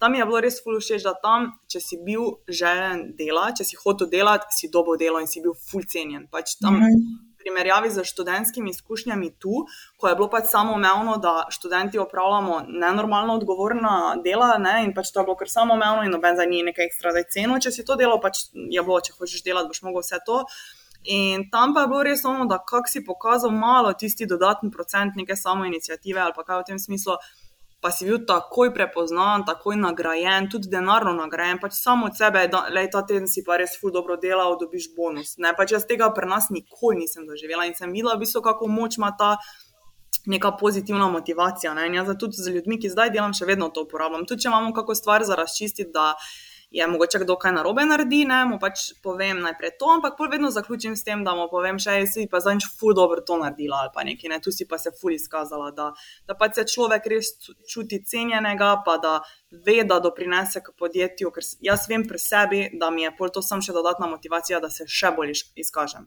tam 0.00 0.14
je 0.14 0.24
bilo 0.24 0.40
res 0.40 0.60
fulušeč, 0.64 1.04
da 1.04 1.12
tam, 1.20 1.50
če 1.68 1.80
si 1.84 1.98
bil 2.04 2.38
želen 2.48 3.10
dela, 3.18 3.50
če 3.56 3.66
si 3.68 3.78
hotel 3.80 4.08
delati, 4.08 4.48
si 4.56 4.70
dobo 4.72 4.96
delo 5.00 5.20
in 5.20 5.28
si 5.28 5.42
bil 5.44 5.52
ful 5.52 5.84
cenjen. 5.84 6.24
Pač 6.32 6.56
tam, 6.56 6.78
mm 6.78 6.86
-hmm. 6.86 7.10
v 7.34 7.44
primerjavi 7.44 7.90
z 7.90 8.04
študentskimi 8.04 8.70
izkušnjami 8.70 9.30
tu, 9.38 9.66
ko 10.00 10.08
je 10.08 10.14
bilo 10.16 10.28
pač 10.30 10.48
samo 10.48 10.72
umevno, 10.72 11.16
da 11.16 11.46
študenti 11.50 11.98
opravljamo 11.98 12.64
nenormalno 12.68 13.34
odgovorna 13.34 14.16
dela 14.24 14.58
ne? 14.58 14.84
in 14.84 14.94
pač 14.94 15.12
to 15.12 15.20
je 15.20 15.24
bilo 15.24 15.36
kar 15.36 15.48
samo 15.48 15.74
umevno 15.74 16.02
in 16.04 16.10
noben 16.10 16.36
za 16.36 16.44
njih 16.44 16.64
nekaj 16.64 16.84
ekstra 16.84 17.12
za 17.12 17.22
ceno, 17.32 17.60
če 17.60 17.70
si 17.70 17.84
to 17.84 17.96
delo, 17.96 18.20
pač 18.20 18.36
je 18.52 18.82
bilo, 18.82 19.00
če 19.00 19.12
hočeš 19.18 19.44
delati, 19.44 19.68
boš 19.68 19.82
mogel 19.82 20.00
vse 20.00 20.18
to. 20.26 20.44
In 21.04 21.50
tam 21.50 21.74
pa 21.74 21.80
je 21.80 21.88
bilo 21.88 22.02
res 22.02 22.24
ono, 22.24 22.44
da 22.44 22.58
kak 22.58 22.88
si 22.88 23.04
pokazal 23.04 23.50
malo 23.50 23.92
tisti 23.92 24.26
dodatni 24.26 24.70
procent 24.70 25.16
neke 25.16 25.36
samo 25.36 25.64
inicijative 25.64 26.20
ali 26.20 26.32
pa 26.36 26.44
kaj 26.44 26.58
v 26.60 26.64
tem 26.64 26.78
smislu 26.78 27.16
pa 27.80 27.90
si 27.90 28.04
bil 28.04 28.20
takoj 28.28 28.74
prepoznan, 28.76 29.44
takoj 29.48 29.76
nagrajen, 29.80 30.50
tudi 30.52 30.68
denarno 30.68 31.14
nagrajen, 31.16 31.58
pač 31.62 31.78
samo 31.80 32.10
od 32.10 32.18
sebe, 32.18 32.44
da 32.52 32.66
le 32.68 32.84
ta 32.92 33.00
teden 33.08 33.28
si 33.28 33.44
pa 33.46 33.56
res 33.56 33.78
ful 33.80 33.92
dobro 33.92 34.18
delal, 34.20 34.58
dobiš 34.60 34.90
bonus. 34.96 35.38
Ne, 35.40 35.54
pač 35.56 35.72
jaz 35.72 35.88
tega 35.88 36.10
pri 36.12 36.28
nas 36.28 36.50
nikoli 36.52 37.00
nisem 37.00 37.24
doživela 37.26 37.64
in 37.64 37.74
sem 37.78 37.92
videla, 37.92 38.18
v 38.18 38.26
bistvu, 38.26 38.44
kako 38.44 38.68
moč 38.68 39.00
ima 39.00 39.14
ta. 39.16 39.36
Neka 40.28 40.50
pozitivna 40.60 41.06
motivacija. 41.08 41.70
Ne? 41.72 41.86
Jaz 41.96 42.10
tudi 42.20 42.36
z 42.36 42.52
ljudmi, 42.52 42.76
ki 42.76 42.90
zdaj 42.92 43.08
delam, 43.14 43.32
še 43.32 43.46
vedno 43.48 43.70
to 43.72 43.86
uporabljam. 43.86 44.26
Tudi 44.28 44.44
če 44.44 44.50
imamo 44.50 44.74
kakšno 44.76 44.96
stvar 44.98 45.24
za 45.24 45.38
razčistiti, 45.38 45.88
da 45.94 46.10
je 46.70 46.86
mogoče 46.86 47.18
kdo 47.18 47.36
kaj 47.36 47.52
narobe 47.52 47.84
naredi, 47.84 48.22
ne, 48.24 48.44
mu 48.46 48.58
pač 48.62 48.92
povem 49.02 49.40
najprej 49.42 49.74
to, 49.78 49.90
ampak 49.96 50.16
pol 50.18 50.30
vedno 50.30 50.50
zaključim 50.54 50.96
s 50.96 51.04
tem, 51.04 51.24
da 51.26 51.34
mu 51.34 51.48
povem, 51.50 51.80
še 51.82 51.98
si 52.06 52.26
pa 52.30 52.40
zanj 52.40 52.68
ful 52.78 52.94
dobro 52.94 53.24
to 53.26 53.38
naredila 53.42 53.82
ali 53.82 53.94
pa 53.94 54.06
nekaj, 54.06 54.30
ne, 54.30 54.40
tu 54.44 54.54
si 54.54 54.68
pa 54.70 54.78
se 54.78 54.94
ful 54.94 55.16
izkazala, 55.16 55.72
da, 55.74 55.90
da 56.30 56.38
pač 56.38 56.60
se 56.60 56.66
človek 56.70 57.10
res 57.10 57.34
čuti 57.66 58.02
cenjenega, 58.06 58.72
pa 58.86 58.96
da 59.02 59.18
ve, 59.50 59.80
da 59.84 59.98
doprinese 60.00 60.62
k 60.62 60.76
podjetju, 60.78 61.34
ker 61.34 61.46
jaz 61.70 61.88
vem 61.90 62.06
pri 62.06 62.22
sebi, 62.22 62.66
da 62.78 62.90
mi 62.94 63.06
je 63.06 63.14
pol 63.18 63.34
to 63.34 63.42
sam 63.42 63.62
še 63.62 63.74
dodatna 63.74 64.06
motivacija, 64.10 64.62
da 64.62 64.70
se 64.70 64.86
še 64.86 65.10
bolj 65.16 65.34
izkažem. 65.58 66.06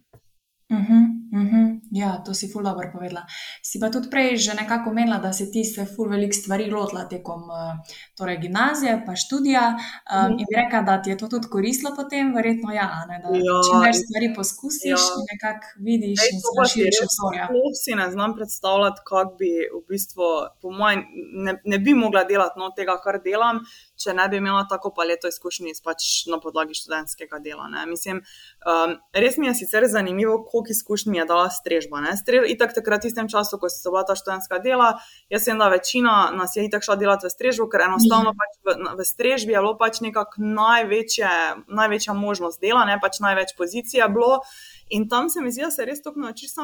Uh 0.74 0.80
-huh, 0.80 1.04
uh 1.40 1.52
-huh. 1.52 1.80
Ja, 1.92 2.22
to 2.26 2.34
si 2.34 2.48
ful 2.52 2.64
dobro 2.64 2.90
povedala. 2.94 3.22
Si 3.62 3.80
pa 3.80 3.90
tudi 3.90 4.10
prej 4.10 4.38
že 4.38 4.54
nekako 4.54 4.94
menila, 4.94 5.18
da 5.18 5.34
si 5.34 5.52
ti 5.52 5.64
se 5.64 5.86
ful 5.86 6.10
velik 6.10 6.34
stvari 6.34 6.72
lotila 6.72 7.06
tekom 7.06 7.42
eh, 7.42 7.74
torej 8.18 8.38
gimnazije, 8.38 9.04
pa 9.06 9.14
študija. 9.16 9.66
Um, 10.14 10.32
in 10.40 10.46
bi 10.50 10.56
rekla, 10.56 10.82
da 10.82 11.02
ti 11.02 11.10
je 11.10 11.18
to 11.18 11.28
tudi 11.28 11.48
koristilo 11.48 11.92
potem, 11.96 12.34
verjetno 12.36 12.74
ja, 12.74 13.06
ne, 13.10 13.18
da 13.24 13.28
ja, 13.30 13.58
čim 13.66 13.78
več 13.86 13.96
stvari 14.06 14.28
poskusiš 14.38 15.02
ja. 15.06 15.14
in 15.18 15.24
nekako 15.34 15.66
vidiš 15.88 16.20
in 16.32 16.38
se 16.46 16.52
raširiš 16.60 16.98
obzorja. 17.08 17.46
Sploh 17.50 17.74
si 17.84 17.92
ne 18.02 18.08
znam 18.12 18.36
predstavljati, 18.38 19.00
kako 19.10 19.36
bi 19.40 19.52
v 19.76 19.84
bistvu, 19.90 20.28
po 20.62 20.68
mojem, 20.80 21.00
ne, 21.46 21.54
ne 21.72 21.78
bi 21.86 21.94
mogla 21.94 22.24
delati 22.32 22.58
no, 22.60 22.72
tega, 22.78 22.98
kar 23.06 23.22
delam, 23.28 23.62
če 24.04 24.14
ne 24.18 24.28
bi 24.30 24.40
imela 24.42 24.66
tako 24.70 24.92
paleto 24.96 25.32
izkušnji 25.32 25.76
pač 25.84 26.26
na 26.32 26.40
podlagi 26.44 26.76
študentskega 26.78 27.40
dela. 27.44 27.70
Mislim, 27.90 28.22
um, 28.68 28.96
res 29.16 29.38
mi 29.40 29.48
je 29.50 29.56
sicer 29.64 29.88
zanimivo, 29.90 30.40
koliko 30.50 30.76
izkušnj 30.76 31.12
mi 31.12 31.22
je 31.22 31.26
dala 31.30 31.50
strežba. 31.54 32.04
Strež, 32.20 32.50
itak 32.52 32.76
takrat, 32.76 33.04
v 33.04 33.10
tistem 33.10 33.30
času, 33.32 33.58
ko 33.60 33.72
so 33.72 33.92
bila 33.92 34.06
ta 34.08 34.16
študentska 34.20 34.60
dela, 34.64 34.94
jaz 35.34 35.48
sem 35.48 35.60
da 35.60 35.70
večina 35.74 36.32
nas 36.36 36.56
je 36.56 36.66
itak 36.66 36.86
šla 36.86 36.96
delati 37.00 37.28
v 37.28 37.34
strežbo, 37.34 37.68
ker 37.72 37.88
enostavno 37.88 38.34
mm. 38.34 38.40
pač 38.40 38.54
v, 38.64 38.78
v 39.00 39.08
strežbi 39.08 39.56
je 39.56 39.64
bilo 39.64 39.76
pač 39.80 40.02
nekako 40.06 40.44
največje, 40.44 41.34
največja 41.68 42.16
možnost 42.18 42.62
dela, 42.62 42.86
ne 42.90 43.00
pač 43.02 43.20
največ 43.24 43.56
pozicija 43.58 44.10
bilo. 44.12 44.42
In 44.90 45.10
tam 45.10 45.30
se 45.30 45.42
mi 45.42 45.52
zdi, 45.52 45.66
da 45.68 45.72
se 45.72 45.86
res 45.86 46.04
tako 46.04 46.26
naučiš. 46.26 46.56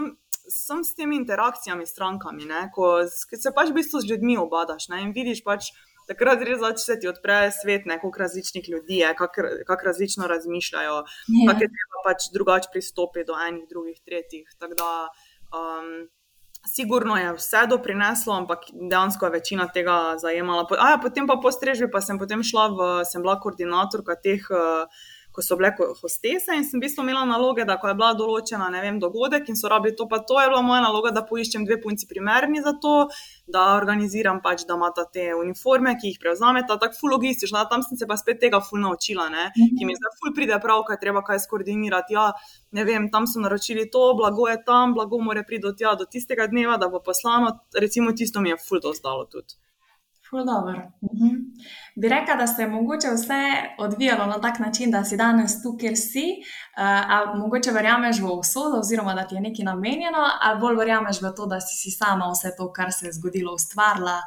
Sem 0.49 0.82
s 0.82 0.95
temi 0.97 1.13
interakcijami, 1.19 1.86
s 1.86 1.93
strankami, 1.93 2.47
ne, 2.49 2.63
ko 2.73 3.04
se 3.06 3.52
pač 3.54 3.69
v 3.69 3.75
bistvu 3.78 4.02
z 4.02 4.10
ljudmi 4.10 4.38
obadaš 4.41 4.88
ne, 4.89 5.04
in 5.06 5.12
vidiš 5.13 5.43
pač, 5.45 5.69
takrat 6.10 6.43
res 6.45 6.60
začne 6.60 6.84
se 6.84 7.00
ti 7.00 7.10
odpreti 7.10 7.56
svet, 7.62 7.88
kako 7.88 8.12
različnih 8.19 8.69
ljudi 8.69 9.02
je, 9.04 9.15
kako 9.15 9.50
kak 9.67 9.84
različno 9.86 10.28
razmišljajo, 10.28 10.95
ja. 11.04 11.50
kako 11.52 11.65
je 11.65 11.74
treba 11.76 12.06
pač 12.08 12.30
drugače 12.34 12.72
pristopiti 12.74 13.28
do 13.30 13.38
enih, 13.48 13.67
drugih, 13.69 14.00
tretjih. 14.06 14.50
Da, 14.60 14.93
um, 15.54 16.10
sigurno 16.67 17.15
je 17.17 17.34
vse 17.38 17.65
doprineslo, 17.69 18.34
ampak 18.34 18.67
dejansko 18.74 19.30
je 19.30 19.36
večina 19.38 19.69
tega 19.74 20.17
zajemala. 20.22 20.65
A, 20.78 20.91
ja, 20.95 21.00
potem 21.02 21.28
pa 21.28 21.39
po 21.41 21.52
strežbi, 21.52 21.91
pa 21.91 22.02
sem 22.02 22.19
potem 22.19 22.43
šla 22.43 22.67
v, 22.74 22.89
sem 23.06 23.24
bila 23.24 23.39
koordinatorka 23.39 24.17
teh. 24.19 24.43
Uh, 24.52 25.08
ko 25.39 25.45
so 25.45 25.56
bile 25.56 25.71
hostese 26.02 26.56
in 26.58 26.65
sem 26.67 26.80
v 26.80 26.84
bistvu 26.84 27.06
imela 27.06 27.23
naloge, 27.25 27.63
da 27.65 27.78
ko 27.80 27.88
je 27.88 27.95
bila 27.95 28.12
določena, 28.17 28.67
ne 28.73 28.82
vem, 28.84 28.97
dogodek 28.99 29.47
in 29.49 29.56
so 29.56 29.71
rabili 29.71 29.95
to, 29.95 30.08
pa 30.12 30.19
to 30.28 30.39
je 30.41 30.49
bila 30.52 30.60
moja 30.65 30.82
naloga, 30.84 31.13
da 31.15 31.23
poiščem 31.30 31.63
dve 31.67 31.80
punci 31.84 32.10
primerni 32.10 32.60
za 32.65 32.73
to, 32.84 32.95
da 33.47 33.63
organiziram 33.78 34.41
pač, 34.43 34.65
da 34.67 34.75
imata 34.75 35.06
te 35.08 35.30
uniforme, 35.38 35.95
ki 35.99 36.12
jih 36.12 36.19
prevzameta, 36.25 36.75
tako 36.82 36.99
ful 36.99 37.15
logistično, 37.15 37.63
tam 37.71 37.86
sem 37.86 38.02
se 38.02 38.10
pa 38.10 38.19
spet 38.19 38.41
tega 38.43 38.60
ful 38.65 38.84
naučila, 38.84 39.30
ne, 39.32 39.47
mhm. 39.54 39.80
ki 39.80 39.88
mi 39.88 39.95
zdaj 39.95 40.15
ful 40.19 40.36
pride 40.36 40.60
prav, 40.65 40.84
kaj 40.89 40.99
treba 41.06 41.23
kaj 41.25 41.39
skoordinirati. 41.47 42.17
Ja, 42.17 42.28
ne 42.75 42.86
vem, 42.86 43.08
tam 43.13 43.30
so 43.30 43.39
naročili 43.39 43.88
to, 43.93 44.12
blago 44.19 44.49
je 44.52 44.60
tam, 44.67 44.93
blago 44.97 45.21
more 45.23 45.45
priti 45.47 45.63
do 45.63 45.73
tja, 45.78 45.95
do 45.95 46.10
tistega 46.10 46.49
dneva, 46.52 46.78
da 46.82 46.91
bo 46.91 46.99
poslano, 47.06 47.56
recimo 47.80 48.12
tisto 48.12 48.43
mi 48.43 48.52
je 48.52 48.60
ful 48.67 48.84
to 48.84 48.93
zdalo 48.97 49.25
tudi. 49.32 49.56
Mhm. 51.02 51.36
Bi 51.96 52.10
rekla, 52.10 52.36
da 52.36 52.48
se 52.48 52.62
je 52.62 52.68
mogoče 52.68 53.08
vse 53.15 53.42
odvijalo 53.80 54.26
na 54.26 54.42
tak 54.42 54.60
način, 54.60 54.92
da 54.92 55.04
si 55.04 55.18
danes 55.18 55.63
tu, 55.63 55.78
kjer 55.80 55.98
si, 55.98 56.26
uh, 56.39 57.12
ali 57.15 57.39
mogoče 57.39 57.72
verjameš 57.72 58.20
v 58.20 58.34
usodo, 58.39 58.80
oziroma 58.80 59.13
da 59.13 59.28
ti 59.28 59.36
je 59.36 59.42
nekaj 59.42 59.65
namenjeno, 59.65 60.24
ali 60.42 60.60
bolj 60.60 60.76
verjameš 60.76 61.22
v 61.22 61.34
to, 61.36 61.46
da 61.46 61.62
si, 61.62 61.76
si 61.82 61.92
sama 61.98 62.32
vse 62.32 62.56
to, 62.58 62.72
kar 62.74 62.92
se 62.92 63.06
je 63.06 63.13
zgodilo, 63.13 63.54
ustvarila. 63.54 64.20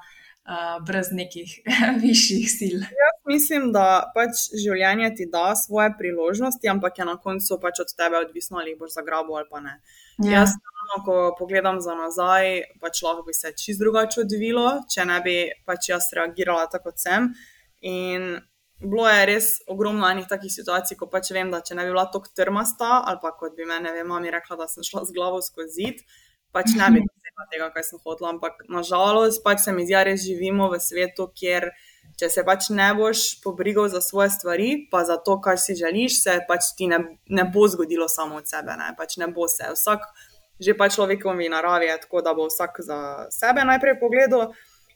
Uh, 0.42 0.84
brez 0.86 1.06
nekih 1.12 1.50
višjih 2.02 2.46
sil. 2.56 2.78
Jaz 3.02 3.18
mislim, 3.30 3.68
da 3.72 4.10
pač 4.14 4.48
življenje 4.58 5.12
ti 5.14 5.28
da 5.30 5.52
svoje 5.54 5.92
priložnosti, 5.98 6.68
ampak 6.68 6.98
je 6.98 7.04
na 7.06 7.14
koncu 7.16 7.60
pač 7.62 7.78
od 7.84 7.94
tebe 7.94 8.18
odvisno, 8.18 8.58
ali 8.58 8.74
boš 8.74 8.96
zagrabil 8.98 9.38
ali 9.38 9.46
pa 9.50 9.60
ne. 9.60 9.76
Ja. 10.18 10.40
Jaz 10.40 10.56
enostavno, 10.92 11.04
ko 11.04 11.36
pogledam 11.38 11.80
za 11.80 11.94
nazaj, 11.94 12.62
pač 12.80 13.02
lahko 13.02 13.22
bi 13.22 13.34
se 13.34 13.52
čist 13.52 13.80
drugače 13.80 14.20
odvilo, 14.20 14.82
če 14.88 15.04
ne 15.04 15.20
bi 15.20 15.50
pač 15.66 15.88
jaz 15.88 16.12
reagirala 16.14 16.66
tako 16.66 16.90
kot 16.90 16.98
sem. 16.98 17.34
In 17.80 18.40
bilo 18.80 19.08
je 19.08 19.26
res 19.26 19.46
ogromno 19.68 20.08
enih 20.08 20.26
takih 20.28 20.50
situacij, 20.52 20.96
ko 20.96 21.06
pač 21.06 21.30
vem, 21.32 21.50
da 21.50 21.60
če 21.60 21.74
ne 21.74 21.84
bi 21.84 21.92
bila 21.92 22.06
tako 22.10 22.28
trmasta, 22.34 23.02
ali 23.06 23.18
pa 23.22 23.32
kot 23.32 23.56
bi 23.56 23.64
me, 23.64 23.80
ne 23.80 23.92
vem, 23.92 24.06
mami 24.06 24.30
rekla, 24.30 24.56
da 24.56 24.68
sem 24.68 24.82
šla 24.82 25.04
z 25.04 25.14
glavo 25.14 25.40
skozi 25.42 25.72
zid, 25.72 26.04
pač 26.52 26.74
ne 26.76 26.90
bi 26.90 27.00
dosegla 27.06 27.48
tega, 27.52 27.70
kar 27.74 27.84
sem 27.84 28.02
hotela. 28.02 28.34
Ampak 28.34 28.64
nažalost, 28.68 29.42
pač 29.44 29.64
se 29.64 29.72
mi 29.72 29.86
zdi, 29.86 29.96
da 29.96 30.04
res 30.04 30.22
živimo 30.26 30.70
v 30.72 30.80
svetu, 30.80 31.30
kjer. 31.34 31.70
Če 32.20 32.28
se 32.28 32.42
pač 32.44 32.68
ne 32.70 32.90
boš 32.94 33.40
pobrigal 33.40 33.86
za 33.88 34.02
svoje 34.04 34.28
stvari, 34.34 34.66
pa 34.92 35.00
za 35.08 35.16
to, 35.16 35.38
kar 35.40 35.56
si 35.58 35.72
želiš, 35.74 36.18
se 36.20 36.34
pač 36.46 36.74
ti 36.76 36.86
ne, 36.90 36.98
ne 37.32 37.46
bo 37.48 37.64
zgodilo 37.72 38.04
samo 38.04 38.36
od 38.42 38.50
sebe. 38.50 38.76
Ne, 38.76 38.90
pač 38.98 39.16
ne 39.16 39.30
bo 39.32 39.48
se. 39.48 39.70
Vsak, 39.72 40.04
že 40.60 40.74
pa 40.78 40.88
človekovi 40.88 41.48
naravi 41.48 41.88
je 41.88 41.98
tako, 42.04 42.22
da 42.22 42.34
bo 42.34 42.46
vsak 42.46 42.84
za 42.84 42.98
sebe 43.30 43.64
najprej 43.64 44.00
pogledal. 44.00 44.52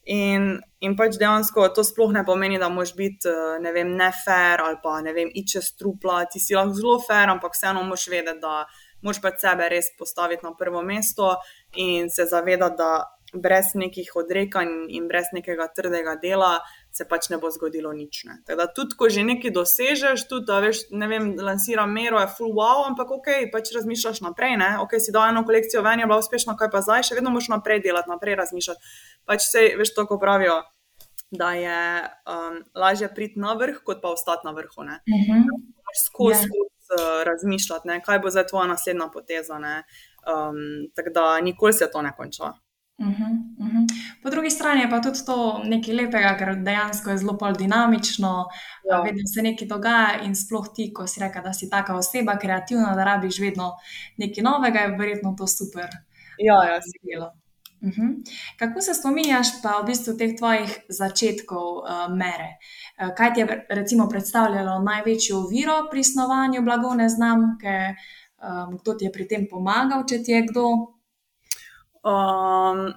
In, 0.07 0.61
in 0.79 0.95
pač 0.95 1.16
dejansko 1.19 1.64
to 1.75 1.83
sploh 1.83 2.12
ne 2.14 2.23
pomeni, 2.23 2.61
da 2.62 2.69
moš 2.71 2.95
biti 2.95 3.27
eh, 3.27 3.57
ne 3.59 3.73
vem, 3.75 3.90
nefer 3.99 4.62
ali 4.62 4.79
pa 4.83 5.01
ne 5.03 5.11
vem, 5.16 5.33
iče 5.35 5.62
strupla. 5.62 6.25
Ti 6.31 6.38
si 6.38 6.55
lahko 6.55 6.79
zelo 6.79 7.01
fer, 7.03 7.27
ampak 7.33 7.59
vseeno 7.59 7.83
moš 7.83 8.07
vedeti, 8.12 8.38
da 8.38 8.69
moš 9.03 9.19
pač 9.23 9.42
sebe 9.42 9.66
res 9.73 9.90
postaviti 9.99 10.47
na 10.47 10.55
prvo 10.55 10.83
mesto 10.87 11.35
in 11.75 12.07
se 12.11 12.29
zavedati, 12.31 12.79
da 12.79 13.16
brez 13.35 13.75
nekih 13.75 14.14
odrekanj 14.14 14.87
in 14.95 15.09
brez 15.11 15.33
nekega 15.35 15.66
trdega 15.75 16.14
dela 16.23 16.61
se 16.96 17.04
pač 17.04 17.28
ne 17.28 17.38
bo 17.40 17.50
zgodilo 17.52 17.92
nič. 17.92 18.24
Teda, 18.48 18.66
tudi, 18.72 18.96
ko 18.96 19.09
že 19.12 19.24
nekaj 19.26 19.52
dosežeš, 19.52 20.24
tudi, 20.30 20.48
da 20.48 20.61
veš, 20.64 20.88
ne 20.96 21.09
vem, 21.11 21.35
lansira 21.37 21.85
mero, 21.90 22.20
je 22.22 22.30
full 22.32 22.56
wow, 22.56 22.87
ampak 22.88 23.12
ok, 23.18 23.28
pač 23.52 23.72
razmišljaš 23.76 24.22
naprej. 24.24 24.56
Ne? 24.61 24.70
Ok, 24.80 24.96
si 25.02 25.12
dal 25.12 25.28
eno 25.30 25.44
kolekcijo 25.44 25.85
ven, 25.85 26.00
je 26.00 26.09
bila 26.09 26.20
uspešna, 26.22 26.56
kaj 26.56 26.72
pa 26.72 26.80
zdaj, 26.87 27.04
še 27.11 27.18
vedno 27.18 27.35
moš 27.35 27.50
naprej 27.52 27.85
delati, 27.85 28.12
naprej 28.12 28.40
razmišljati. 28.40 28.96
Pač 29.28 29.44
se, 29.50 29.68
veš, 29.76 29.92
to, 29.96 30.09
ko 30.09 30.20
pravijo. 30.22 30.62
Da 31.35 31.56
je 31.59 31.78
um, 32.30 32.61
lažje 32.78 33.09
priti 33.11 33.40
na 33.42 33.56
vrh, 33.59 33.80
kot 33.85 33.98
pa 33.98 34.12
ostati 34.14 34.46
na 34.46 34.52
vrhu. 34.54 34.87
Uh 34.87 34.94
-huh. 35.11 35.48
Skozi 35.98 36.46
yeah. 36.46 36.68
uh, 36.94 37.24
razmišljati, 37.26 37.88
ne? 37.88 38.02
kaj 38.02 38.18
bo 38.22 38.30
zdaj 38.30 38.46
tvoja 38.46 38.66
naslednja 38.70 39.11
poteza. 39.12 39.59
Um, 39.59 40.87
tako 40.94 41.11
da 41.11 41.40
nikoli 41.40 41.72
se 41.72 41.90
to 41.90 42.02
ne 42.02 42.12
konča. 42.16 42.54
Uh 42.98 43.06
-huh, 43.06 43.32
uh 43.59 43.66
-huh. 43.66 43.87
Po 44.22 44.30
drugi 44.30 44.50
strani 44.50 44.80
je 44.80 44.90
pa 44.90 45.00
tudi 45.00 45.18
to 45.26 45.61
nekaj 45.64 45.94
lepega, 45.94 46.37
ker 46.38 46.56
dejansko 46.56 47.11
je 47.11 47.18
zelo 47.18 47.38
dinamično, 47.59 48.46
ja. 48.90 49.00
vedno 49.00 49.22
se 49.35 49.42
nekaj 49.42 49.68
dogaja 49.68 50.20
in 50.22 50.35
sploh 50.37 50.68
ti, 50.74 50.92
ko 50.92 51.06
si 51.06 51.20
reka, 51.20 51.40
da 51.40 51.52
si 51.52 51.70
taka 51.70 51.94
oseba, 51.94 52.38
kreativna, 52.38 52.94
da 52.94 53.04
rabiš 53.04 53.38
vedno 53.38 53.72
nekaj 54.16 54.44
novega, 54.44 54.78
je 54.78 54.96
verjetno 54.96 55.35
to 55.38 55.46
super. 55.46 55.88
Ja, 56.38 56.64
ja, 56.64 56.82
si 56.82 56.98
delo. 57.02 57.32
Uh 57.80 57.88
-huh. 57.88 58.11
Kako 58.59 58.80
se 58.80 58.94
spominjaš 58.94 59.46
pa 59.62 59.80
v 59.80 59.87
bistvu 59.87 60.16
teh 60.16 60.37
tvojih 60.37 60.78
začetkov 60.88 61.66
uh, 61.76 62.16
mere? 62.16 62.56
Uh, 63.02 63.14
kaj 63.14 63.35
ti 63.35 63.40
je 63.40 63.66
recimo 63.68 64.09
predstavljalo 64.09 64.82
največjo 64.82 65.38
oviro 65.38 65.88
pri 65.90 66.04
snovanju 66.04 66.62
blagovne 66.62 67.09
znamke? 67.09 67.94
Um, 68.37 68.78
kdo 68.78 68.94
ti 68.94 69.04
je 69.04 69.12
pri 69.12 69.28
tem 69.28 69.46
pomagal, 69.50 70.04
če 70.09 70.22
ti 70.22 70.32
je 70.32 70.42
kdo? 70.42 70.95
Um, 72.07 72.92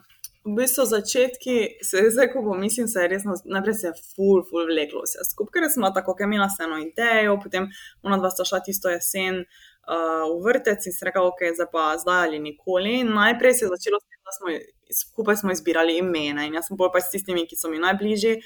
v 0.46 0.56
bistvu 0.56 0.86
začetki, 0.86 1.56
se 1.82 2.04
zdaj, 2.14 2.30
ko 2.34 2.44
pomislim, 2.46 2.88
se 2.88 3.02
je 3.02 3.08
res 3.12 3.26
najprej 3.26 3.76
se 3.76 3.88
je 3.90 3.94
full, 4.14 4.44
full 4.50 4.70
vleklo 4.70 5.02
vse 5.04 5.26
skupaj, 5.32 5.56
ker 5.56 5.72
smo 5.74 5.90
tako, 5.96 6.16
ker 6.18 6.30
imela 6.30 6.48
se 6.50 6.64
eno 6.64 6.78
idejo, 6.82 7.36
potem 7.44 7.68
ona 8.06 8.20
dva 8.22 8.32
sta 8.34 8.46
šla 8.48 8.62
tisto 8.66 8.92
jesen 8.94 9.42
uh, 9.44 10.30
v 10.30 10.40
vrtec 10.46 10.88
in 10.88 10.96
se 10.96 11.10
rekla, 11.10 11.26
ok, 11.28 11.44
zdaj 11.58 11.70
pa 11.74 11.90
zdaj 12.02 12.30
ali 12.30 12.40
nikoli. 12.44 13.02
Najprej 13.04 13.58
se 13.58 13.66
je 13.66 13.74
začelo 13.74 14.00
s 14.00 14.08
tem, 14.08 14.22
da 14.26 14.38
smo 14.38 14.56
skupaj 15.02 15.42
smo 15.42 15.52
izbirali 15.52 15.98
imena 15.98 16.46
in 16.46 16.58
jaz 16.58 16.70
sem 16.70 16.78
bolj 16.78 16.94
pa 16.94 17.02
s 17.02 17.12
tistimi, 17.14 17.48
ki 17.50 17.58
so 17.60 17.70
mi 17.70 17.82
najbližji 17.82 18.40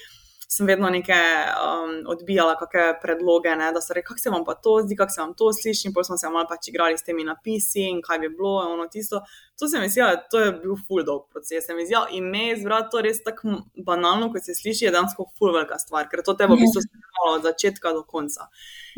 sem 0.48 0.66
vedno 0.66 0.90
nekaj 0.90 1.20
um, 1.54 1.94
odbijala, 2.12 2.54
kakšne 2.58 2.98
predloge, 3.02 3.54
ne, 3.58 3.70
da 3.72 3.80
so 3.80 3.94
rekli, 3.94 4.08
kako 4.08 4.20
se 4.20 4.30
vam 4.30 4.44
pa 4.44 4.54
to 4.54 4.76
zdi, 4.84 4.96
kako 4.96 5.12
se 5.12 5.20
vam 5.20 5.34
to 5.34 5.52
sliši. 5.52 5.88
In 5.88 5.94
potem 5.94 6.12
smo 6.12 6.18
se 6.18 6.30
malo 6.30 6.46
pač 6.48 6.68
igrali 6.68 6.98
s 6.98 7.06
temi 7.06 7.24
napisi 7.24 7.86
in 7.90 8.02
kaj 8.02 8.18
bi 8.22 8.28
bilo, 8.28 8.56
ono 8.74 8.86
tisto. 8.88 9.22
To 9.58 9.68
se 9.68 9.80
mi 9.80 9.88
zdi, 9.88 10.00
da 10.00 10.16
to 10.30 10.40
je 10.40 10.52
bil 10.52 10.76
full 10.86 11.04
dog 11.04 11.26
proces. 11.32 11.66
Se 11.66 11.74
mi 11.74 11.86
zdi, 11.86 11.98
ime 12.18 12.48
izbrati 12.52 12.90
to 12.92 13.02
res 13.04 13.22
tako 13.24 13.58
banalno, 13.86 14.30
kot 14.32 14.44
se 14.44 14.54
sliši, 14.54 14.88
je 14.88 14.94
dejansko 14.94 15.28
full 15.38 15.54
velika 15.54 15.78
stvar, 15.78 16.08
ker 16.10 16.24
to 16.26 16.36
te 16.38 16.48
bo 16.50 16.58
v 16.58 16.64
bistvu 16.64 16.84
spremljalo 16.86 17.36
od 17.38 17.46
začetka 17.50 17.94
do 17.96 18.02
konca. 18.02 18.48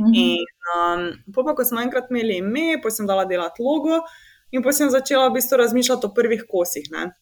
Mhm. 0.00 0.14
In 0.14 0.46
um, 0.76 1.06
pa, 1.35 1.54
ko 1.54 1.64
smo 1.64 1.85
enkrat 1.85 2.11
imeli 2.11 2.40
ime, 2.42 2.80
potem 2.82 3.02
sem 3.02 3.12
dala 3.12 3.24
delati 3.24 3.62
logo 3.62 4.02
in 4.52 4.62
potem 4.62 4.87
sem 4.87 4.90
začela 4.94 5.28
v 5.28 5.38
bistvu 5.38 5.62
razmišljati 5.62 6.06
o 6.06 6.14
prvih 6.14 6.44
kosih. 6.48 6.90
Ne. 6.92 7.12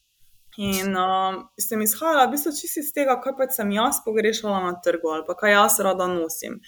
In 0.56 0.94
uh, 0.94 1.40
sem 1.58 1.82
izhajala 1.82 2.28
v 2.28 2.36
bistvu 2.36 2.52
čisto 2.54 2.78
iz 2.84 2.92
tega, 2.94 3.16
kaj 3.18 3.34
pa 3.34 3.48
sem 3.50 3.72
jaz 3.74 3.98
pogrešala 4.04 4.60
na 4.62 4.76
trgu 4.78 5.10
ali 5.10 5.26
kaj 5.26 5.50
jaz 5.50 5.80
rada 5.82 6.06
nosim. 6.06 6.60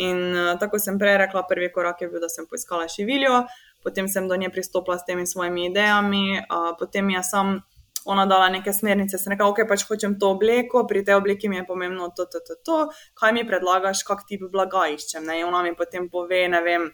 In 0.00 0.32
uh, 0.32 0.54
tako 0.60 0.80
sem 0.80 0.96
prej 0.98 1.18
rekla, 1.26 1.44
prvi 1.48 1.68
korak 1.72 2.00
je 2.00 2.08
bil, 2.08 2.22
da 2.24 2.32
sem 2.32 2.48
poiskala 2.48 2.88
šiviljo, 2.88 3.44
potem 3.84 4.08
sem 4.08 4.28
do 4.28 4.36
nje 4.40 4.48
pristopila 4.48 4.96
s 4.98 5.04
temi 5.04 5.26
svojimi 5.28 5.68
idejami, 5.68 6.40
uh, 6.40 6.72
potem 6.80 7.10
je 7.10 7.22
sam 7.22 7.60
ona 8.04 8.26
dala 8.26 8.48
neke 8.48 8.72
smernice, 8.72 9.18
sem 9.18 9.32
rekla, 9.32 9.48
ok, 9.48 9.62
pač 9.68 9.84
hočem 9.88 10.18
to 10.20 10.34
obleko, 10.36 10.84
pri 10.88 11.04
tej 11.04 11.20
obleki 11.20 11.48
mi 11.48 11.60
je 11.60 11.68
pomembno 11.68 12.10
to, 12.16 12.26
to, 12.28 12.40
to, 12.44 12.56
to, 12.64 12.80
kaj 13.16 13.32
mi 13.32 13.46
predlagaš, 13.48 14.04
kak 14.08 14.26
tip 14.28 14.44
blaga 14.52 14.88
iščem. 14.92 15.24
Ne? 15.24 15.40
Ona 15.44 15.62
mi 15.64 15.72
potem 15.76 16.08
pove, 16.12 16.44
ne 16.48 16.60
vem. 16.64 16.90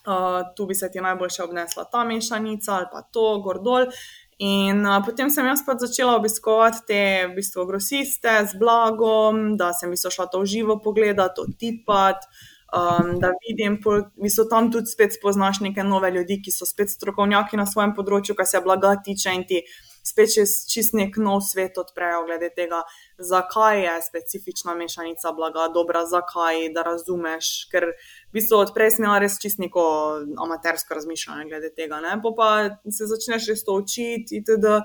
Uh, 0.00 0.40
tu 0.56 0.64
bi 0.64 0.74
se 0.74 0.88
ti 0.88 1.00
najboljše 1.04 1.42
obnesla 1.44 1.84
ta 1.92 2.06
mešanica 2.08 2.72
ali 2.78 2.86
pa 2.92 3.02
to, 3.12 3.24
gordol. 3.44 3.90
In 4.40 4.86
uh, 4.86 5.02
potem 5.04 5.28
sem 5.28 5.44
jaz 5.44 5.60
pač 5.66 5.82
začela 5.84 6.14
obiskovati 6.16 6.80
te 6.88 7.00
v 7.28 7.34
bistvu, 7.36 7.66
grosiste 7.68 8.32
z 8.48 8.56
blagom, 8.56 9.58
da 9.60 9.74
sem 9.76 9.92
bistvu 9.92 10.12
šla 10.14 10.30
to 10.32 10.40
v 10.40 10.48
živo 10.48 10.78
pogledati, 10.80 11.44
otipati, 11.44 12.24
um, 12.72 13.18
da 13.20 13.34
vidim, 13.44 13.76
da 13.84 14.30
so 14.32 14.46
tam 14.48 14.70
tudi 14.72 14.88
spet 14.88 15.12
spoznaš 15.12 15.60
neke 15.60 15.84
nove 15.84 16.08
ljudi, 16.14 16.40
ki 16.40 16.54
so 16.56 16.64
spet 16.64 16.88
strokovnjaki 16.88 17.60
na 17.60 17.68
svojem 17.68 17.92
področju, 17.92 18.38
kar 18.38 18.48
se 18.48 18.64
blaga 18.64 18.94
tiče 19.04 19.36
in 19.36 19.44
ti 19.44 19.60
spet 20.02 20.32
čist 20.70 20.94
nek 20.96 21.16
nov 21.20 21.40
svet 21.44 21.78
odprejo 21.78 22.24
glede 22.26 22.50
tega, 22.56 22.82
zakaj 23.18 23.82
je 23.84 23.94
specifična 24.08 24.74
mešanica 24.74 25.32
blaga 25.32 25.68
dobra, 25.74 26.04
zakaj 26.06 26.68
da 26.74 26.82
razumeš. 26.86 27.68
Ker 27.72 27.90
v 27.92 28.38
bistvu 28.38 28.62
odprej 28.64 28.96
smela 28.98 29.18
res 29.22 29.38
čist 29.42 29.60
neko 29.62 29.84
amatersko 30.40 30.94
razmišljanje 30.94 31.48
glede 31.50 31.72
tega. 31.76 32.00
Ne? 32.00 32.16
Pa, 32.22 32.34
pa 32.36 32.50
se 32.90 33.08
začneš 33.10 33.48
res 33.52 33.64
to 33.64 33.78
učiti 33.80 34.40
itd. 34.40 34.80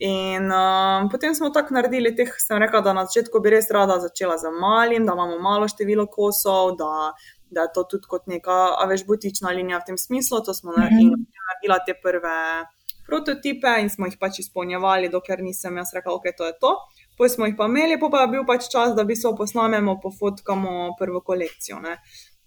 In 0.00 0.48
um, 0.48 1.10
potem 1.12 1.34
smo 1.36 1.50
tako 1.52 1.74
naredili, 1.76 2.14
teh 2.16 2.30
sem 2.40 2.56
rekla, 2.56 2.80
da 2.80 2.94
na 2.96 3.04
začetku 3.04 3.42
bi 3.44 3.50
res 3.52 3.66
rada 3.68 3.98
začela 4.00 4.38
z 4.40 4.48
malim, 4.48 5.04
da 5.04 5.12
imamo 5.12 5.36
malo 5.44 5.68
število 5.68 6.06
kosov, 6.08 6.72
da, 6.80 7.12
da 7.52 7.66
je 7.66 7.72
to 7.74 7.84
tudi 7.84 8.08
kot 8.08 8.24
neka, 8.32 8.56
a 8.80 8.86
veš, 8.88 9.04
butična 9.04 9.52
linija 9.52 9.82
v 9.82 9.90
tem 9.90 9.98
smislu. 10.00 10.40
To 10.46 10.54
smo 10.56 10.72
mm 10.72 10.88
-hmm. 10.88 11.26
naredila 11.50 11.78
te 11.84 11.94
prve 12.02 12.64
prototipe 13.10 13.74
in 13.82 13.90
smo 13.90 14.06
jih 14.06 14.16
pač 14.20 14.38
izpolnjevali, 14.44 15.10
dokler 15.10 15.42
nisem 15.42 15.76
jaz 15.82 15.90
rekel, 15.96 16.14
ok, 16.14 16.30
to 16.38 16.46
je 16.46 16.56
to. 16.62 16.72
Potem 17.18 17.34
smo 17.34 17.50
jih 17.50 17.58
pa 17.58 17.66
imeli, 17.66 17.98
pa 18.00 18.22
je 18.22 18.32
bil 18.36 18.46
pač 18.46 18.70
čas, 18.72 18.94
da 18.96 19.04
bi 19.04 19.18
se 19.18 19.34
posnamemo, 19.38 19.98
pofotkamo 20.00 20.94
prvo 20.98 21.20
kolekcijo. 21.20 21.82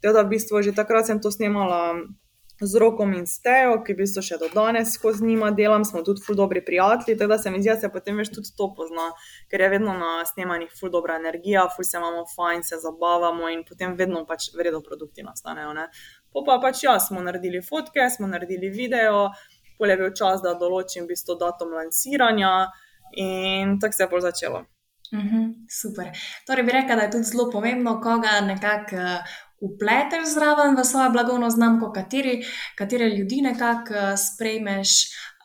Teda 0.04 0.24
v 0.24 0.36
bistvu 0.36 0.64
že 0.64 0.76
takrat 0.76 1.12
sem 1.12 1.22
to 1.22 1.32
snimala 1.32 1.96
z 2.62 2.80
rokom 2.80 3.14
in 3.14 3.26
stejo, 3.26 3.80
ki 3.84 3.94
v 3.94 4.04
bistvu 4.04 4.22
še 4.24 4.38
do 4.38 4.48
danes 4.54 4.94
skozi 4.96 5.26
njima 5.26 5.50
delam, 5.56 5.86
smo 5.86 6.04
tudi 6.06 6.22
ful 6.24 6.38
dobri 6.38 6.62
prijatelji, 6.66 7.18
teda 7.18 7.38
se 7.42 7.52
mi 7.52 7.62
zdi, 7.62 7.72
da 7.74 7.78
se 7.82 7.90
potem 7.92 8.20
več 8.22 8.30
tudi 8.34 8.54
to 8.58 8.70
pozna, 8.78 9.10
ker 9.52 9.64
je 9.66 9.70
vedno 9.74 9.96
na 9.98 10.12
snemanjih 10.30 10.74
ful 10.78 10.92
dobra 10.94 11.18
energija, 11.22 11.66
ful 11.74 11.88
se 11.88 11.98
imamo 11.98 12.26
fajn, 12.36 12.64
se 12.64 12.80
zabavamo 12.84 13.50
in 13.50 13.64
potem 13.68 13.98
vedno 14.00 14.24
pač 14.30 14.52
vredno 14.58 14.84
produkti 14.86 15.26
nastanejo. 15.26 15.74
Po 16.34 16.46
pa 16.46 16.60
pač 16.62 16.86
ja, 16.86 16.98
smo 17.02 17.22
naredili 17.22 17.62
fotke, 17.62 18.06
smo 18.10 18.30
naredili 18.30 18.70
video, 18.74 19.32
pol 19.78 19.90
je 19.90 19.98
bil 19.98 20.14
čas, 20.18 20.42
da 20.44 20.56
določim 20.60 21.06
v 21.06 21.14
bistvu 21.14 21.38
datum 21.40 21.74
lansiranja, 21.78 22.54
in 23.18 23.80
tako 23.80 23.98
se 23.98 24.04
je 24.04 24.12
bolj 24.12 24.28
začelo. 24.30 24.66
Uhum, 25.14 25.50
super. 25.70 26.10
Torej, 26.48 26.66
bi 26.66 26.72
rekel, 26.74 26.98
da 26.98 27.06
je 27.06 27.12
tudi 27.12 27.30
zelo 27.30 27.50
pomembno, 27.52 28.00
koga 28.02 28.40
nekako 28.42 29.20
upleteš 29.64 30.34
zraven 30.34 30.76
v 30.76 30.84
svojo 30.84 31.12
blagovno 31.14 31.50
znamko, 31.50 31.92
kateri, 31.92 32.42
katere 32.76 33.10
ljudi 33.10 33.42
nekako 33.42 33.94
uh, 33.94 34.10
sprejmeš 34.20 34.90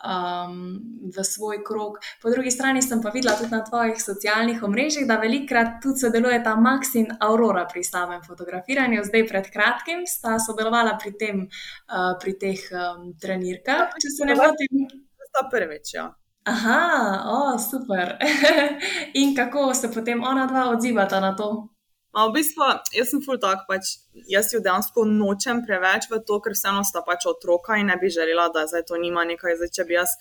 um, 0.05 0.79
v 1.17 1.25
svoj 1.25 1.63
krog. 1.65 1.99
Po 2.23 2.31
drugi 2.31 2.51
strani 2.51 2.83
sem 2.83 3.03
pa 3.03 3.11
videla 3.15 3.37
tudi 3.39 3.51
na 3.51 3.65
tvojih 3.65 4.03
socialnih 4.03 4.63
omrežjih, 4.63 5.07
da 5.07 5.19
velikrat 5.19 5.81
tudi 5.83 6.05
sodelujeta 6.05 6.57
Max 6.57 6.95
in 6.95 7.11
Aurora 7.21 7.67
pri 7.67 7.85
samem 7.85 8.23
fotografiranju. 8.27 9.05
Zdaj, 9.05 9.27
pred 9.29 9.51
kratkim, 9.53 10.07
sta 10.07 10.39
sodelovala 10.39 10.99
pri, 11.03 11.13
tem, 11.19 11.45
uh, 11.91 12.15
pri 12.21 12.39
teh 12.39 12.63
um, 12.73 13.13
trenirkah, 13.21 13.95
če 13.99 14.15
se 14.15 14.29
ne 14.29 14.39
motim. 14.39 14.87
Sta 15.29 15.49
prvič, 15.51 15.95
ja. 15.95 16.09
Aha, 16.49 16.85
oh, 17.29 17.57
super. 17.61 18.17
in 19.21 19.35
kako 19.37 19.75
se 19.75 19.91
potem 19.93 20.23
ona 20.25 20.47
dva 20.47 20.71
odzivata 20.71 21.21
na 21.21 21.35
to? 21.37 21.69
A 22.19 22.27
v 22.27 22.35
bistvu, 22.35 22.67
jaz 22.99 23.13
sem 23.13 23.23
full 23.23 23.39
tak, 23.39 23.63
pač 23.71 24.01
jaz 24.27 24.51
jo 24.51 24.59
dejansko 24.59 25.05
nočem 25.07 25.63
preveč 25.63 26.09
v 26.11 26.19
to, 26.27 26.41
ker 26.43 26.57
vseeno 26.57 26.83
sta 26.83 27.05
pač 27.07 27.29
otroka 27.31 27.79
in 27.79 27.87
ne 27.93 27.97
bi 28.01 28.11
želela, 28.11 28.49
da 28.51 28.67
zdaj 28.67 28.89
to 28.91 28.99
nima 28.99 29.23
nekaj. 29.29 29.55
Zdaj, 29.61 29.71
če 29.77 29.87
bi 29.87 29.95
jaz 29.95 30.17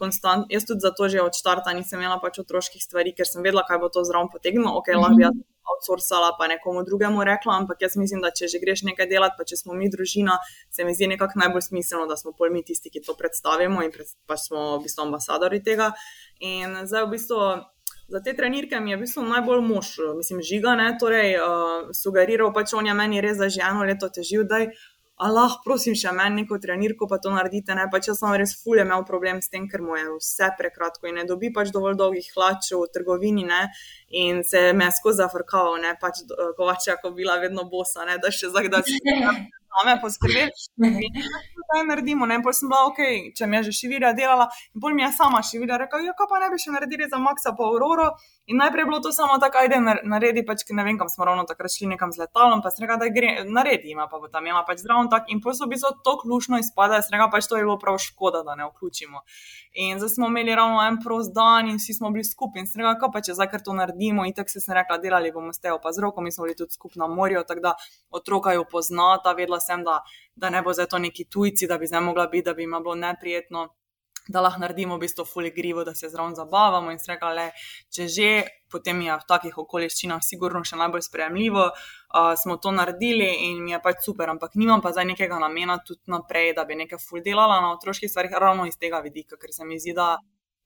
konstant, 0.00 0.48
jaz 0.48 0.64
tudi 0.64 0.80
zato 0.80 1.08
že 1.12 1.20
od 1.20 1.36
štarta 1.36 1.74
nisem 1.76 2.00
imela 2.00 2.16
pač 2.22 2.40
otroških 2.40 2.80
stvari, 2.80 3.12
ker 3.12 3.28
sem 3.28 3.44
vedela, 3.44 3.66
kaj 3.68 3.82
bo 3.84 3.92
to 3.92 4.00
zraven 4.08 4.32
potegnilo. 4.32 4.72
Ok, 4.80 4.94
lahko 4.96 5.18
bi 5.20 5.26
jaz 5.26 5.36
outsourcala 5.72 6.32
pa 6.38 6.48
nekomu 6.48 6.82
drugemu 6.88 7.20
rekla, 7.28 7.58
ampak 7.60 7.84
jaz 7.84 7.98
mislim, 8.00 8.24
da 8.24 8.32
če 8.32 8.48
že 8.48 8.58
greš 8.62 8.82
nekaj 8.88 9.06
delati, 9.12 9.36
pa 9.38 9.44
če 9.44 9.60
smo 9.60 9.76
mi 9.76 9.90
družina, 9.92 10.38
se 10.72 10.88
mi 10.88 10.96
zdi 10.96 11.12
nekako 11.12 11.38
najbolj 11.38 11.68
smiselno, 11.68 12.08
da 12.08 12.16
smo 12.16 12.32
pol 12.32 12.50
mi 12.50 12.64
tisti, 12.64 12.90
ki 12.90 13.04
to 13.04 13.14
predstavimo 13.18 13.84
in 13.84 13.92
pred, 13.92 14.08
pač 14.26 14.48
smo 14.48 14.78
v 14.78 14.88
bistvu 14.88 15.06
ambasadori 15.06 15.60
tega. 15.62 15.92
In 16.40 16.80
zdaj 16.88 17.06
v 17.06 17.12
bistvu 17.14 17.38
za 18.12 18.20
te 18.20 18.34
trenirke 18.36 18.80
mi 18.80 18.92
je 18.92 18.96
v 18.96 19.00
bistvu 19.06 19.22
najbolj 19.24 19.62
mož, 19.64 19.90
mislim, 20.18 20.42
žiga, 20.44 20.74
ne, 20.76 20.90
torej 21.00 21.38
uh, 21.40 21.92
sugeriral 21.96 22.52
pač 22.52 22.74
on 22.76 22.86
je 22.86 22.94
meni 22.94 23.22
res 23.24 23.38
za 23.40 23.48
že 23.48 23.64
eno 23.64 23.86
leto 23.88 24.10
težil, 24.12 24.44
da 24.44 24.60
je. 24.60 24.72
Allah, 25.22 25.54
prosim, 25.64 25.94
še 25.98 26.12
meni 26.16 26.42
neko 26.42 26.58
trenirko, 26.62 27.06
pa 27.10 27.18
to 27.22 27.30
naredite. 27.34 27.76
Ne? 27.78 27.86
Pač 27.92 28.10
jaz 28.10 28.20
sem 28.22 28.34
res 28.40 28.54
fulje 28.58 28.84
imel 28.86 29.04
problem 29.08 29.40
s 29.42 29.52
tem, 29.52 29.68
ker 29.70 29.84
mu 29.84 29.96
je 29.98 30.04
vse 30.16 30.50
prekratko 30.58 31.10
in 31.10 31.20
ne 31.20 31.26
dobi 31.28 31.52
pač 31.54 31.70
dovolj 31.74 31.98
dolgih 32.00 32.28
hlačev 32.34 32.82
v 32.82 32.90
trgovini 32.96 33.46
ne? 33.48 33.62
in 34.12 34.42
se 34.44 34.72
me 34.76 34.90
je 34.90 34.98
skozi 34.98 35.22
zafrkaval, 35.22 35.78
ne 35.80 35.94
pač 36.00 36.20
kovače, 36.58 36.96
ako 36.98 37.14
bila 37.16 37.38
vedno 37.40 37.64
bosa, 37.70 38.04
ne? 38.08 38.18
da 38.20 38.34
še 38.34 38.50
zakdaj 38.52 38.84
se 38.90 38.98
same 39.72 40.00
poskrbeti. 40.00 40.68
Kaj 41.72 41.84
naredimo? 41.88 42.26
Ne, 42.26 42.40
pol 42.44 42.52
sem 42.56 42.68
bila 42.68 42.84
ok, 42.90 43.00
če 43.36 43.48
mi 43.48 43.58
je 43.58 43.68
že 43.70 43.76
šivirja 43.80 44.12
delala, 44.16 44.48
in 44.74 44.82
bolj 44.84 44.96
mi 44.98 45.04
je 45.06 45.12
sama 45.16 45.40
šivirja 45.48 45.80
rekla, 45.84 46.02
ja, 46.06 46.14
kaj 46.18 46.28
pa 46.30 46.40
ne 46.42 46.50
bi 46.52 46.60
še 46.60 46.74
naredili 46.74 47.08
za 47.08 47.20
Maxa 47.22 47.54
pa 47.56 47.68
Aurora. 47.70 48.10
In 48.52 48.58
najprej 48.58 48.82
je 48.82 48.86
bilo 48.86 49.00
to 49.00 49.12
samo 49.12 49.38
tako, 49.40 49.62
ajde, 49.64 49.78
naredi, 50.04 50.42
pač, 50.44 50.66
ne 50.76 50.84
vem, 50.84 50.98
kam 51.00 51.08
smo 51.08 51.24
ravno 51.24 51.46
takrat 51.48 51.72
šli 51.72 51.86
nekam 51.94 52.10
z 52.12 52.20
letalom, 52.20 52.60
pa 52.60 52.68
sem 52.70 52.84
rekla, 52.84 52.98
da 53.00 53.08
gre, 53.08 53.30
naredi, 53.48 53.94
ima 53.94 54.04
pa 54.10 54.20
bo 54.20 54.28
tam 54.28 54.44
imela 54.44 54.60
pač 54.68 54.82
zdravo 54.82 55.06
tak. 55.08 55.30
In 55.32 55.40
pol 55.40 55.56
so 55.56 55.64
bili 55.70 55.80
to 56.04 56.14
klušno 56.20 56.60
izpada, 56.60 57.00
sem 57.00 57.16
rekla, 57.16 57.30
pač 57.32 57.48
to 57.48 57.56
je 57.56 57.64
bilo 57.64 57.78
prav 57.80 57.96
škoda, 57.96 58.42
da 58.44 58.58
ne 58.58 58.68
vključimo. 58.68 59.24
In 59.86 60.02
zdaj 60.02 60.12
smo 60.18 60.28
imeli 60.28 60.52
ravno 60.58 60.84
en 60.84 61.00
prost 61.00 61.32
dan 61.32 61.72
in 61.72 61.80
vsi 61.80 61.96
smo 61.96 62.12
bili 62.12 62.28
skupaj. 62.28 62.60
In 62.60 62.68
sem 62.68 62.84
rekla, 62.84 62.98
kaj 63.00 63.12
pa 63.14 63.24
če 63.24 63.40
zdaj 63.40 63.48
kar 63.54 63.64
to 63.64 63.76
naredimo. 63.78 64.28
In 64.28 64.36
tako 64.36 64.52
se 64.52 64.60
sem 64.60 64.76
rekla, 64.76 65.00
delali 65.00 65.32
bomo 65.32 65.56
s 65.56 65.64
tejo 65.64 65.80
pa 65.80 65.96
z 65.96 66.04
roko, 66.04 66.20
mi 66.20 66.32
smo 66.32 66.44
bili 66.44 66.58
tudi 66.58 66.76
skupaj 66.76 67.00
na 67.00 67.08
morju, 67.08 67.46
tako 67.48 67.64
da 67.70 67.76
otroka 68.12 68.52
jo 68.52 68.68
poznata, 68.68 69.32
vedela 69.32 69.64
sem, 69.64 69.80
da, 69.80 70.02
da 70.36 70.52
ne 70.52 70.60
bo 70.60 70.76
zdaj 70.76 70.92
to 70.92 71.00
neki 71.00 71.24
tujci, 71.24 71.70
da 71.72 71.80
bi 71.80 71.88
zdaj 71.88 72.04
mogla 72.04 72.28
biti, 72.28 72.50
da 72.50 72.54
bi 72.58 72.68
jim 72.68 72.76
bilo 72.84 73.00
neprijetno 73.00 73.70
da 74.28 74.40
lahko 74.40 74.60
naredimo 74.60 74.96
v 74.96 75.04
bistvu 75.04 75.24
fuligrivo, 75.24 75.84
da 75.84 75.94
se 75.94 76.08
zraven 76.08 76.34
zabavamo 76.34 76.90
in 76.90 76.98
rekla, 77.08 77.32
le, 77.34 77.46
če 77.90 78.08
že, 78.08 78.30
potem 78.70 79.02
je 79.02 79.16
v 79.18 79.28
takih 79.28 79.58
okoliščinah 79.58 80.22
sigurno 80.24 80.62
še 80.64 80.78
najbolj 80.80 81.04
sprejemljivo, 81.08 81.64
uh, 81.72 82.32
smo 82.38 82.56
to 82.56 82.72
naredili 82.72 83.28
in 83.50 83.62
mi 83.64 83.74
je 83.74 83.80
pač 83.82 84.04
super, 84.04 84.30
ampak 84.30 84.54
nimam 84.54 84.80
pa 84.80 84.92
zdaj 84.92 85.10
nekega 85.12 85.40
namena 85.42 85.78
tudi 85.84 86.12
naprej, 86.12 86.54
da 86.56 86.64
bi 86.64 86.78
nekaj 86.78 87.00
ful 87.02 87.24
delala 87.24 87.60
na 87.60 87.72
otroških 87.74 88.10
stvarih, 88.10 88.38
ravno 88.38 88.66
iz 88.66 88.78
tega 88.78 89.02
vidika, 89.04 89.36
ker 89.36 89.52
se 89.52 89.64
mi 89.64 89.80
zdi, 89.80 89.96
da 89.96 90.16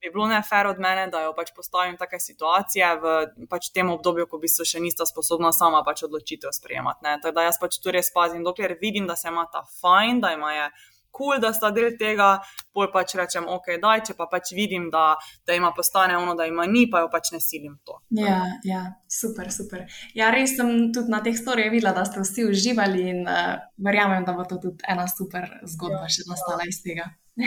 bi 0.00 0.10
bilo 0.12 0.26
nefer 0.28 0.66
od 0.66 0.78
mene, 0.78 1.06
da 1.10 1.22
jo 1.24 1.32
pač 1.36 1.52
postavim 1.56 1.96
take 1.96 2.20
situacije 2.20 2.90
v 3.02 3.14
pač 3.50 3.70
tem 3.74 3.90
obdobju, 3.90 4.26
ko 4.30 4.38
bi 4.38 4.48
se 4.48 4.66
še 4.68 4.80
nista 4.82 5.06
sposobna 5.08 5.52
sama 5.56 5.82
pač 5.86 6.04
odločitev 6.06 6.52
sprejemati. 6.52 7.02
Tako 7.06 7.32
da 7.34 7.46
jaz 7.48 7.58
pač 7.60 7.80
tu 7.80 7.94
res 7.94 8.12
pazim, 8.14 8.44
dokler 8.44 8.76
vidim, 8.80 9.08
da 9.08 9.16
se 9.16 9.32
ima 9.32 9.46
ta 9.52 9.64
fajn, 9.80 10.20
da 10.20 10.34
ima 10.36 10.52
je 10.52 10.68
cool, 11.16 11.38
da 11.42 11.52
sta 11.57 11.70
del 11.74 11.96
tega, 11.98 12.37
pol 12.74 12.90
pač 12.92 13.16
rečem, 13.18 13.48
ok, 13.48 13.72
daj, 13.83 14.05
če 14.09 14.16
pa 14.18 14.29
pač 14.31 14.52
vidim, 14.57 14.90
da, 14.92 15.14
da 15.46 15.57
ima 15.57 15.72
postane 15.76 16.16
ono, 16.18 16.37
da 16.38 16.46
ima 16.46 16.66
ni, 16.70 16.87
pa 16.92 17.05
jo 17.05 17.11
pač 17.12 17.33
ne 17.35 17.40
silim 17.40 17.79
to. 17.87 17.98
Ja, 18.18 18.42
ja, 18.66 18.83
super, 19.09 19.50
super. 19.55 19.87
Ja, 20.18 20.31
res 20.35 20.57
sem 20.59 20.92
tudi 20.94 21.12
na 21.12 21.22
teh 21.24 21.37
storijah 21.38 21.72
videla, 21.72 21.94
da 21.96 22.05
ste 22.09 22.22
vsi 22.22 22.46
uživali 22.50 23.09
in 23.14 23.24
uh, 23.24 23.57
verjamem, 23.88 24.24
da 24.29 24.37
bo 24.37 24.46
to 24.48 24.61
tudi 24.62 24.87
ena 24.88 25.09
super 25.11 25.48
zgodba 25.64 26.07
ja, 26.07 26.14
še 26.18 26.29
nastala 26.31 26.68
iz 26.68 26.83
tega. 26.85 27.11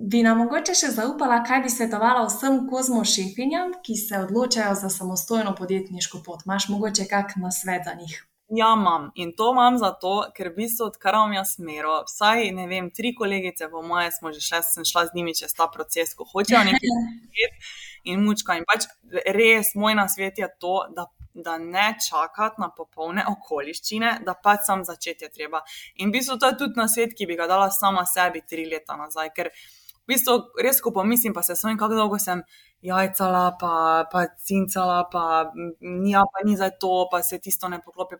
Bi 0.00 0.22
nam 0.24 0.38
mogoče 0.40 0.72
še 0.78 0.88
zaupala, 0.94 1.42
kaj 1.44 1.60
bi 1.66 1.72
svetovala 1.72 2.22
vsem 2.24 2.62
kozmošefinjam, 2.70 3.74
ki 3.84 3.98
se 4.00 4.22
odločajo 4.24 4.72
za 4.80 4.88
samostojno 4.88 5.52
podjetniško 5.58 6.22
pot? 6.24 6.46
Máš 6.48 6.70
mogoče 6.72 7.04
kak 7.10 7.36
na 7.36 7.52
svet 7.52 7.84
za 7.84 7.92
njih? 7.98 8.16
Ja, 8.50 8.74
imam. 8.76 9.10
In 9.14 9.32
to 9.36 9.52
imam 9.52 9.76
zato, 9.78 10.24
ker 10.34 10.48
v 10.50 10.56
bistvu 10.64 10.88
odkar 10.88 11.14
imam 11.14 11.36
jaz 11.36 11.52
smero, 11.54 12.00
vsaj 12.08 12.48
ne 12.56 12.64
vem, 12.66 12.88
tri 12.90 13.12
kolegice, 13.14 13.68
po 13.70 13.82
moje, 13.86 14.10
smo 14.16 14.32
že 14.34 14.42
šest, 14.42 14.74
sem 14.74 14.86
šla 14.88 15.04
z 15.06 15.14
njimi 15.14 15.36
čez 15.38 15.54
ta 15.54 15.68
proces, 15.70 16.16
ko 16.18 16.26
hočejo 16.26 16.64
nekaj 16.66 16.90
narediti 16.96 17.70
in 18.10 18.24
mučka. 18.26 18.56
In 18.58 18.66
pač 18.66 18.88
res 19.38 19.70
moj 19.78 19.94
nasvet 20.00 20.42
je 20.42 20.48
to, 20.58 20.74
da, 20.96 21.06
da 21.34 21.58
ne 21.62 21.92
čakati 22.08 22.58
na 22.58 22.72
popolne 22.74 23.22
okoliščine, 23.30 24.16
da 24.26 24.34
pač 24.34 24.66
sam 24.66 24.82
začeti 24.88 25.28
je 25.28 25.30
treba. 25.30 25.62
In 26.02 26.10
v 26.10 26.18
bistvu 26.18 26.40
to 26.42 26.50
je 26.50 26.58
tudi 26.64 26.80
nasvet, 26.80 27.14
ki 27.14 27.30
bi 27.30 27.38
ga 27.38 27.46
dala 27.46 27.70
sama 27.70 28.02
sebi 28.02 28.42
tri 28.42 28.66
leta 28.66 28.98
nazaj. 28.98 29.30
Ker 29.36 29.54
bistvu 30.10 30.36
res, 30.62 30.82
ko 30.82 30.92
pomislim, 30.94 31.34
pa 31.36 31.44
se 31.46 31.56
svojim, 31.56 31.78
kako 31.78 31.96
dolgo 31.98 32.18
sem 32.18 32.42
jajcala, 32.82 33.56
pa, 33.60 33.72
pa 34.12 34.24
cincala, 34.40 35.04
pa 35.12 35.52
nija, 35.80 36.22
pa 36.32 36.44
ni 36.44 36.56
za 36.56 36.70
to, 36.70 37.08
pa 37.12 37.22
se 37.22 37.38
tisto 37.38 37.68
ne 37.68 37.80
poklopi. 37.84 38.16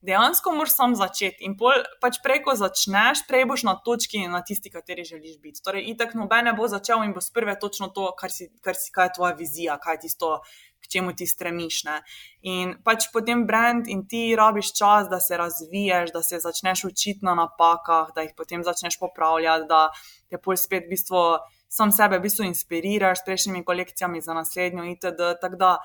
Dejansko 0.00 0.54
moraš 0.54 0.76
sam 0.76 0.94
začeti. 0.96 1.44
In 1.46 1.56
pol, 1.58 1.82
pač 2.02 2.20
prej, 2.22 2.42
ko 2.46 2.54
začneš, 2.58 3.24
prej 3.28 3.46
boš 3.50 3.66
na 3.66 3.74
točki, 3.84 4.22
na 4.30 4.42
tisti, 4.46 4.70
kateri 4.70 5.04
želiš 5.04 5.38
biti. 5.42 5.62
Torej, 5.64 5.90
itak 5.94 6.14
noben 6.14 6.50
ne 6.50 6.54
bo 6.54 6.68
začel 6.70 7.02
in 7.04 7.14
bo 7.16 7.20
sprve 7.24 7.58
točno 7.58 7.90
to, 7.94 8.12
kar 8.18 8.30
si, 8.30 8.50
kar 8.62 8.78
si, 8.78 8.92
kaj 8.94 9.10
je 9.10 9.14
tvoja 9.18 9.34
vizija, 9.38 9.78
kaj 9.82 9.98
je 9.98 10.04
tisto. 10.06 10.38
K 10.78 10.90
čemu 10.92 11.12
ti 11.12 11.26
stremiš. 11.26 11.82
Ne? 11.84 11.98
In 12.46 12.76
pač 12.84 13.08
potem 13.12 13.46
brand 13.46 13.88
in 13.90 14.06
ti 14.08 14.36
rabiš 14.38 14.72
čas, 14.78 15.08
da 15.10 15.20
se 15.20 15.36
razviješ, 15.36 16.12
da 16.14 16.22
se 16.22 16.38
začneš 16.38 16.84
učiti 16.84 17.26
na 17.26 17.34
napakah, 17.34 18.14
da 18.14 18.22
jih 18.22 18.32
potem 18.36 18.64
začneš 18.64 18.98
popravljati, 18.98 19.68
da 19.68 19.88
te 20.30 20.38
pol 20.38 20.56
spet 20.56 20.86
v 20.86 20.94
bistvu 20.94 21.22
sam 21.68 21.92
sebe 21.92 22.18
v 22.18 22.24
bistvu 22.24 22.46
inspiriraš 22.48 23.20
s 23.20 23.24
prejšnjimi 23.26 23.64
kolekcijami 23.64 24.20
za 24.20 24.34
naslednjo 24.34 24.84
itd. 24.94 25.34
Tako 25.40 25.56
da 25.56 25.76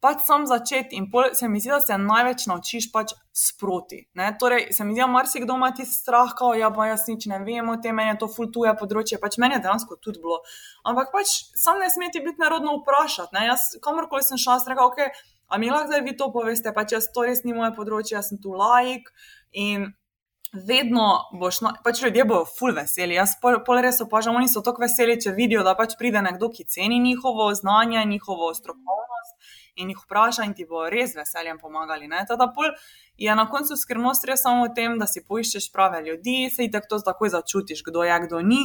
pač 0.00 0.22
sam 0.24 0.46
začeti 0.48 0.96
in 0.96 1.06
se 1.34 1.48
mi 1.48 1.60
zdi, 1.60 1.70
da 1.70 1.80
se 1.80 1.98
največ 1.98 2.46
naučiš 2.48 2.88
pač 2.92 3.12
sproti. 3.36 4.08
Ne? 4.14 4.30
Torej, 4.40 4.72
se 4.72 4.84
mi 4.84 4.94
zdi, 4.94 5.00
da 5.00 5.06
marsikdo 5.06 5.54
ima 5.54 5.70
ti 5.76 5.84
strah, 5.84 6.32
kao, 6.38 6.54
ja, 6.54 6.70
pa 6.70 6.86
jaz 6.88 7.04
nič 7.08 7.26
ne 7.28 7.38
vem 7.44 7.68
o 7.68 7.76
tem, 7.76 7.94
meni 7.94 8.14
je 8.14 8.20
to 8.24 8.30
fultuje 8.32 8.72
področje, 8.80 9.20
pač 9.20 9.36
meni 9.38 9.58
je 9.58 9.64
dejansko 9.66 10.00
tudi 10.00 10.22
bilo. 10.24 10.40
Ampak 10.88 11.12
pač 11.12 11.36
sam 11.60 11.78
ne 11.82 11.90
smeti 11.92 12.24
biti 12.24 12.40
narodno 12.40 12.78
vprašati. 12.80 13.36
Ne? 13.36 13.46
Jaz 13.52 13.68
kamorkoli 13.84 14.24
sem 14.24 14.40
šel, 14.40 14.64
rekel, 14.72 14.88
ok. 14.88 15.22
A 15.50 15.58
mi 15.58 15.70
lahko 15.70 15.90
zdaj 15.90 16.04
vi 16.06 16.16
to 16.16 16.30
poveste, 16.32 16.72
pač 16.72 16.96
jaz 16.96 17.10
to 17.12 17.26
res 17.26 17.44
ni 17.44 17.52
moje 17.52 17.74
področje, 17.76 18.16
jaz 18.16 18.32
sem 18.32 18.40
tu 18.40 18.54
laik. 18.56 19.10
In 19.52 19.90
vedno 20.54 21.06
boš, 21.36 21.60
no, 21.66 21.74
pač 21.84 22.00
ljudje 22.04 22.24
bodo 22.24 22.48
full 22.48 22.72
veseli. 22.74 23.18
Jaz 23.18 23.36
pol, 23.42 23.60
pol 23.66 23.82
res 23.84 24.00
opažam, 24.00 24.38
oni 24.38 24.48
so 24.48 24.64
tako 24.64 24.86
veseli, 24.86 25.18
če 25.20 25.34
vidijo, 25.36 25.66
da 25.66 25.76
pač 25.78 25.98
pride 26.00 26.22
nekdo, 26.24 26.48
ki 26.54 26.66
ceni 26.70 27.02
njihovo 27.02 27.50
znanje, 27.54 28.06
njihovo 28.08 28.54
strokovnost 28.54 29.09
in 29.76 29.90
jih 29.92 29.98
vpraša 30.04 30.46
in 30.48 30.54
ti 30.54 30.66
bo 30.68 30.86
res 30.90 31.14
veseljem 31.16 31.58
pomagali. 31.58 32.08
Teda 32.28 32.48
pol 32.54 32.72
je 33.16 33.34
na 33.34 33.46
koncu 33.50 33.76
skrivnost 33.76 34.24
res 34.24 34.42
samo 34.42 34.64
v 34.66 34.74
tem, 34.74 34.98
da 34.98 35.06
si 35.06 35.24
poiščeš 35.24 35.70
prave 35.72 36.02
ljudi, 36.06 36.50
se 36.50 36.66
jih 36.66 36.72
tako 36.72 37.00
takoj 37.04 37.34
začutiš, 37.36 37.84
kdo 37.86 38.04
je, 38.04 38.18
kdo 38.26 38.40
ni. 38.40 38.62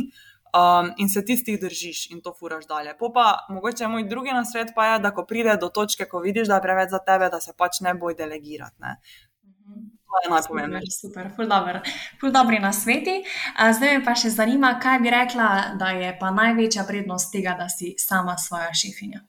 Um, 0.56 0.94
in 0.98 1.10
se 1.12 1.20
tistih 1.26 1.58
držiš 1.60 2.12
in 2.16 2.22
to 2.24 2.32
furaš 2.32 2.64
dalje. 2.68 2.94
Po 2.98 3.10
pa, 3.12 3.44
mogoče 3.50 3.90
moj 3.92 4.06
drugi 4.08 4.32
nasvet 4.32 4.72
pa 4.76 4.86
je, 4.86 5.00
da 5.04 5.12
ko 5.12 5.26
pride 5.28 5.58
do 5.60 5.68
točke, 5.68 6.06
ko 6.08 6.22
vidiš, 6.24 6.48
da 6.48 6.62
je 6.62 6.64
preveč 6.64 6.96
za 6.96 7.02
tebe, 7.04 7.28
da 7.30 7.42
se 7.44 7.52
pač 7.58 7.82
ne 7.84 7.94
boj 7.94 8.16
delegirati. 8.16 8.80
Ne. 8.80 8.96
Mhm 9.68 9.96
je 10.24 10.30
najpomembnejše. 10.30 10.92
Super, 10.92 11.30
ful 11.36 11.48
dobr. 11.48 11.80
Ful 12.20 12.32
dobri 12.32 12.60
na 12.60 12.74
sveti. 12.74 13.24
Zdaj 13.74 13.98
me 13.98 14.04
pa 14.06 14.16
še 14.16 14.30
zanima, 14.30 14.76
kaj 14.82 15.00
bi 15.04 15.14
rekla, 15.14 15.50
da 15.80 15.92
je 15.96 16.16
pa 16.20 16.32
največja 16.32 16.86
prednost 16.88 17.32
tega, 17.34 17.56
da 17.60 17.70
si 17.70 17.96
sama 18.00 18.38
svoja 18.38 18.74
šefinja. 18.74 19.24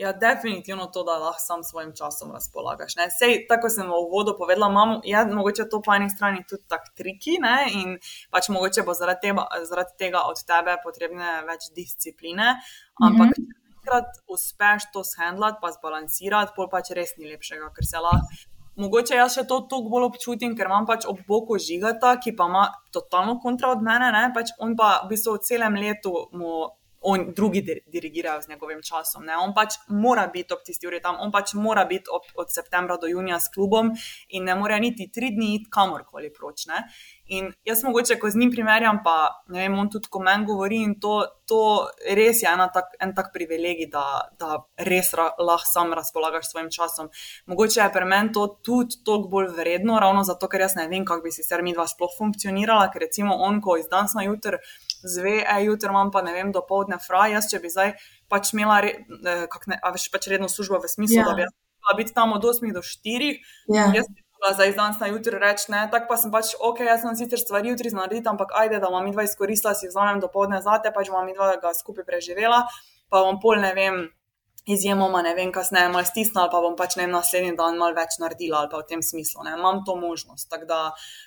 Ja, 0.00 0.12
definitivno 0.16 0.86
to, 0.86 1.02
da 1.04 1.18
lahko 1.20 1.42
sam 1.44 1.62
svojim 1.64 1.90
časom 1.96 2.30
razpolagaš. 2.32 2.94
Ne? 2.96 3.10
Sej, 3.12 3.34
tako 3.48 3.68
sem 3.68 3.84
v 3.84 3.98
uvodu 4.06 4.32
povedala, 4.38 4.70
imamo, 4.72 5.00
ja, 5.04 5.26
mogoče 5.28 5.66
to 5.68 5.82
po 5.84 5.92
eni 5.92 6.08
strani 6.10 6.40
tudi 6.48 6.64
tako 6.72 6.88
triki 6.96 7.34
ne? 7.44 7.56
in 7.68 7.98
pač 8.32 8.48
mogoče 8.48 8.84
bo 8.86 8.94
zaradi 8.96 9.28
tega, 9.28 9.44
zaradi 9.68 9.98
tega 10.00 10.22
od 10.30 10.40
tebe 10.48 10.78
potrebne 10.84 11.34
več 11.50 11.68
discipline, 11.76 12.54
ampak 12.96 13.36
mm 13.36 13.44
-hmm. 13.44 13.76
enkrat 13.76 14.08
uspeš 14.36 14.88
to 14.94 15.04
shendlati, 15.04 15.60
pa 15.60 15.72
zbalansirati, 15.76 16.56
pol 16.56 16.72
pač 16.72 16.90
res 16.96 17.12
ni 17.18 17.28
lepšega, 17.32 17.68
ker 17.76 17.84
se 17.92 18.00
lahko 18.06 18.48
mogoče 18.80 19.14
jaz 19.14 19.34
še 19.34 19.44
to 19.48 19.60
toliko 19.70 19.90
bolj 19.94 20.04
občutim, 20.04 20.56
ker 20.56 20.66
imam 20.70 20.86
pač 20.86 21.06
ob 21.08 21.20
boku 21.28 21.58
žigata, 21.58 22.16
ki 22.22 22.32
pa 22.36 22.48
ima 22.48 22.66
totalno 22.94 23.38
kontra 23.42 23.72
od 23.74 23.82
mene, 23.82 24.12
ne? 24.12 24.30
pač 24.34 24.52
on 24.58 24.76
pa 24.76 25.00
v 25.04 25.12
bistvu 25.12 25.36
v 25.36 25.44
celem 25.48 25.74
letu 25.74 26.14
mu 26.32 26.68
on, 27.00 27.32
drugi 27.36 27.82
dirigirajo 27.86 28.42
z 28.42 28.48
njegovim 28.48 28.82
časom. 28.82 29.24
Ne? 29.24 29.36
On 29.36 29.54
pač 29.54 29.74
mora 29.88 30.26
biti 30.26 30.52
ob 30.52 30.60
tisti 30.64 30.86
uri 30.86 31.00
tam, 31.02 31.16
on 31.20 31.32
pač 31.32 31.54
mora 31.54 31.84
biti 31.84 32.12
ob, 32.12 32.28
od 32.34 32.52
septembra 32.52 32.96
do 32.96 33.08
junija 33.08 33.40
s 33.40 33.48
klubom 33.54 33.94
in 34.28 34.44
ne 34.44 34.54
more 34.54 34.80
niti 34.80 35.10
tri 35.12 35.30
dni 35.30 35.54
iti 35.54 35.70
kamorkoli 35.70 36.32
proč. 36.32 36.66
Ne? 36.66 36.84
In 37.30 37.52
jaz 37.64 37.84
mogoče, 37.86 38.18
ko 38.18 38.30
z 38.30 38.36
njim 38.36 38.50
primerjam, 38.50 38.98
pa 39.04 39.44
ne 39.48 39.62
vem, 39.62 39.78
on 39.78 39.88
tudi 39.90 40.10
ko 40.10 40.20
meni 40.20 40.44
govori 40.44 40.80
in 40.82 40.96
to, 41.00 41.22
to 41.46 41.60
res 42.18 42.42
je 42.42 42.54
tak, 42.74 42.96
en 43.00 43.14
tak 43.14 43.30
privilegij, 43.32 43.86
da, 43.92 44.04
da 44.38 44.58
res 44.76 45.14
ra, 45.14 45.30
lahko 45.38 45.70
sam 45.72 45.94
razpolagaš 45.94 46.48
s 46.48 46.50
svojim 46.50 46.70
časom. 46.74 47.08
Mogoče 47.46 47.80
je 47.80 47.92
pri 47.92 48.04
meni 48.04 48.32
to 48.32 48.48
tudi 48.66 48.98
toliko 49.04 49.28
bolj 49.28 49.52
vredno, 49.56 50.00
ravno 50.00 50.24
zato, 50.26 50.48
ker 50.48 50.66
jaz 50.66 50.74
ne 50.76 50.88
vem, 50.88 51.06
kako 51.06 51.22
bi 51.22 51.32
si 51.32 51.46
ser 51.46 51.62
mi 51.62 51.72
dva 51.72 51.86
sploh 51.88 52.10
funkcionirala, 52.18 52.90
ker 52.90 53.06
recimo 53.06 53.38
on, 53.38 53.62
ko 53.62 53.78
iz 53.78 53.88
danes 53.88 54.18
na 54.18 54.26
jutr 54.26 54.58
zve, 55.04 55.40
e, 55.42 55.56
jutri 55.64 55.90
imam 55.90 56.10
pa 56.10 56.22
ne 56.22 56.32
vem, 56.32 56.52
do 56.52 56.62
povdne 56.66 56.98
fraj, 57.02 57.34
jaz 57.36 57.50
če 57.50 57.60
bi 57.62 57.70
zdaj 57.72 57.94
pač 58.30 58.52
imela, 58.54 58.80
re, 58.84 58.94
eh, 59.08 59.60
ne, 59.66 59.78
a 59.82 59.92
veš 59.94 60.08
pač 60.12 60.30
redno 60.30 60.48
službo 60.48 60.80
v 60.82 60.90
smislu, 60.90 61.20
ja. 61.22 61.28
da 61.28 61.34
bi 61.34 61.46
bila 61.46 61.96
biti 61.96 62.14
tam 62.14 62.32
od 62.36 62.44
8 62.44 62.72
do 62.72 62.82
4. 62.84 63.30
Ja. 63.68 63.90
Jaz 63.94 64.06
bi 64.08 64.22
bila 64.40 64.54
zdaj 64.54 64.72
danes 64.76 65.00
na 65.00 65.10
jutri 65.10 65.38
reči, 65.40 65.68
ne, 65.72 65.86
tako 65.92 66.12
pa 66.12 66.16
sem 66.20 66.32
pač, 66.32 66.54
ok, 66.56 66.84
jaz 66.86 67.02
sem 67.04 67.16
sicer 67.16 67.42
stvari 67.42 67.72
jutri 67.72 67.92
narediti, 67.92 68.28
ampak 68.28 68.54
ajde, 68.62 68.80
da 68.80 68.92
vam 68.92 69.10
dva 69.12 69.26
izkoristila, 69.26 69.74
si 69.74 69.90
vzamem 69.90 70.20
do 70.22 70.30
povdne 70.32 70.62
zate, 70.64 70.92
pač 70.94 71.12
vam 71.12 71.28
dva 71.34 71.56
ga 71.60 71.74
skupaj 71.76 72.06
preživela, 72.08 72.64
pa 73.10 73.24
vam 73.26 73.40
pol 73.42 73.60
ne 73.60 73.74
vem 73.74 74.06
izjemoma, 74.74 75.22
ne 75.22 75.34
vem, 75.34 75.52
kasneje 75.52 75.88
malo 75.92 76.06
stisnila, 76.08 76.48
pa 76.52 76.60
bom 76.64 76.76
pač 76.78 76.96
ne 76.98 77.06
vem, 77.06 77.14
naslednji 77.14 77.56
dan 77.58 77.78
malo 77.80 77.96
več 77.96 78.18
naredila 78.22 78.62
ali 78.62 78.72
pa 78.72 78.82
v 78.82 78.88
tem 78.88 79.04
smislu. 79.04 79.44
Ne. 79.46 79.54
Imam 79.58 79.82
to 79.86 79.96
možnost. 80.00 80.48
Tako 80.50 80.68
da 80.70 80.80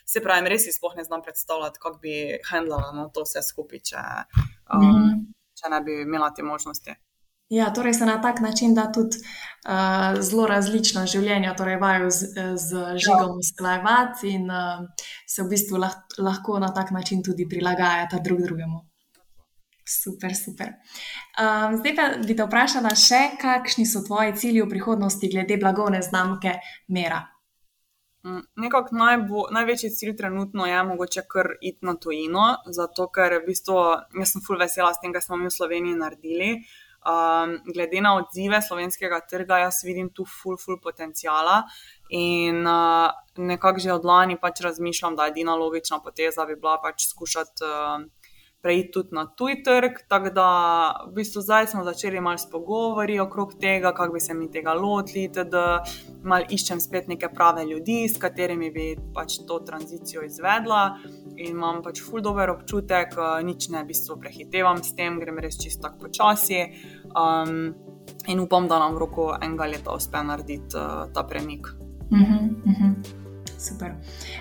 se 0.10 0.24
pravi, 0.24 0.52
res 0.54 0.68
si 0.68 0.76
sploh 0.76 0.96
ne 0.98 1.06
znam 1.08 1.24
predstavljati, 1.26 1.82
kako 1.84 2.00
bi 2.04 2.20
handlala 2.50 2.92
no, 2.98 3.10
to 3.14 3.26
vse 3.28 3.44
skupaj, 3.46 3.84
če, 3.92 4.04
um, 4.74 4.86
mm. 4.86 5.18
če 5.60 5.74
ne 5.74 5.82
bi 5.86 6.04
imela 6.06 6.32
te 6.36 6.46
možnosti. 6.46 6.96
Ja, 7.54 7.68
torej 7.74 7.94
se 7.94 8.06
na 8.06 8.22
tak 8.22 8.40
način 8.42 8.74
da 8.74 8.88
tudi 8.92 9.20
uh, 9.20 10.22
zelo 10.22 10.48
različna 10.50 11.04
življenja, 11.06 11.54
torej 11.60 11.78
vajo 11.82 12.10
z, 12.10 12.48
z 12.58 12.86
žigom 12.98 13.36
ja. 13.36 13.42
usklajevati 13.44 14.32
in 14.40 14.48
uh, 14.50 14.88
se 15.30 15.44
v 15.44 15.52
bistvu 15.52 15.78
lahko, 15.84 16.24
lahko 16.24 16.58
na 16.64 16.72
tak 16.74 16.92
način 16.96 17.22
tudi 17.24 17.46
prilagajati 17.50 18.24
drug 18.26 18.42
drugemu. 18.48 18.82
Super, 19.86 20.36
super. 20.36 20.68
Um, 21.36 21.78
zdaj 21.78 21.96
pa 21.96 22.04
bi 22.24 22.36
te 22.38 22.46
vprašala 22.48 22.94
še, 22.96 23.22
kakšni 23.42 23.84
so 23.90 24.00
tvoji 24.08 24.36
cilji 24.40 24.64
v 24.64 24.70
prihodnosti 24.72 25.30
glede 25.32 25.58
blagovne 25.60 26.00
znamke 26.02 26.56
Mera? 26.88 27.20
Mm, 28.24 28.40
nekako 28.64 28.96
najbo, 28.96 29.48
največji 29.52 29.90
cilj 29.92 30.16
trenutno 30.22 30.66
je 30.66 30.84
mogoče 30.88 31.26
kar 31.28 31.50
iti 31.62 31.86
na 31.86 31.98
tojino, 32.00 32.46
zato 32.72 33.10
ker 33.12 33.42
v 33.42 33.50
bistvu 33.50 33.76
jaz 34.22 34.32
sem 34.32 34.46
full 34.46 34.62
vesela 34.62 34.94
s 34.96 35.04
tem, 35.04 35.12
kar 35.12 35.26
smo 35.26 35.36
mi 35.36 35.52
v 35.52 35.58
Sloveniji 35.58 36.00
naredili. 36.00 36.50
Um, 37.04 37.58
glede 37.68 38.00
na 38.00 38.14
odzive 38.16 38.62
slovenskega 38.64 39.20
trga, 39.28 39.58
jaz 39.66 39.82
vidim 39.84 40.08
tu 40.16 40.24
full, 40.24 40.56
full 40.56 40.80
potencijala 40.80 41.66
in 42.16 42.64
uh, 42.64 43.12
nekako 43.36 43.84
že 43.84 43.92
od 43.92 44.06
lani 44.08 44.40
pač 44.40 44.62
razmišljam, 44.64 45.18
da 45.20 45.28
je 45.28 45.36
edina 45.36 45.56
logična 45.60 46.00
poteza 46.00 46.46
bi 46.48 46.56
bila 46.56 46.80
pač 46.80 47.10
skušati. 47.12 47.68
Uh, 47.68 48.23
preiti 48.64 48.92
tudi 48.92 49.10
na 49.12 49.26
tuj 49.28 49.58
trg. 49.64 50.00
Tako 50.08 50.30
da 50.30 50.48
v 51.08 51.14
bistvu 51.20 51.42
zdaj 51.44 51.68
smo 51.68 51.84
začeli 51.84 52.22
malo 52.22 52.38
s 52.38 52.48
pogovori 52.52 53.20
okrog 53.20 53.54
tega, 53.62 53.92
kako 53.94 54.14
bi 54.14 54.20
se 54.20 54.34
mi 54.34 54.52
tega 54.52 54.74
lotili, 54.74 55.28
da 55.28 55.84
malo 56.24 56.48
iščem 56.50 56.80
spet 56.80 57.08
neke 57.12 57.28
prave 57.36 57.66
ljudi, 57.66 58.08
s 58.10 58.18
katerimi 58.18 58.72
bi 58.72 58.86
pač 59.14 59.42
to 59.48 59.60
tranzicijo 59.68 60.24
izvedla. 60.24 60.84
In 61.36 61.58
imam 61.58 61.82
pač 61.84 62.00
ful 62.02 62.24
dober 62.24 62.54
občutek, 62.56 63.18
nič 63.44 63.68
ne 63.70 63.84
v 63.84 63.92
bistvu 63.92 64.18
prehitevam 64.22 64.80
s 64.84 64.96
tem, 64.96 65.20
grem 65.20 65.42
res 65.44 65.60
čisto 65.60 65.90
tako 65.90 66.08
počasi. 66.08 66.62
Um, 67.12 67.74
in 68.28 68.40
upam, 68.40 68.68
da 68.72 68.80
nam 68.80 68.96
v 68.96 69.04
roku 69.04 69.28
enega 69.42 69.68
leta 69.68 69.92
uspe 69.92 70.24
narediti 70.24 70.80
uh, 70.80 71.12
ta 71.14 71.28
premik. 71.28 71.68
Uh 71.68 72.20
-huh, 72.20 72.48
uh 72.66 72.80
-huh. 72.80 73.23
Super. 73.64 73.94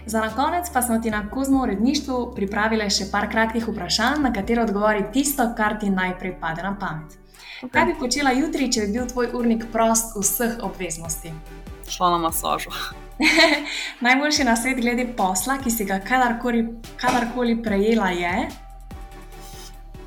Za 0.06 0.20
na 0.20 0.34
konec 0.34 0.70
pa 0.72 0.82
smo 0.82 0.98
ti 0.98 1.10
na 1.10 1.30
Kozmo 1.30 1.62
uredništvu 1.62 2.32
pripravili 2.34 2.90
še 2.90 3.06
par 3.12 3.28
kratkih 3.30 3.68
vprašanj, 3.68 4.22
na 4.22 4.32
katero 4.34 4.64
odgovori 4.66 5.04
tisto, 5.12 5.46
kar 5.56 5.78
ti 5.80 5.90
najprej 5.90 6.34
pade 6.40 6.62
na 6.62 6.74
pamet. 6.80 7.14
Okay. 7.62 7.70
Kaj 7.70 7.84
bi 7.86 7.94
počela 8.00 8.32
jutri, 8.34 8.66
če 8.72 8.88
bi 8.88 8.98
bil 8.98 9.06
tvoj 9.06 9.30
urnik 9.38 9.68
prost 9.72 10.16
vseh 10.18 10.58
obveznosti? 10.66 11.30
Šla 11.86 12.10
na 12.16 12.18
masažo. 12.24 12.74
Najboljši 14.06 14.44
na 14.44 14.56
svet 14.58 14.80
glede 14.82 15.06
posla, 15.16 15.60
ki 15.62 15.70
si 15.70 15.86
ga 15.86 16.00
kadarkoli, 16.02 16.64
kadarkoli 16.98 17.60
prejela, 17.62 18.10
je? 18.10 18.48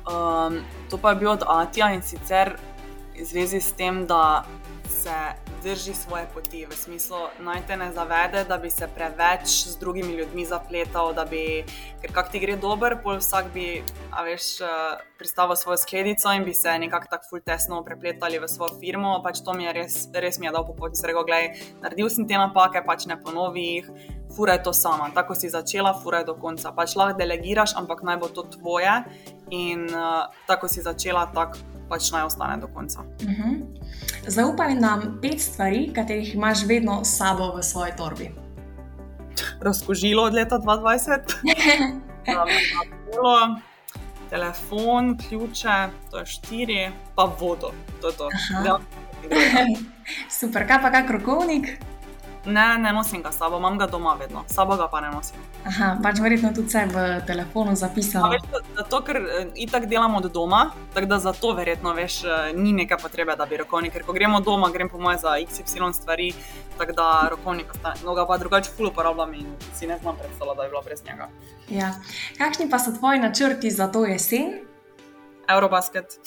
Um, 0.04 0.60
to 0.90 1.00
pa 1.00 1.14
je 1.14 1.22
bil 1.24 1.32
od 1.32 1.48
Atija 1.48 1.94
in 1.96 2.02
sicer 2.04 2.58
v 3.16 3.24
zvezi 3.24 3.60
s 3.60 3.72
tem, 3.72 4.04
da 4.06 4.44
se 4.84 5.16
drži 5.66 5.94
svoje 5.94 6.26
poti, 6.34 6.62
v 6.66 6.76
smislu, 6.78 7.18
naj 7.42 7.64
te 7.66 7.76
ne 7.76 7.90
zavede, 7.92 8.44
da 8.46 8.58
bi 8.58 8.70
se 8.70 8.86
preveč 8.94 9.66
z 9.66 9.74
drugimi 9.80 10.14
ljudmi 10.14 10.44
zapletal, 10.46 11.10
da 11.14 11.24
bi, 11.26 11.64
ker 12.02 12.12
kak 12.14 12.30
ti 12.30 12.38
gre 12.38 12.54
dober, 12.56 12.94
pol 13.02 13.18
vsak 13.18 13.50
bi, 13.54 13.82
a 14.14 14.22
veš, 14.22 14.60
eh, 14.62 15.02
pristavil 15.18 15.56
svojo 15.56 15.80
skledico 15.82 16.30
in 16.32 16.44
bi 16.44 16.54
se 16.54 16.78
nekako 16.78 17.10
tako 17.10 17.26
ful 17.30 17.40
tesno 17.40 17.82
prepletali 17.84 18.38
v 18.38 18.48
svojo 18.48 18.78
firmo. 18.78 19.18
Pač 19.24 19.42
to 19.42 19.54
mi 19.58 19.64
je 19.64 19.72
res, 19.72 19.96
res 20.14 20.38
mi 20.38 20.46
je 20.46 20.52
dal 20.52 20.66
po 20.66 20.76
poti, 20.78 21.02
rekel, 21.02 21.24
gledaj, 21.26 21.58
naredil 21.82 22.10
sem 22.10 22.28
te 22.28 22.38
napake, 22.38 22.84
pač 22.86 23.10
ne 23.10 23.18
ponovi 23.18 23.66
jih. 23.66 23.90
Furaj 24.36 24.62
to 24.62 24.72
sama, 24.72 25.10
tako 25.14 25.34
si 25.34 25.48
začela, 25.48 25.94
furaj 26.02 26.24
do 26.28 26.34
konca. 26.34 26.72
Pač 26.76 26.96
lahko 26.96 27.18
delegiraš, 27.18 27.72
ampak 27.76 28.02
naj 28.04 28.20
bo 28.20 28.28
to 28.28 28.42
tvoje. 28.42 28.92
In 29.50 29.86
uh, 29.88 30.28
tako 30.46 30.68
si 30.68 30.84
začela, 30.84 31.26
tako 31.32 31.58
pač 31.88 32.10
naj 32.12 32.26
ostane 32.28 32.60
do 32.60 32.68
konca. 32.68 33.00
Uh 33.00 33.30
mhm. 33.30 33.42
-huh. 33.42 33.56
Zaupaj 34.26 34.74
nam 34.74 35.18
pet 35.22 35.40
stvari, 35.40 35.92
katerih 35.94 36.34
imaš 36.34 36.66
vedno 36.66 37.04
s 37.04 37.16
sabo 37.16 37.56
v 37.56 37.62
svoji 37.62 37.92
torbi. 37.96 38.34
Razkožilo 39.60 40.22
od 40.22 40.34
leta 40.34 40.58
2020, 40.58 41.20
Pravilo, 42.24 43.60
telefon, 44.30 45.18
ključe, 45.18 45.88
to 46.10 46.18
je 46.18 46.26
štiri, 46.26 46.90
pa 47.14 47.24
vodo. 47.40 47.70
To 48.00 48.12
to. 48.12 48.30
Super, 50.40 50.66
kaj 50.68 50.82
pa 50.82 50.90
kak 50.90 51.10
rokovnik? 51.10 51.78
Ne, 52.46 52.78
ne 52.78 52.92
nosim 52.92 53.22
ga 53.22 53.32
sabo, 53.32 53.58
imam 53.58 53.78
ga 53.78 53.86
doma 53.86 54.14
vedno, 54.14 54.44
sabo 54.46 54.76
ga 54.76 54.88
pa 54.88 55.00
ne 55.00 55.10
nosim. 55.10 55.38
Aha, 55.66 55.96
pač 56.02 56.20
verjetno 56.22 56.52
tudi 56.54 56.68
vse 56.68 56.84
v 56.92 57.06
telefonu 57.26 57.74
zapisano. 57.74 58.28
Veš, 58.30 58.44
zato, 58.76 59.00
ker 59.02 59.16
eh, 59.16 59.48
itak 59.66 59.88
delam 59.90 60.14
od 60.14 60.28
doma, 60.32 60.70
tako 60.94 61.10
da 61.10 61.18
zato 61.18 61.52
verjetno 61.58 61.94
veš, 61.96 62.20
eh, 62.24 62.52
ni 62.54 62.72
neke 62.72 62.98
potrebe, 63.02 63.34
da 63.36 63.46
bi 63.46 63.58
rokovnik. 63.62 63.92
Ker 63.92 64.06
ko 64.06 64.14
gremo 64.14 64.40
doma, 64.40 64.70
grem 64.70 64.88
po 64.88 64.98
moje 65.02 65.18
za 65.24 65.34
XY 65.42 65.92
stvari, 65.92 66.30
tako 66.78 66.92
da 66.92 67.08
rokovnik. 67.30 67.74
No, 68.04 68.14
ga 68.14 68.26
pa 68.26 68.38
drugače 68.38 68.70
ful 68.76 68.92
uporabljam 68.92 69.34
in 69.34 69.50
si 69.74 69.86
ne 69.86 69.98
znam 69.98 70.16
predstavljati, 70.16 70.56
da 70.56 70.62
je 70.62 70.68
bilo 70.68 70.82
brez 70.82 71.04
njega. 71.04 71.28
Ja. 71.68 71.90
Kakšni 72.38 72.70
pa 72.70 72.78
so 72.78 72.94
tvoji 72.98 73.18
načrti 73.18 73.70
za 73.70 73.90
to 73.92 74.04
jesen? 74.04 74.60
Eurobasket. 75.48 76.18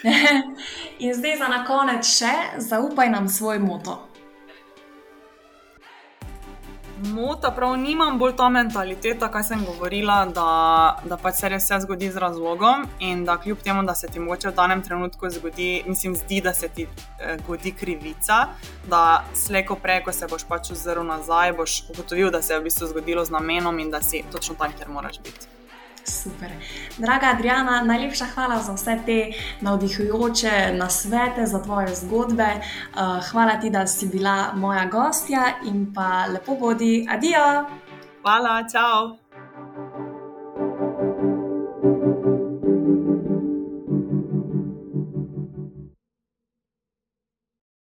in 1.04 1.14
zdaj 1.14 1.36
za 1.36 1.48
na 1.48 1.64
konec 1.64 2.06
še, 2.06 2.32
zaupaj 2.58 3.10
nam 3.10 3.28
svoj 3.28 3.58
moto. 3.58 4.09
Mota, 7.02 7.50
prav 7.50 7.76
nimam 7.76 8.18
bolj 8.18 8.34
ta 8.36 8.48
mentaliteta, 8.48 9.30
kaj 9.32 9.42
sem 9.42 9.60
govorila, 9.64 10.18
da, 10.34 10.48
da 11.08 11.16
pač 11.16 11.38
se 11.40 11.48
res 11.48 11.64
vse 11.64 11.78
zgodi 11.86 12.10
z 12.12 12.20
razlogom 12.20 12.84
in 13.00 13.22
da 13.24 13.38
kljub 13.40 13.62
temu, 13.64 13.84
da 13.88 13.94
se 13.96 14.08
ti 14.12 14.20
mogoče 14.20 14.50
v 14.50 14.54
danem 14.54 14.82
trenutku 14.84 15.30
zgodi, 15.32 15.70
mislim, 15.86 16.16
zdi, 16.16 16.42
da 16.44 16.52
se 16.54 16.68
ti 16.68 16.84
eh, 16.84 17.38
zgodi 17.40 17.72
krivica, 17.72 18.40
da 18.88 19.24
slejko 19.34 19.78
prej, 19.80 20.02
ko 20.04 20.12
se 20.12 20.28
boš 20.28 20.44
pač 20.48 20.74
ozrl 20.76 21.06
nazaj, 21.08 21.54
boš 21.56 21.78
ugotovil, 21.94 22.28
da 22.30 22.42
se 22.42 22.52
je 22.52 22.60
v 22.60 22.68
bistvu 22.68 22.90
zgodilo 22.92 23.24
z 23.24 23.32
namenom 23.32 23.80
in 23.80 23.90
da 23.90 24.02
si 24.02 24.20
točno 24.32 24.58
tam, 24.60 24.76
kjer 24.76 24.92
moraš 24.92 25.22
biti. 25.24 25.59
Super. 26.04 26.50
Draga 26.98 27.26
Adriana, 27.34 27.82
najlepša 27.82 28.24
hvala 28.34 28.58
za 28.62 28.72
vse 28.72 28.98
te 29.06 29.32
navdihujoče 29.60 30.72
nasvete, 30.74 31.46
za 31.46 31.62
tvoje 31.62 31.94
zgodbe. 31.94 32.48
Uh, 32.54 33.30
hvala 33.30 33.60
ti, 33.60 33.70
da 33.70 33.86
si 33.86 34.06
bila 34.06 34.52
moja 34.54 34.84
gostja 34.86 35.44
in 35.64 35.94
pa 35.94 36.26
lepo 36.26 36.54
bodi. 36.54 37.06
Adijo! 37.10 37.64
Hvala, 38.22 38.64
čau! 38.72 39.19